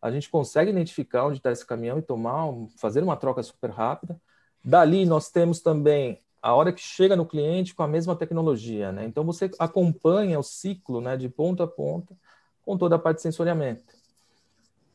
a 0.00 0.10
gente 0.10 0.30
consegue 0.30 0.70
identificar 0.70 1.26
onde 1.26 1.38
está 1.38 1.50
esse 1.50 1.66
caminhão 1.66 1.98
e 1.98 2.02
tomar, 2.02 2.44
fazer 2.76 3.02
uma 3.02 3.16
troca 3.16 3.42
super 3.42 3.70
rápida. 3.70 4.20
Dali, 4.62 5.04
nós 5.04 5.30
temos 5.30 5.60
também 5.60 6.22
a 6.40 6.54
hora 6.54 6.72
que 6.72 6.80
chega 6.80 7.16
no 7.16 7.26
cliente 7.26 7.74
com 7.74 7.82
a 7.82 7.88
mesma 7.88 8.14
tecnologia, 8.14 8.92
né? 8.92 9.04
Então 9.04 9.24
você 9.24 9.50
acompanha 9.58 10.38
o 10.38 10.42
ciclo, 10.42 11.00
né, 11.00 11.16
de 11.16 11.28
ponta 11.28 11.64
a 11.64 11.66
ponta, 11.66 12.16
com 12.62 12.78
toda 12.78 12.96
a 12.96 12.98
parte 12.98 13.16
de 13.16 13.22
sensoriamento. 13.22 13.82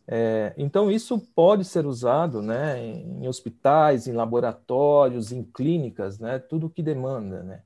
É, 0.08 0.54
então 0.58 0.92
isso 0.92 1.18
pode 1.34 1.64
ser 1.64 1.86
usado, 1.86 2.42
né, 2.42 2.86
em 2.86 3.28
hospitais, 3.28 4.06
em 4.06 4.12
laboratórios, 4.12 5.32
em 5.32 5.44
clínicas, 5.44 6.20
né, 6.20 6.40
tudo 6.40 6.70
que 6.70 6.84
demanda, 6.84 7.42
né. 7.42 7.62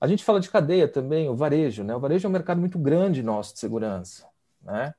A 0.00 0.06
gente 0.06 0.24
fala 0.24 0.38
de 0.38 0.50
cadeia 0.50 0.86
também, 0.86 1.28
o 1.28 1.34
varejo, 1.34 1.82
né? 1.82 1.94
O 1.96 1.98
varejo 1.98 2.24
é 2.24 2.28
um 2.28 2.32
mercado 2.32 2.60
muito 2.60 2.78
grande 2.78 3.20
nosso 3.20 3.54
de 3.54 3.58
segurança, 3.58 4.28
né? 4.62 4.94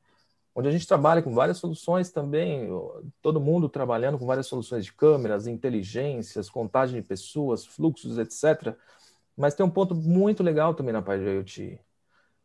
onde 0.59 0.67
a 0.67 0.71
gente 0.71 0.85
trabalha 0.85 1.21
com 1.21 1.33
várias 1.33 1.57
soluções 1.57 2.11
também, 2.11 2.67
todo 3.21 3.39
mundo 3.39 3.69
trabalhando 3.69 4.17
com 4.17 4.25
várias 4.25 4.47
soluções 4.47 4.83
de 4.83 4.91
câmeras, 4.91 5.47
inteligências, 5.47 6.49
contagem 6.49 7.01
de 7.01 7.07
pessoas, 7.07 7.65
fluxos, 7.65 8.17
etc. 8.17 8.75
Mas 9.37 9.55
tem 9.55 9.65
um 9.65 9.69
ponto 9.69 9.95
muito 9.95 10.43
legal 10.43 10.73
também 10.73 10.91
na 10.91 11.01
parte 11.01 11.23
de 11.23 11.29
IoT. 11.29 11.79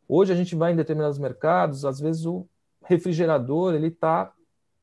Hoje 0.06 0.32
a 0.32 0.36
gente 0.36 0.54
vai 0.54 0.72
em 0.72 0.76
determinados 0.76 1.18
mercados, 1.18 1.84
às 1.84 1.98
vezes 1.98 2.24
o 2.24 2.46
refrigerador 2.84 3.74
ele 3.74 3.88
está 3.88 4.32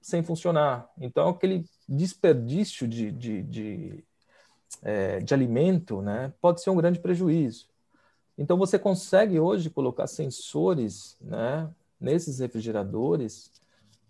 sem 0.01 0.23
funcionar. 0.23 0.89
Então 0.99 1.29
aquele 1.29 1.65
desperdício 1.87 2.87
de, 2.87 3.11
de, 3.11 3.43
de, 3.43 4.03
é, 4.81 5.19
de 5.19 5.33
alimento 5.33 6.01
né, 6.01 6.33
pode 6.41 6.61
ser 6.61 6.69
um 6.69 6.75
grande 6.75 6.99
prejuízo. 6.99 7.67
Então 8.37 8.57
você 8.57 8.79
consegue 8.79 9.39
hoje 9.39 9.69
colocar 9.69 10.07
sensores 10.07 11.17
né, 11.21 11.69
nesses 11.99 12.39
refrigeradores 12.39 13.51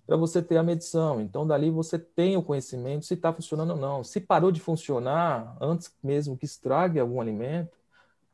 para 0.05 0.17
você 0.17 0.41
ter 0.41 0.57
a 0.57 0.63
medição. 0.63 1.21
Então, 1.21 1.47
dali 1.47 1.69
você 1.69 1.97
tem 1.97 2.35
o 2.35 2.43
conhecimento 2.43 3.05
se 3.05 3.13
está 3.13 3.31
funcionando 3.31 3.71
ou 3.71 3.77
não. 3.77 4.03
Se 4.03 4.19
parou 4.19 4.51
de 4.51 4.59
funcionar 4.59 5.55
antes 5.61 5.93
mesmo 6.03 6.37
que 6.37 6.45
estrague 6.45 6.99
algum 6.99 7.21
alimento, 7.21 7.77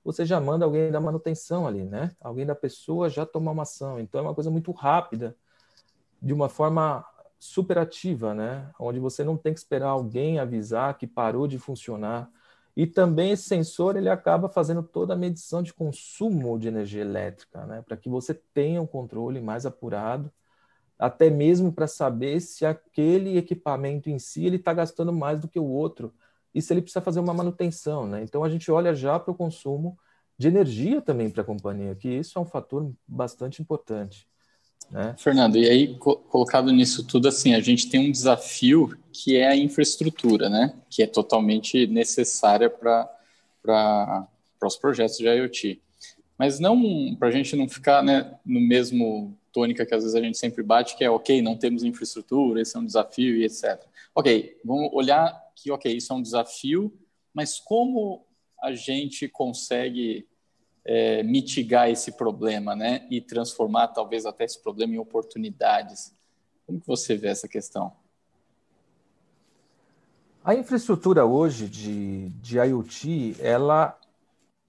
você 0.04 0.26
já 0.26 0.40
manda 0.40 0.66
alguém 0.66 0.90
da 0.90 1.00
manutenção 1.00 1.68
ali, 1.68 1.84
né? 1.84 2.16
Alguém 2.20 2.46
da 2.46 2.56
pessoa 2.56 3.10
já 3.10 3.26
tomar 3.26 3.52
uma 3.52 3.64
ação. 3.64 4.00
Então, 4.00 4.20
é 4.20 4.24
uma 4.24 4.34
coisa 4.34 4.50
muito 4.50 4.72
rápida, 4.72 5.36
de 6.22 6.34
uma 6.34 6.50
forma 6.50 7.06
superativa, 7.40 8.34
né? 8.34 8.72
Onde 8.80 9.00
você 9.00 9.24
não 9.24 9.38
tem 9.38 9.54
que 9.54 9.60
esperar 9.60 9.90
alguém 9.90 10.40
avisar 10.40 10.98
que 10.98 11.06
parou 11.08 11.48
de 11.48 11.60
funcionar. 11.60 12.30
E 12.76 12.86
também 12.86 13.32
esse 13.32 13.44
sensor 13.44 13.96
ele 13.96 14.10
acaba 14.10 14.48
fazendo 14.50 14.84
toda 14.84 15.14
a 15.14 15.18
medição 15.18 15.64
de 15.64 15.74
consumo 15.74 16.60
de 16.60 16.68
energia 16.68 17.02
elétrica, 17.02 17.66
né? 17.66 17.82
para 17.82 17.98
que 17.98 18.08
você 18.08 18.36
tenha 18.36 18.80
um 18.80 18.86
controle 18.86 19.42
mais 19.42 19.66
apurado, 19.66 20.32
até 21.00 21.30
mesmo 21.30 21.74
para 21.74 21.88
saber 21.88 22.40
se 22.40 22.66
aquele 22.68 23.38
equipamento 23.38 24.12
em 24.12 24.20
si 24.20 24.46
ele 24.46 24.58
está 24.58 24.74
gastando 24.74 25.12
mais 25.12 25.40
do 25.40 25.48
que 25.48 25.60
o 25.60 25.66
outro 25.66 26.14
e 26.54 26.62
se 26.62 26.72
ele 26.72 26.82
precisa 26.82 27.02
fazer 27.02 27.20
uma 27.20 27.34
manutenção. 27.34 28.06
Né? 28.08 28.22
Então 28.22 28.44
a 28.44 28.50
gente 28.50 28.72
olha 28.72 28.94
já 28.94 29.20
para 29.20 29.32
o 29.32 29.36
consumo 29.36 29.98
de 30.38 30.48
energia 30.48 31.02
também 31.02 31.32
para 31.32 31.42
a 31.42 31.46
companhia, 31.46 31.96
que 31.96 32.10
isso 32.10 32.38
é 32.38 32.42
um 32.42 32.46
fator 32.46 32.92
bastante 33.08 33.60
importante. 33.60 34.28
Né? 34.90 35.16
Fernando, 35.18 35.58
e 35.58 35.70
aí 35.70 35.96
colocado 35.98 36.72
nisso 36.72 37.06
tudo, 37.06 37.28
assim, 37.28 37.54
a 37.54 37.60
gente 37.60 37.90
tem 37.90 38.08
um 38.08 38.12
desafio 38.12 38.98
que 39.12 39.36
é 39.36 39.48
a 39.48 39.56
infraestrutura, 39.56 40.50
né? 40.50 40.74
Que 40.90 41.04
é 41.04 41.08
totalmente 41.08 41.88
necessária 41.88 42.70
para 42.70 44.28
os 44.64 44.78
projetos 44.78 45.18
de 45.18 45.26
IoT. 45.26 45.82
Mas 46.38 46.60
não 46.60 47.16
para 47.16 47.28
a 47.28 47.32
gente 47.32 47.56
não 47.56 47.68
ficar 47.68 48.04
né, 48.04 48.38
no 48.46 48.62
mesmo 48.62 49.36
tônica 49.52 49.86
que 49.86 49.96
às 49.96 50.04
vezes 50.04 50.16
a 50.16 50.22
gente 50.22 50.38
sempre 50.38 50.64
bate, 50.64 50.96
que 50.96 51.04
é 51.04 51.10
ok, 51.10 51.42
não 51.42 51.58
temos 51.58 51.84
infraestrutura, 51.84 52.62
esse 52.62 52.78
é 52.78 52.80
um 52.80 52.86
desafio 52.86 53.36
e 53.36 53.44
etc. 53.44 53.84
Ok, 54.14 54.58
vamos 54.64 54.90
olhar 54.94 55.36
que 55.56 55.72
ok, 55.72 55.92
isso 55.92 56.14
é 56.14 56.16
um 56.16 56.22
desafio, 56.22 56.94
mas 57.34 57.60
como 57.60 58.24
a 58.62 58.74
gente 58.74 59.28
consegue 59.28 60.28
é, 60.88 61.22
mitigar 61.22 61.90
esse 61.90 62.14
problema, 62.14 62.74
né, 62.74 63.06
e 63.12 63.20
transformar 63.20 63.90
talvez 63.90 64.26
até 64.26 64.46
esse 64.46 64.64
problema 64.64 64.94
em 64.94 64.98
oportunidades? 64.98 66.16
Como 66.66 66.80
que 66.80 66.88
você 66.88 67.18
vê 67.18 67.28
essa 67.28 67.48
questão? 67.48 67.92
A 70.44 70.56
infraestrutura 70.56 71.26
hoje 71.26 71.68
de, 71.68 72.30
de 72.30 72.58
IoT, 72.58 73.36
ela, 73.42 74.00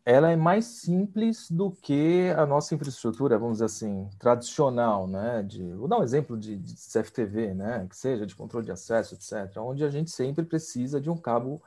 ela 0.05 0.29
é 0.29 0.35
mais 0.35 0.65
simples 0.65 1.49
do 1.49 1.71
que 1.71 2.31
a 2.37 2.45
nossa 2.45 2.75
infraestrutura, 2.75 3.39
vamos 3.39 3.59
dizer 3.59 3.67
assim, 3.67 4.11
tradicional, 4.19 5.07
né? 5.07 5.45
De, 5.45 5.63
vou 5.75 5.87
dar 5.87 6.01
um 6.01 6.03
exemplo 6.03 6.37
de, 6.37 6.57
de 6.57 6.75
CFTV, 6.75 7.55
né? 7.55 7.87
Que 7.89 7.97
seja 7.97 8.27
de 8.27 8.35
controle 8.35 8.67
de 8.67 8.73
acesso, 8.73 9.15
etc., 9.15 9.57
onde 9.59 9.85
a 9.85 9.89
gente 9.89 10.11
sempre 10.11 10.45
precisa 10.45 11.01
de 11.01 11.09
um 11.09 11.17
cabo 11.17 11.63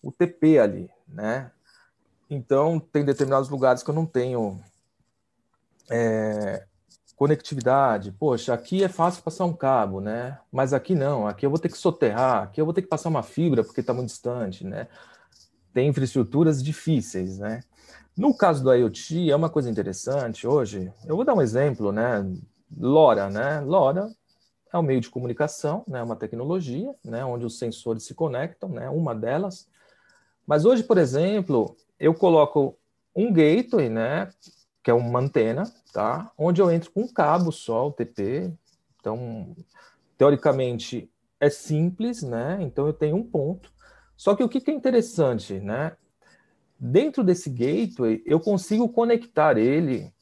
UTP 0.00 0.60
ali, 0.60 0.88
né? 1.08 1.50
Então, 2.30 2.78
tem 2.78 3.04
determinados 3.04 3.50
lugares 3.50 3.82
que 3.82 3.90
eu 3.90 3.94
não 3.94 4.06
tenho 4.06 4.62
é, 5.90 6.64
conectividade. 7.16 8.12
Poxa, 8.12 8.54
aqui 8.54 8.84
é 8.84 8.88
fácil 8.88 9.22
passar 9.22 9.44
um 9.44 9.52
cabo, 9.52 10.00
né? 10.00 10.38
Mas 10.50 10.72
aqui 10.72 10.94
não, 10.94 11.26
aqui 11.26 11.44
eu 11.44 11.50
vou 11.50 11.58
ter 11.58 11.68
que 11.68 11.76
soterrar, 11.76 12.44
aqui 12.44 12.60
eu 12.60 12.64
vou 12.64 12.72
ter 12.72 12.82
que 12.82 12.88
passar 12.88 13.08
uma 13.08 13.24
fibra 13.24 13.64
porque 13.64 13.80
está 13.80 13.92
muito 13.92 14.08
distante, 14.08 14.64
né? 14.64 14.86
Tem 15.74 15.88
infraestruturas 15.88 16.62
difíceis, 16.62 17.38
né? 17.38 17.62
No 18.16 18.34
caso 18.34 18.62
do 18.62 18.72
IoT, 18.72 19.30
é 19.30 19.36
uma 19.36 19.50
coisa 19.50 19.68
interessante 19.68 20.46
hoje. 20.46 20.92
Eu 21.04 21.16
vou 21.16 21.24
dar 21.24 21.34
um 21.34 21.42
exemplo, 21.42 21.90
né? 21.90 22.24
LoRa, 22.74 23.28
né? 23.28 23.60
LoRa 23.60 24.08
é 24.72 24.78
um 24.78 24.82
meio 24.82 25.00
de 25.00 25.10
comunicação, 25.10 25.84
né? 25.88 26.02
Uma 26.02 26.16
tecnologia, 26.16 26.94
né? 27.04 27.24
Onde 27.24 27.44
os 27.44 27.58
sensores 27.58 28.04
se 28.04 28.14
conectam, 28.14 28.68
né? 28.68 28.88
Uma 28.88 29.14
delas. 29.14 29.68
Mas 30.46 30.64
hoje, 30.64 30.82
por 30.82 30.96
exemplo, 30.96 31.76
eu 32.00 32.14
coloco 32.14 32.76
um 33.14 33.32
gateway, 33.32 33.88
né? 33.88 34.30
Que 34.82 34.90
é 34.90 34.94
uma 34.94 35.20
antena 35.20 35.64
tá? 35.92 36.30
Onde 36.36 36.60
eu 36.60 36.70
entro 36.70 36.90
com 36.90 37.02
um 37.02 37.12
cabo 37.12 37.52
só, 37.52 37.88
o 37.88 37.92
TP. 37.92 38.52
Então, 38.98 39.54
teoricamente 40.16 41.10
é 41.38 41.50
simples, 41.50 42.22
né? 42.22 42.58
Então 42.60 42.86
eu 42.86 42.92
tenho 42.92 43.16
um 43.16 43.24
ponto. 43.24 43.72
Só 44.16 44.34
que 44.34 44.42
o 44.42 44.48
que 44.48 44.70
é 44.70 44.74
interessante, 44.74 45.58
né? 45.60 45.96
Dentro 46.78 47.22
desse 47.22 47.50
gateway, 47.50 48.22
eu 48.24 48.40
consigo 48.40 48.88
conectar 48.88 49.58
ele, 49.58 50.12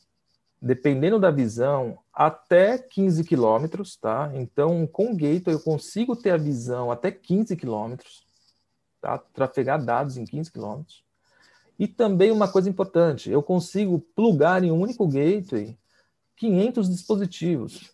dependendo 0.61 1.18
da 1.18 1.31
visão, 1.31 1.99
até 2.12 2.79
15 2.79 3.24
quilômetros, 3.24 3.97
tá? 3.97 4.31
Então, 4.35 4.87
com 4.87 5.12
o 5.12 5.16
gateway, 5.16 5.55
eu 5.55 5.61
consigo 5.61 6.16
ter 6.16 6.31
a 6.31 6.37
visão 6.37 6.91
até 6.91 7.11
15 7.12 7.57
quilômetros, 7.57 8.26
tá? 9.01 9.18
Trafegar 9.18 9.85
dados 9.85 10.16
em 10.16 10.24
15 10.24 10.51
quilômetros. 10.51 11.05
E 11.79 11.87
também 11.87 12.31
uma 12.31 12.49
coisa 12.49 12.68
importante, 12.68 13.31
eu 13.31 13.43
consigo 13.43 14.01
plugar 14.14 14.64
em 14.64 14.72
um 14.72 14.81
único 14.81 15.07
gateway 15.07 15.79
500 16.37 16.89
dispositivos. 16.89 17.93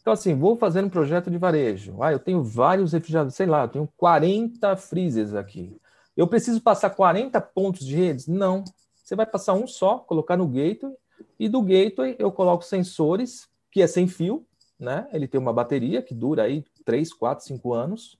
Então, 0.00 0.12
assim, 0.12 0.34
vou 0.34 0.56
fazer 0.56 0.82
um 0.82 0.88
projeto 0.88 1.30
de 1.30 1.36
varejo. 1.36 2.02
Ah, 2.02 2.12
eu 2.12 2.18
tenho 2.18 2.42
vários 2.42 2.92
refrigeradores, 2.92 3.34
sei 3.34 3.46
lá, 3.46 3.64
eu 3.64 3.68
tenho 3.68 3.88
40 3.96 4.76
freezers 4.76 5.34
aqui. 5.34 5.76
Eu 6.16 6.26
preciso 6.26 6.60
passar 6.60 6.90
40 6.90 7.40
pontos 7.40 7.84
de 7.84 7.94
redes? 7.94 8.26
Não. 8.26 8.64
Você 9.04 9.14
vai 9.14 9.26
passar 9.26 9.54
um 9.54 9.66
só, 9.66 9.98
colocar 9.98 10.36
no 10.36 10.46
gateway, 10.46 10.94
e 11.38 11.48
do 11.48 11.60
gateway 11.62 12.16
eu 12.18 12.30
coloco 12.32 12.64
sensores, 12.64 13.48
que 13.70 13.82
é 13.82 13.86
sem 13.86 14.06
fio, 14.06 14.46
né? 14.78 15.08
Ele 15.12 15.28
tem 15.28 15.40
uma 15.40 15.52
bateria 15.52 16.02
que 16.02 16.14
dura 16.14 16.44
aí 16.44 16.64
3, 16.84 17.12
4, 17.12 17.44
5 17.44 17.74
anos. 17.74 18.18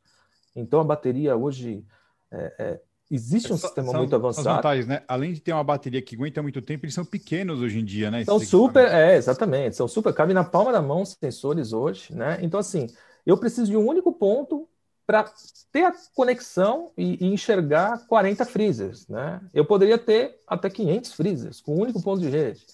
Então, 0.55 0.81
a 0.81 0.85
bateria 0.85 1.37
hoje 1.37 1.85
é, 2.31 2.55
é, 2.59 2.81
Existe 3.11 3.51
um 3.51 3.57
é, 3.57 3.59
sistema 3.59 3.91
são, 3.91 4.01
muito 4.01 4.15
avançado. 4.15 4.57
Vantagens, 4.57 4.87
né? 4.87 5.03
Além 5.09 5.33
de 5.33 5.41
ter 5.41 5.53
uma 5.53 5.65
bateria 5.65 6.03
que 6.03 6.15
aguenta 6.15 6.43
muito 6.43 6.61
tempo, 6.61 6.85
eles 6.85 6.95
são 6.95 7.05
pequenos 7.05 7.61
hoje 7.61 7.79
em 7.79 7.85
dia, 7.85 8.11
né? 8.11 8.25
São 8.25 8.39
super, 8.39 8.87
é, 8.87 9.17
exatamente. 9.17 9.77
São 9.77 9.89
super, 9.89 10.13
cabe 10.13 10.35
na 10.35 10.45
palma 10.45 10.73
da 10.73 10.83
mão 10.83 11.03
os 11.03 11.17
sensores 11.19 11.73
hoje, 11.73 12.15
né? 12.15 12.39
Então, 12.43 12.61
assim, 12.61 12.87
eu 13.25 13.39
preciso 13.39 13.71
de 13.71 13.77
um 13.77 13.87
único 13.87 14.13
ponto 14.13 14.69
para 15.07 15.25
ter 15.73 15.85
a 15.85 15.93
conexão 16.15 16.93
e, 16.95 17.25
e, 17.25 17.33
enxergar 17.33 18.07
40 18.07 18.45
freezers, 18.45 19.09
né? 19.09 19.41
Eu 19.55 19.65
poderia 19.65 19.97
ter 19.97 20.39
até 20.47 20.69
500 20.69 21.13
freezers 21.15 21.61
com 21.63 21.77
um 21.77 21.81
único 21.81 22.03
ponto 22.03 22.21
de 22.21 22.29
rede. 22.29 22.67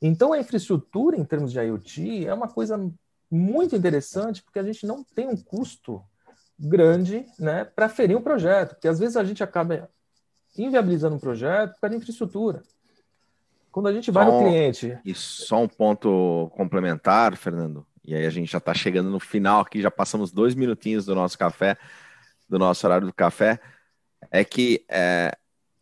Então, 0.00 0.32
a 0.32 0.38
infraestrutura 0.38 1.16
em 1.16 1.24
termos 1.24 1.50
de 1.50 1.58
IoT 1.58 2.26
é 2.26 2.32
uma 2.32 2.46
coisa 2.46 2.78
muito 3.28 3.74
interessante, 3.74 4.44
porque 4.44 4.60
a 4.60 4.62
gente 4.62 4.86
não 4.86 5.02
tem 5.02 5.26
um 5.26 5.36
custo 5.36 6.04
grande 6.62 7.26
né, 7.38 7.64
para 7.64 7.88
ferir 7.88 8.16
um 8.16 8.22
projeto, 8.22 8.70
porque 8.74 8.88
às 8.88 8.98
vezes 8.98 9.16
a 9.16 9.24
gente 9.24 9.42
acaba 9.42 9.90
inviabilizando 10.56 11.16
um 11.16 11.20
projeto 11.20 11.74
por 11.80 11.92
infraestrutura. 11.92 12.62
Quando 13.70 13.88
a 13.88 13.92
gente 13.92 14.10
vai 14.10 14.26
só 14.26 14.32
no 14.32 14.38
cliente. 14.38 14.98
E 15.04 15.14
só 15.14 15.62
um 15.62 15.68
ponto 15.68 16.50
complementar, 16.54 17.36
Fernando, 17.36 17.86
e 18.04 18.14
aí 18.14 18.26
a 18.26 18.30
gente 18.30 18.50
já 18.50 18.58
está 18.58 18.74
chegando 18.74 19.10
no 19.10 19.18
final 19.18 19.62
aqui, 19.62 19.80
já 19.80 19.90
passamos 19.90 20.30
dois 20.30 20.54
minutinhos 20.54 21.06
do 21.06 21.14
nosso 21.14 21.38
café, 21.38 21.76
do 22.48 22.58
nosso 22.58 22.86
horário 22.86 23.06
do 23.06 23.14
café, 23.14 23.58
é 24.30 24.44
que 24.44 24.84
é, 24.88 25.34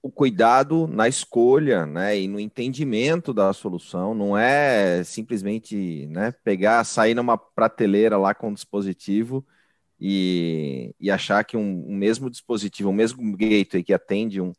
o 0.03 0.11
cuidado 0.11 0.87
na 0.87 1.09
escolha 1.09 1.85
né, 1.85 2.19
e 2.19 2.29
no 2.29 2.39
entendimento 2.39 3.35
da 3.35 3.53
solução 3.53 4.15
não 4.15 4.39
é 4.39 5.03
simplesmente 5.05 6.07
né, 6.07 6.33
pegar, 6.45 6.85
sair 6.85 7.15
numa 7.15 7.37
prateleira 7.37 8.17
lá 8.17 8.35
com 8.35 8.51
o 8.51 8.55
dispositivo 8.55 9.45
e, 10.01 10.95
e 10.99 11.11
achar 11.11 11.45
que 11.45 11.57
um, 11.57 11.85
um, 11.87 11.95
mesmo 11.95 12.31
dispositivo, 12.31 12.89
o 12.89 12.93
um 12.93 12.95
mesmo 12.95 13.37
gateway 13.37 13.85
que 13.85 13.93
atende 13.93 14.41
um, 14.41 14.53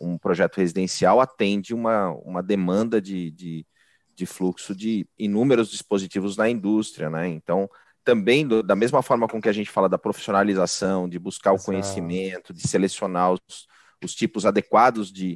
um 0.00 0.16
projeto 0.16 0.58
residencial 0.58 1.20
atende 1.20 1.74
uma, 1.74 2.10
uma 2.10 2.42
demanda 2.42 3.00
de, 3.00 3.32
de, 3.32 3.66
de 4.14 4.26
fluxo 4.26 4.74
de 4.74 5.06
inúmeros 5.18 5.70
dispositivos 5.70 6.36
na 6.36 6.48
indústria, 6.48 7.10
né? 7.10 7.26
Então, 7.28 7.68
também 8.04 8.46
do, 8.46 8.62
da 8.62 8.76
mesma 8.76 9.02
forma 9.02 9.26
com 9.26 9.40
que 9.40 9.48
a 9.48 9.52
gente 9.52 9.70
fala 9.70 9.88
da 9.88 9.98
profissionalização, 9.98 11.08
de 11.08 11.18
buscar 11.18 11.52
o 11.52 11.62
conhecimento, 11.62 12.52
de 12.52 12.68
selecionar 12.68 13.32
os, 13.32 13.66
os 14.04 14.14
tipos 14.14 14.46
adequados 14.46 15.10
de, 15.10 15.34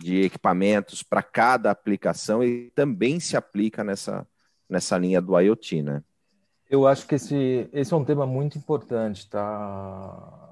de 0.00 0.22
equipamentos 0.22 1.02
para 1.02 1.22
cada 1.22 1.70
aplicação, 1.70 2.42
e 2.42 2.70
também 2.70 3.20
se 3.20 3.36
aplica 3.36 3.84
nessa, 3.84 4.26
nessa 4.66 4.96
linha 4.96 5.20
do 5.20 5.38
IoT, 5.38 5.82
né? 5.82 6.02
Eu 6.70 6.86
acho 6.86 7.06
que 7.06 7.14
esse, 7.14 7.68
esse 7.72 7.92
é 7.92 7.96
um 7.96 8.04
tema 8.04 8.26
muito 8.26 8.58
importante, 8.58 9.28
tá, 9.28 10.50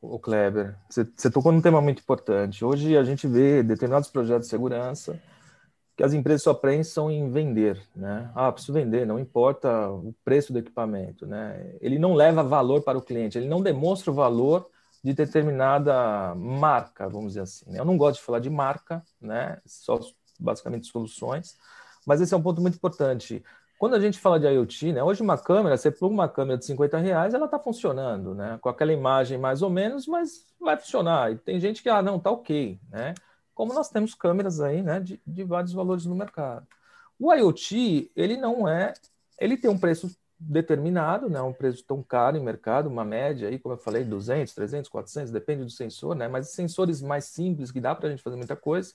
o 0.00 0.18
Kleber? 0.18 0.76
Você, 0.88 1.04
você 1.04 1.30
tocou 1.30 1.52
num 1.52 1.60
tema 1.60 1.80
muito 1.80 2.00
importante. 2.00 2.64
Hoje 2.64 2.96
a 2.96 3.04
gente 3.04 3.26
vê 3.26 3.62
determinados 3.62 4.08
projetos 4.08 4.46
de 4.46 4.50
segurança 4.50 5.20
que 5.98 6.04
as 6.04 6.14
empresas 6.14 6.44
só 6.44 6.54
pensam 6.54 7.10
em 7.10 7.28
vender, 7.28 7.82
né? 7.94 8.30
Ah, 8.32 8.52
preciso 8.52 8.72
vender, 8.72 9.04
não 9.04 9.18
importa 9.18 9.90
o 9.90 10.14
preço 10.24 10.52
do 10.52 10.58
equipamento, 10.60 11.26
né? 11.26 11.74
Ele 11.80 11.98
não 11.98 12.14
leva 12.14 12.40
valor 12.40 12.82
para 12.82 12.96
o 12.96 13.02
cliente, 13.02 13.36
ele 13.36 13.48
não 13.48 13.60
demonstra 13.60 14.12
o 14.12 14.14
valor 14.14 14.70
de 15.02 15.12
determinada 15.12 16.36
marca, 16.36 17.08
vamos 17.08 17.30
dizer 17.30 17.40
assim. 17.40 17.68
Né? 17.68 17.80
Eu 17.80 17.84
não 17.84 17.96
gosto 17.96 18.20
de 18.20 18.24
falar 18.24 18.38
de 18.38 18.48
marca, 18.48 19.02
né? 19.20 19.58
Só 19.66 19.98
basicamente 20.38 20.86
soluções, 20.86 21.58
mas 22.06 22.20
esse 22.20 22.32
é 22.32 22.36
um 22.36 22.42
ponto 22.42 22.60
muito 22.60 22.76
importante. 22.76 23.42
Quando 23.78 23.94
a 23.94 24.00
gente 24.00 24.18
fala 24.18 24.40
de 24.40 24.46
IoT, 24.46 24.92
né, 24.92 25.02
hoje 25.04 25.22
uma 25.22 25.38
câmera, 25.38 25.76
você 25.76 25.88
pluga 25.88 26.12
uma 26.12 26.28
câmera 26.28 26.58
de 26.58 26.64
50 26.64 26.98
reais, 26.98 27.32
ela 27.32 27.44
está 27.44 27.60
funcionando, 27.60 28.34
né, 28.34 28.58
com 28.60 28.68
aquela 28.68 28.92
imagem 28.92 29.38
mais 29.38 29.62
ou 29.62 29.70
menos, 29.70 30.08
mas 30.08 30.44
vai 30.60 30.76
funcionar. 30.76 31.30
E 31.30 31.36
tem 31.36 31.60
gente 31.60 31.80
que, 31.80 31.88
ah, 31.88 32.02
não, 32.02 32.18
tá 32.18 32.28
ok, 32.28 32.80
né? 32.90 33.14
Como 33.54 33.72
nós 33.72 33.88
temos 33.88 34.14
câmeras 34.14 34.60
aí, 34.60 34.82
né, 34.82 34.98
de, 34.98 35.20
de 35.24 35.44
vários 35.44 35.72
valores 35.72 36.04
no 36.06 36.14
mercado. 36.16 36.66
O 37.20 37.32
IoT, 37.32 38.10
ele 38.16 38.36
não 38.36 38.66
é, 38.68 38.94
ele 39.38 39.56
tem 39.56 39.70
um 39.70 39.78
preço 39.78 40.10
determinado, 40.40 41.30
né, 41.30 41.40
um 41.40 41.52
preço 41.52 41.84
tão 41.84 42.02
caro 42.02 42.36
em 42.36 42.42
mercado, 42.42 42.88
uma 42.88 43.04
média 43.04 43.48
aí, 43.48 43.60
como 43.60 43.74
eu 43.74 43.78
falei, 43.78 44.04
200, 44.04 44.54
300, 44.54 44.90
400, 44.90 45.30
depende 45.30 45.62
do 45.64 45.70
sensor, 45.70 46.16
né, 46.16 46.26
mas 46.26 46.48
sensores 46.48 47.00
mais 47.00 47.26
simples, 47.26 47.70
que 47.70 47.80
dá 47.80 47.94
para 47.94 48.08
a 48.08 48.10
gente 48.10 48.24
fazer 48.24 48.36
muita 48.36 48.56
coisa, 48.56 48.92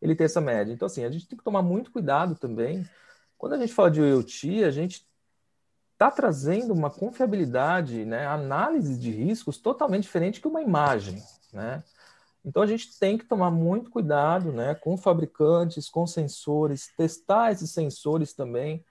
ele 0.00 0.14
tem 0.14 0.24
essa 0.24 0.40
média. 0.40 0.72
Então, 0.72 0.86
assim, 0.86 1.04
a 1.04 1.10
gente 1.10 1.26
tem 1.26 1.36
que 1.36 1.44
tomar 1.44 1.62
muito 1.62 1.90
cuidado 1.90 2.36
também, 2.36 2.84
quando 3.40 3.54
a 3.54 3.58
gente 3.58 3.72
fala 3.72 3.90
de 3.90 4.02
IoT, 4.02 4.64
a 4.64 4.70
gente 4.70 5.08
está 5.94 6.10
trazendo 6.10 6.74
uma 6.74 6.90
confiabilidade, 6.90 8.04
né, 8.04 8.26
análise 8.26 8.98
de 8.98 9.10
riscos 9.10 9.56
totalmente 9.56 10.02
diferente 10.02 10.42
que 10.42 10.46
uma 10.46 10.60
imagem, 10.60 11.22
né? 11.50 11.82
Então 12.44 12.62
a 12.62 12.66
gente 12.66 12.98
tem 12.98 13.16
que 13.16 13.24
tomar 13.24 13.50
muito 13.50 13.90
cuidado, 13.90 14.52
né, 14.52 14.74
com 14.74 14.94
fabricantes, 14.94 15.88
com 15.88 16.06
sensores, 16.06 16.90
testar 16.98 17.50
esses 17.50 17.70
sensores 17.70 18.34
também. 18.34 18.84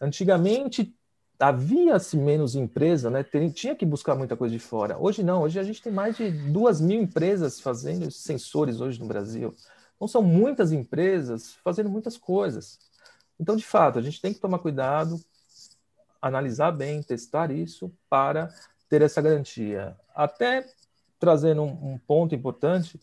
Antigamente 0.00 0.96
havia-se 1.38 2.16
menos 2.16 2.54
empresa, 2.54 3.10
né? 3.10 3.22
Tinha 3.52 3.74
que 3.74 3.84
buscar 3.84 4.14
muita 4.14 4.34
coisa 4.34 4.54
de 4.54 4.58
fora. 4.58 4.96
Hoje 4.98 5.22
não, 5.22 5.42
hoje 5.42 5.60
a 5.60 5.62
gente 5.62 5.82
tem 5.82 5.92
mais 5.92 6.16
de 6.16 6.30
duas 6.30 6.80
mil 6.80 7.02
empresas 7.02 7.60
fazendo 7.60 8.10
sensores 8.10 8.80
hoje 8.80 8.98
no 8.98 9.06
Brasil. 9.06 9.54
Então, 9.94 10.08
são 10.08 10.22
muitas 10.22 10.72
empresas 10.72 11.54
fazendo 11.62 11.90
muitas 11.90 12.16
coisas. 12.16 12.89
Então, 13.40 13.56
de 13.56 13.64
fato, 13.64 13.98
a 13.98 14.02
gente 14.02 14.20
tem 14.20 14.34
que 14.34 14.38
tomar 14.38 14.58
cuidado, 14.58 15.18
analisar 16.20 16.72
bem, 16.72 17.02
testar 17.02 17.50
isso 17.50 17.90
para 18.10 18.52
ter 18.86 19.00
essa 19.00 19.22
garantia. 19.22 19.96
Até 20.14 20.66
trazendo 21.18 21.62
um, 21.62 21.92
um 21.92 21.98
ponto 21.98 22.34
importante, 22.34 23.00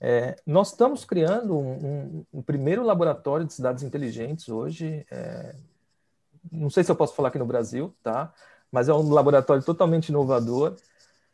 é, 0.00 0.36
nós 0.46 0.70
estamos 0.70 1.04
criando 1.04 1.58
um, 1.58 1.72
um, 1.72 2.26
um, 2.34 2.42
primeiro 2.42 2.82
laboratório 2.82 3.46
de 3.46 3.52
cidades 3.52 3.82
inteligentes 3.82 4.48
hoje. 4.48 5.06
É, 5.10 5.54
não 6.50 6.70
sei 6.70 6.82
se 6.82 6.90
eu 6.90 6.96
posso 6.96 7.14
falar 7.14 7.28
aqui 7.28 7.38
no 7.38 7.46
Brasil, 7.46 7.94
tá? 8.02 8.32
Mas 8.72 8.88
é 8.88 8.94
um 8.94 9.10
laboratório 9.10 9.62
totalmente 9.62 10.08
inovador 10.08 10.74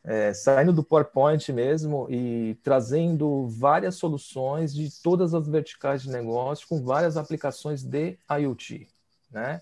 é, 0.05 0.35
saindo 0.35 0.73
do 0.73 0.83
PowerPoint 0.83 1.53
mesmo 1.53 2.09
e 2.11 2.59
trazendo 2.63 3.47
várias 3.49 3.97
soluções 3.97 4.75
de 4.75 4.91
todas 5.03 5.33
as 5.33 5.47
verticais 5.47 6.03
de 6.03 6.11
negócio 6.11 6.67
com 6.69 6.83
várias 6.83 7.17
aplicações 7.17 7.83
de 7.83 8.19
IoT, 8.29 8.89
né? 9.31 9.61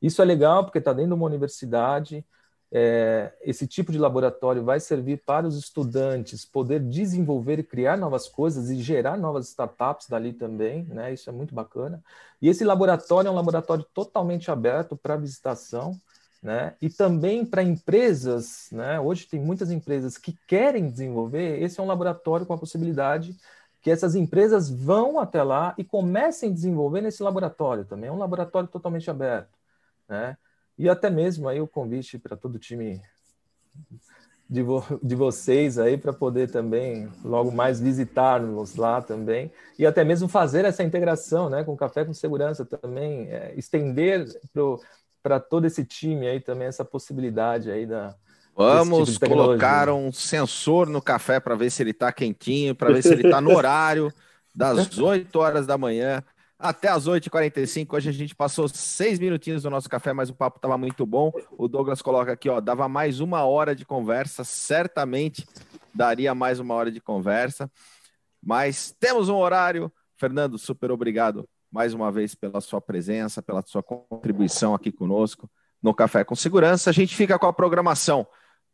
Isso 0.00 0.20
é 0.22 0.24
legal 0.24 0.64
porque 0.64 0.78
está 0.78 0.92
dentro 0.92 1.10
de 1.10 1.14
uma 1.14 1.26
universidade. 1.26 2.24
É, 2.72 3.32
esse 3.42 3.66
tipo 3.66 3.90
de 3.90 3.98
laboratório 3.98 4.62
vai 4.62 4.78
servir 4.78 5.22
para 5.26 5.46
os 5.46 5.56
estudantes 5.58 6.44
poder 6.44 6.80
desenvolver 6.80 7.58
e 7.58 7.64
criar 7.64 7.98
novas 7.98 8.28
coisas 8.28 8.70
e 8.70 8.80
gerar 8.80 9.18
novas 9.18 9.48
startups 9.48 10.08
dali 10.08 10.32
também, 10.32 10.84
né? 10.84 11.12
Isso 11.12 11.28
é 11.28 11.32
muito 11.32 11.54
bacana. 11.54 12.02
E 12.40 12.48
esse 12.48 12.64
laboratório 12.64 13.28
é 13.28 13.30
um 13.30 13.34
laboratório 13.34 13.84
totalmente 13.92 14.50
aberto 14.50 14.96
para 14.96 15.16
visitação 15.16 15.98
né? 16.42 16.74
E 16.80 16.88
também 16.88 17.44
para 17.44 17.62
empresas, 17.62 18.68
né? 18.72 18.98
Hoje 18.98 19.26
tem 19.26 19.40
muitas 19.40 19.70
empresas 19.70 20.16
que 20.16 20.36
querem 20.46 20.90
desenvolver. 20.90 21.62
Esse 21.62 21.80
é 21.80 21.82
um 21.82 21.86
laboratório 21.86 22.46
com 22.46 22.54
a 22.54 22.58
possibilidade 22.58 23.36
que 23.82 23.90
essas 23.90 24.14
empresas 24.14 24.68
vão 24.68 25.18
até 25.18 25.42
lá 25.42 25.74
e 25.78 25.84
comecem 25.84 26.50
a 26.50 26.54
desenvolver 26.54 27.00
nesse 27.00 27.22
laboratório 27.22 27.84
também. 27.84 28.08
É 28.08 28.12
um 28.12 28.18
laboratório 28.18 28.68
totalmente 28.68 29.10
aberto, 29.10 29.58
né? 30.08 30.36
E 30.78 30.88
até 30.88 31.10
mesmo 31.10 31.48
aí 31.48 31.60
o 31.60 31.68
convite 31.68 32.18
para 32.18 32.36
todo 32.36 32.56
o 32.56 32.58
time 32.58 33.02
de, 34.48 34.62
vo 34.62 34.82
de 35.02 35.14
vocês 35.14 35.78
aí 35.78 35.96
para 35.96 36.12
poder 36.12 36.50
também 36.50 37.08
logo 37.24 37.52
mais 37.52 37.80
visitar-nos 37.80 38.74
lá 38.74 39.00
também 39.00 39.52
e 39.78 39.86
até 39.86 40.02
mesmo 40.04 40.28
fazer 40.28 40.64
essa 40.64 40.82
integração, 40.82 41.48
né, 41.48 41.62
com 41.62 41.76
Café 41.76 42.04
com 42.04 42.12
Segurança 42.12 42.64
também, 42.64 43.30
é, 43.30 43.54
estender 43.56 44.26
pro 44.52 44.80
para 45.22 45.38
todo 45.38 45.66
esse 45.66 45.84
time 45.84 46.26
aí 46.26 46.40
também 46.40 46.68
essa 46.68 46.84
possibilidade 46.84 47.70
aí 47.70 47.86
da 47.86 48.14
Vamos 48.56 49.14
tipo 49.14 49.26
colocar 49.26 49.88
um 49.88 50.12
sensor 50.12 50.86
no 50.88 51.00
café 51.00 51.40
para 51.40 51.54
ver 51.54 51.70
se 51.70 51.82
ele 51.82 51.92
está 51.92 52.12
quentinho, 52.12 52.74
para 52.74 52.92
ver 52.92 53.02
se 53.02 53.12
ele 53.12 53.22
está 53.22 53.40
no 53.40 53.56
horário 53.56 54.12
das 54.54 54.96
8 54.98 55.34
horas 55.38 55.66
da 55.66 55.78
manhã 55.78 56.22
até 56.58 56.88
as 56.88 57.08
8h45. 57.08 57.94
Hoje 57.94 58.10
a 58.10 58.12
gente 58.12 58.34
passou 58.34 58.68
seis 58.68 59.18
minutinhos 59.18 59.62
do 59.62 59.70
nosso 59.70 59.88
café, 59.88 60.12
mas 60.12 60.28
o 60.28 60.34
papo 60.34 60.58
estava 60.58 60.76
muito 60.76 61.06
bom. 61.06 61.32
O 61.56 61.66
Douglas 61.68 62.02
coloca 62.02 62.32
aqui, 62.32 62.50
ó, 62.50 62.60
dava 62.60 62.86
mais 62.86 63.20
uma 63.20 63.44
hora 63.44 63.74
de 63.74 63.86
conversa, 63.86 64.44
certamente 64.44 65.46
daria 65.94 66.34
mais 66.34 66.60
uma 66.60 66.74
hora 66.74 66.90
de 66.90 67.00
conversa. 67.00 67.70
Mas 68.42 68.94
temos 69.00 69.28
um 69.30 69.36
horário. 69.36 69.90
Fernando, 70.16 70.58
super 70.58 70.90
obrigado 70.90 71.48
mais 71.70 71.94
uma 71.94 72.10
vez 72.10 72.34
pela 72.34 72.60
sua 72.60 72.80
presença, 72.80 73.42
pela 73.42 73.62
sua 73.62 73.82
contribuição 73.82 74.74
aqui 74.74 74.90
conosco 74.90 75.48
no 75.82 75.94
Café 75.94 76.24
com 76.24 76.34
Segurança. 76.34 76.90
A 76.90 76.92
gente 76.92 77.14
fica 77.14 77.38
com 77.38 77.46
a 77.46 77.52
programação 77.52 78.26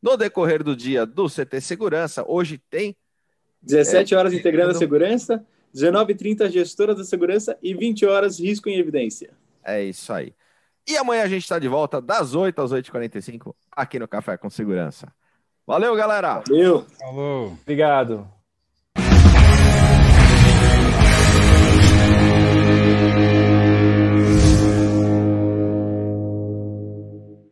no 0.03 0.16
decorrer 0.16 0.62
do 0.62 0.74
dia 0.74 1.05
do 1.05 1.28
CT 1.28 1.61
Segurança. 1.61 2.24
Hoje 2.26 2.59
tem 2.70 2.97
17 3.62 4.14
é, 4.14 4.16
horas 4.16 4.32
integrando 4.32 4.70
a 4.70 4.74
segurança, 4.74 5.44
19h30 5.74 6.51
gestora 6.51 6.94
da 6.94 7.05
segurança 7.05 7.59
e 7.62 7.74
20 7.74 8.07
horas 8.07 8.40
risco 8.40 8.68
em 8.68 8.78
evidência. 8.78 9.30
É 9.64 9.82
isso 9.82 10.12
aí. 10.12 10.34
E 10.88 10.97
amanhã 10.97 11.24
a 11.24 11.28
gente 11.28 11.42
está 11.42 11.59
de 11.59 11.66
volta 11.66 12.01
das 12.01 12.34
8 12.34 12.62
às 12.62 12.72
8h45 12.72 13.55
aqui 13.72 13.99
no 13.99 14.07
Café 14.07 14.36
com 14.36 14.49
Segurança. 14.49 15.12
Valeu, 15.66 15.97
galera! 15.97 16.42
Valeu! 16.47 16.86
Falou! 17.01 17.59
Obrigado! 17.61 18.36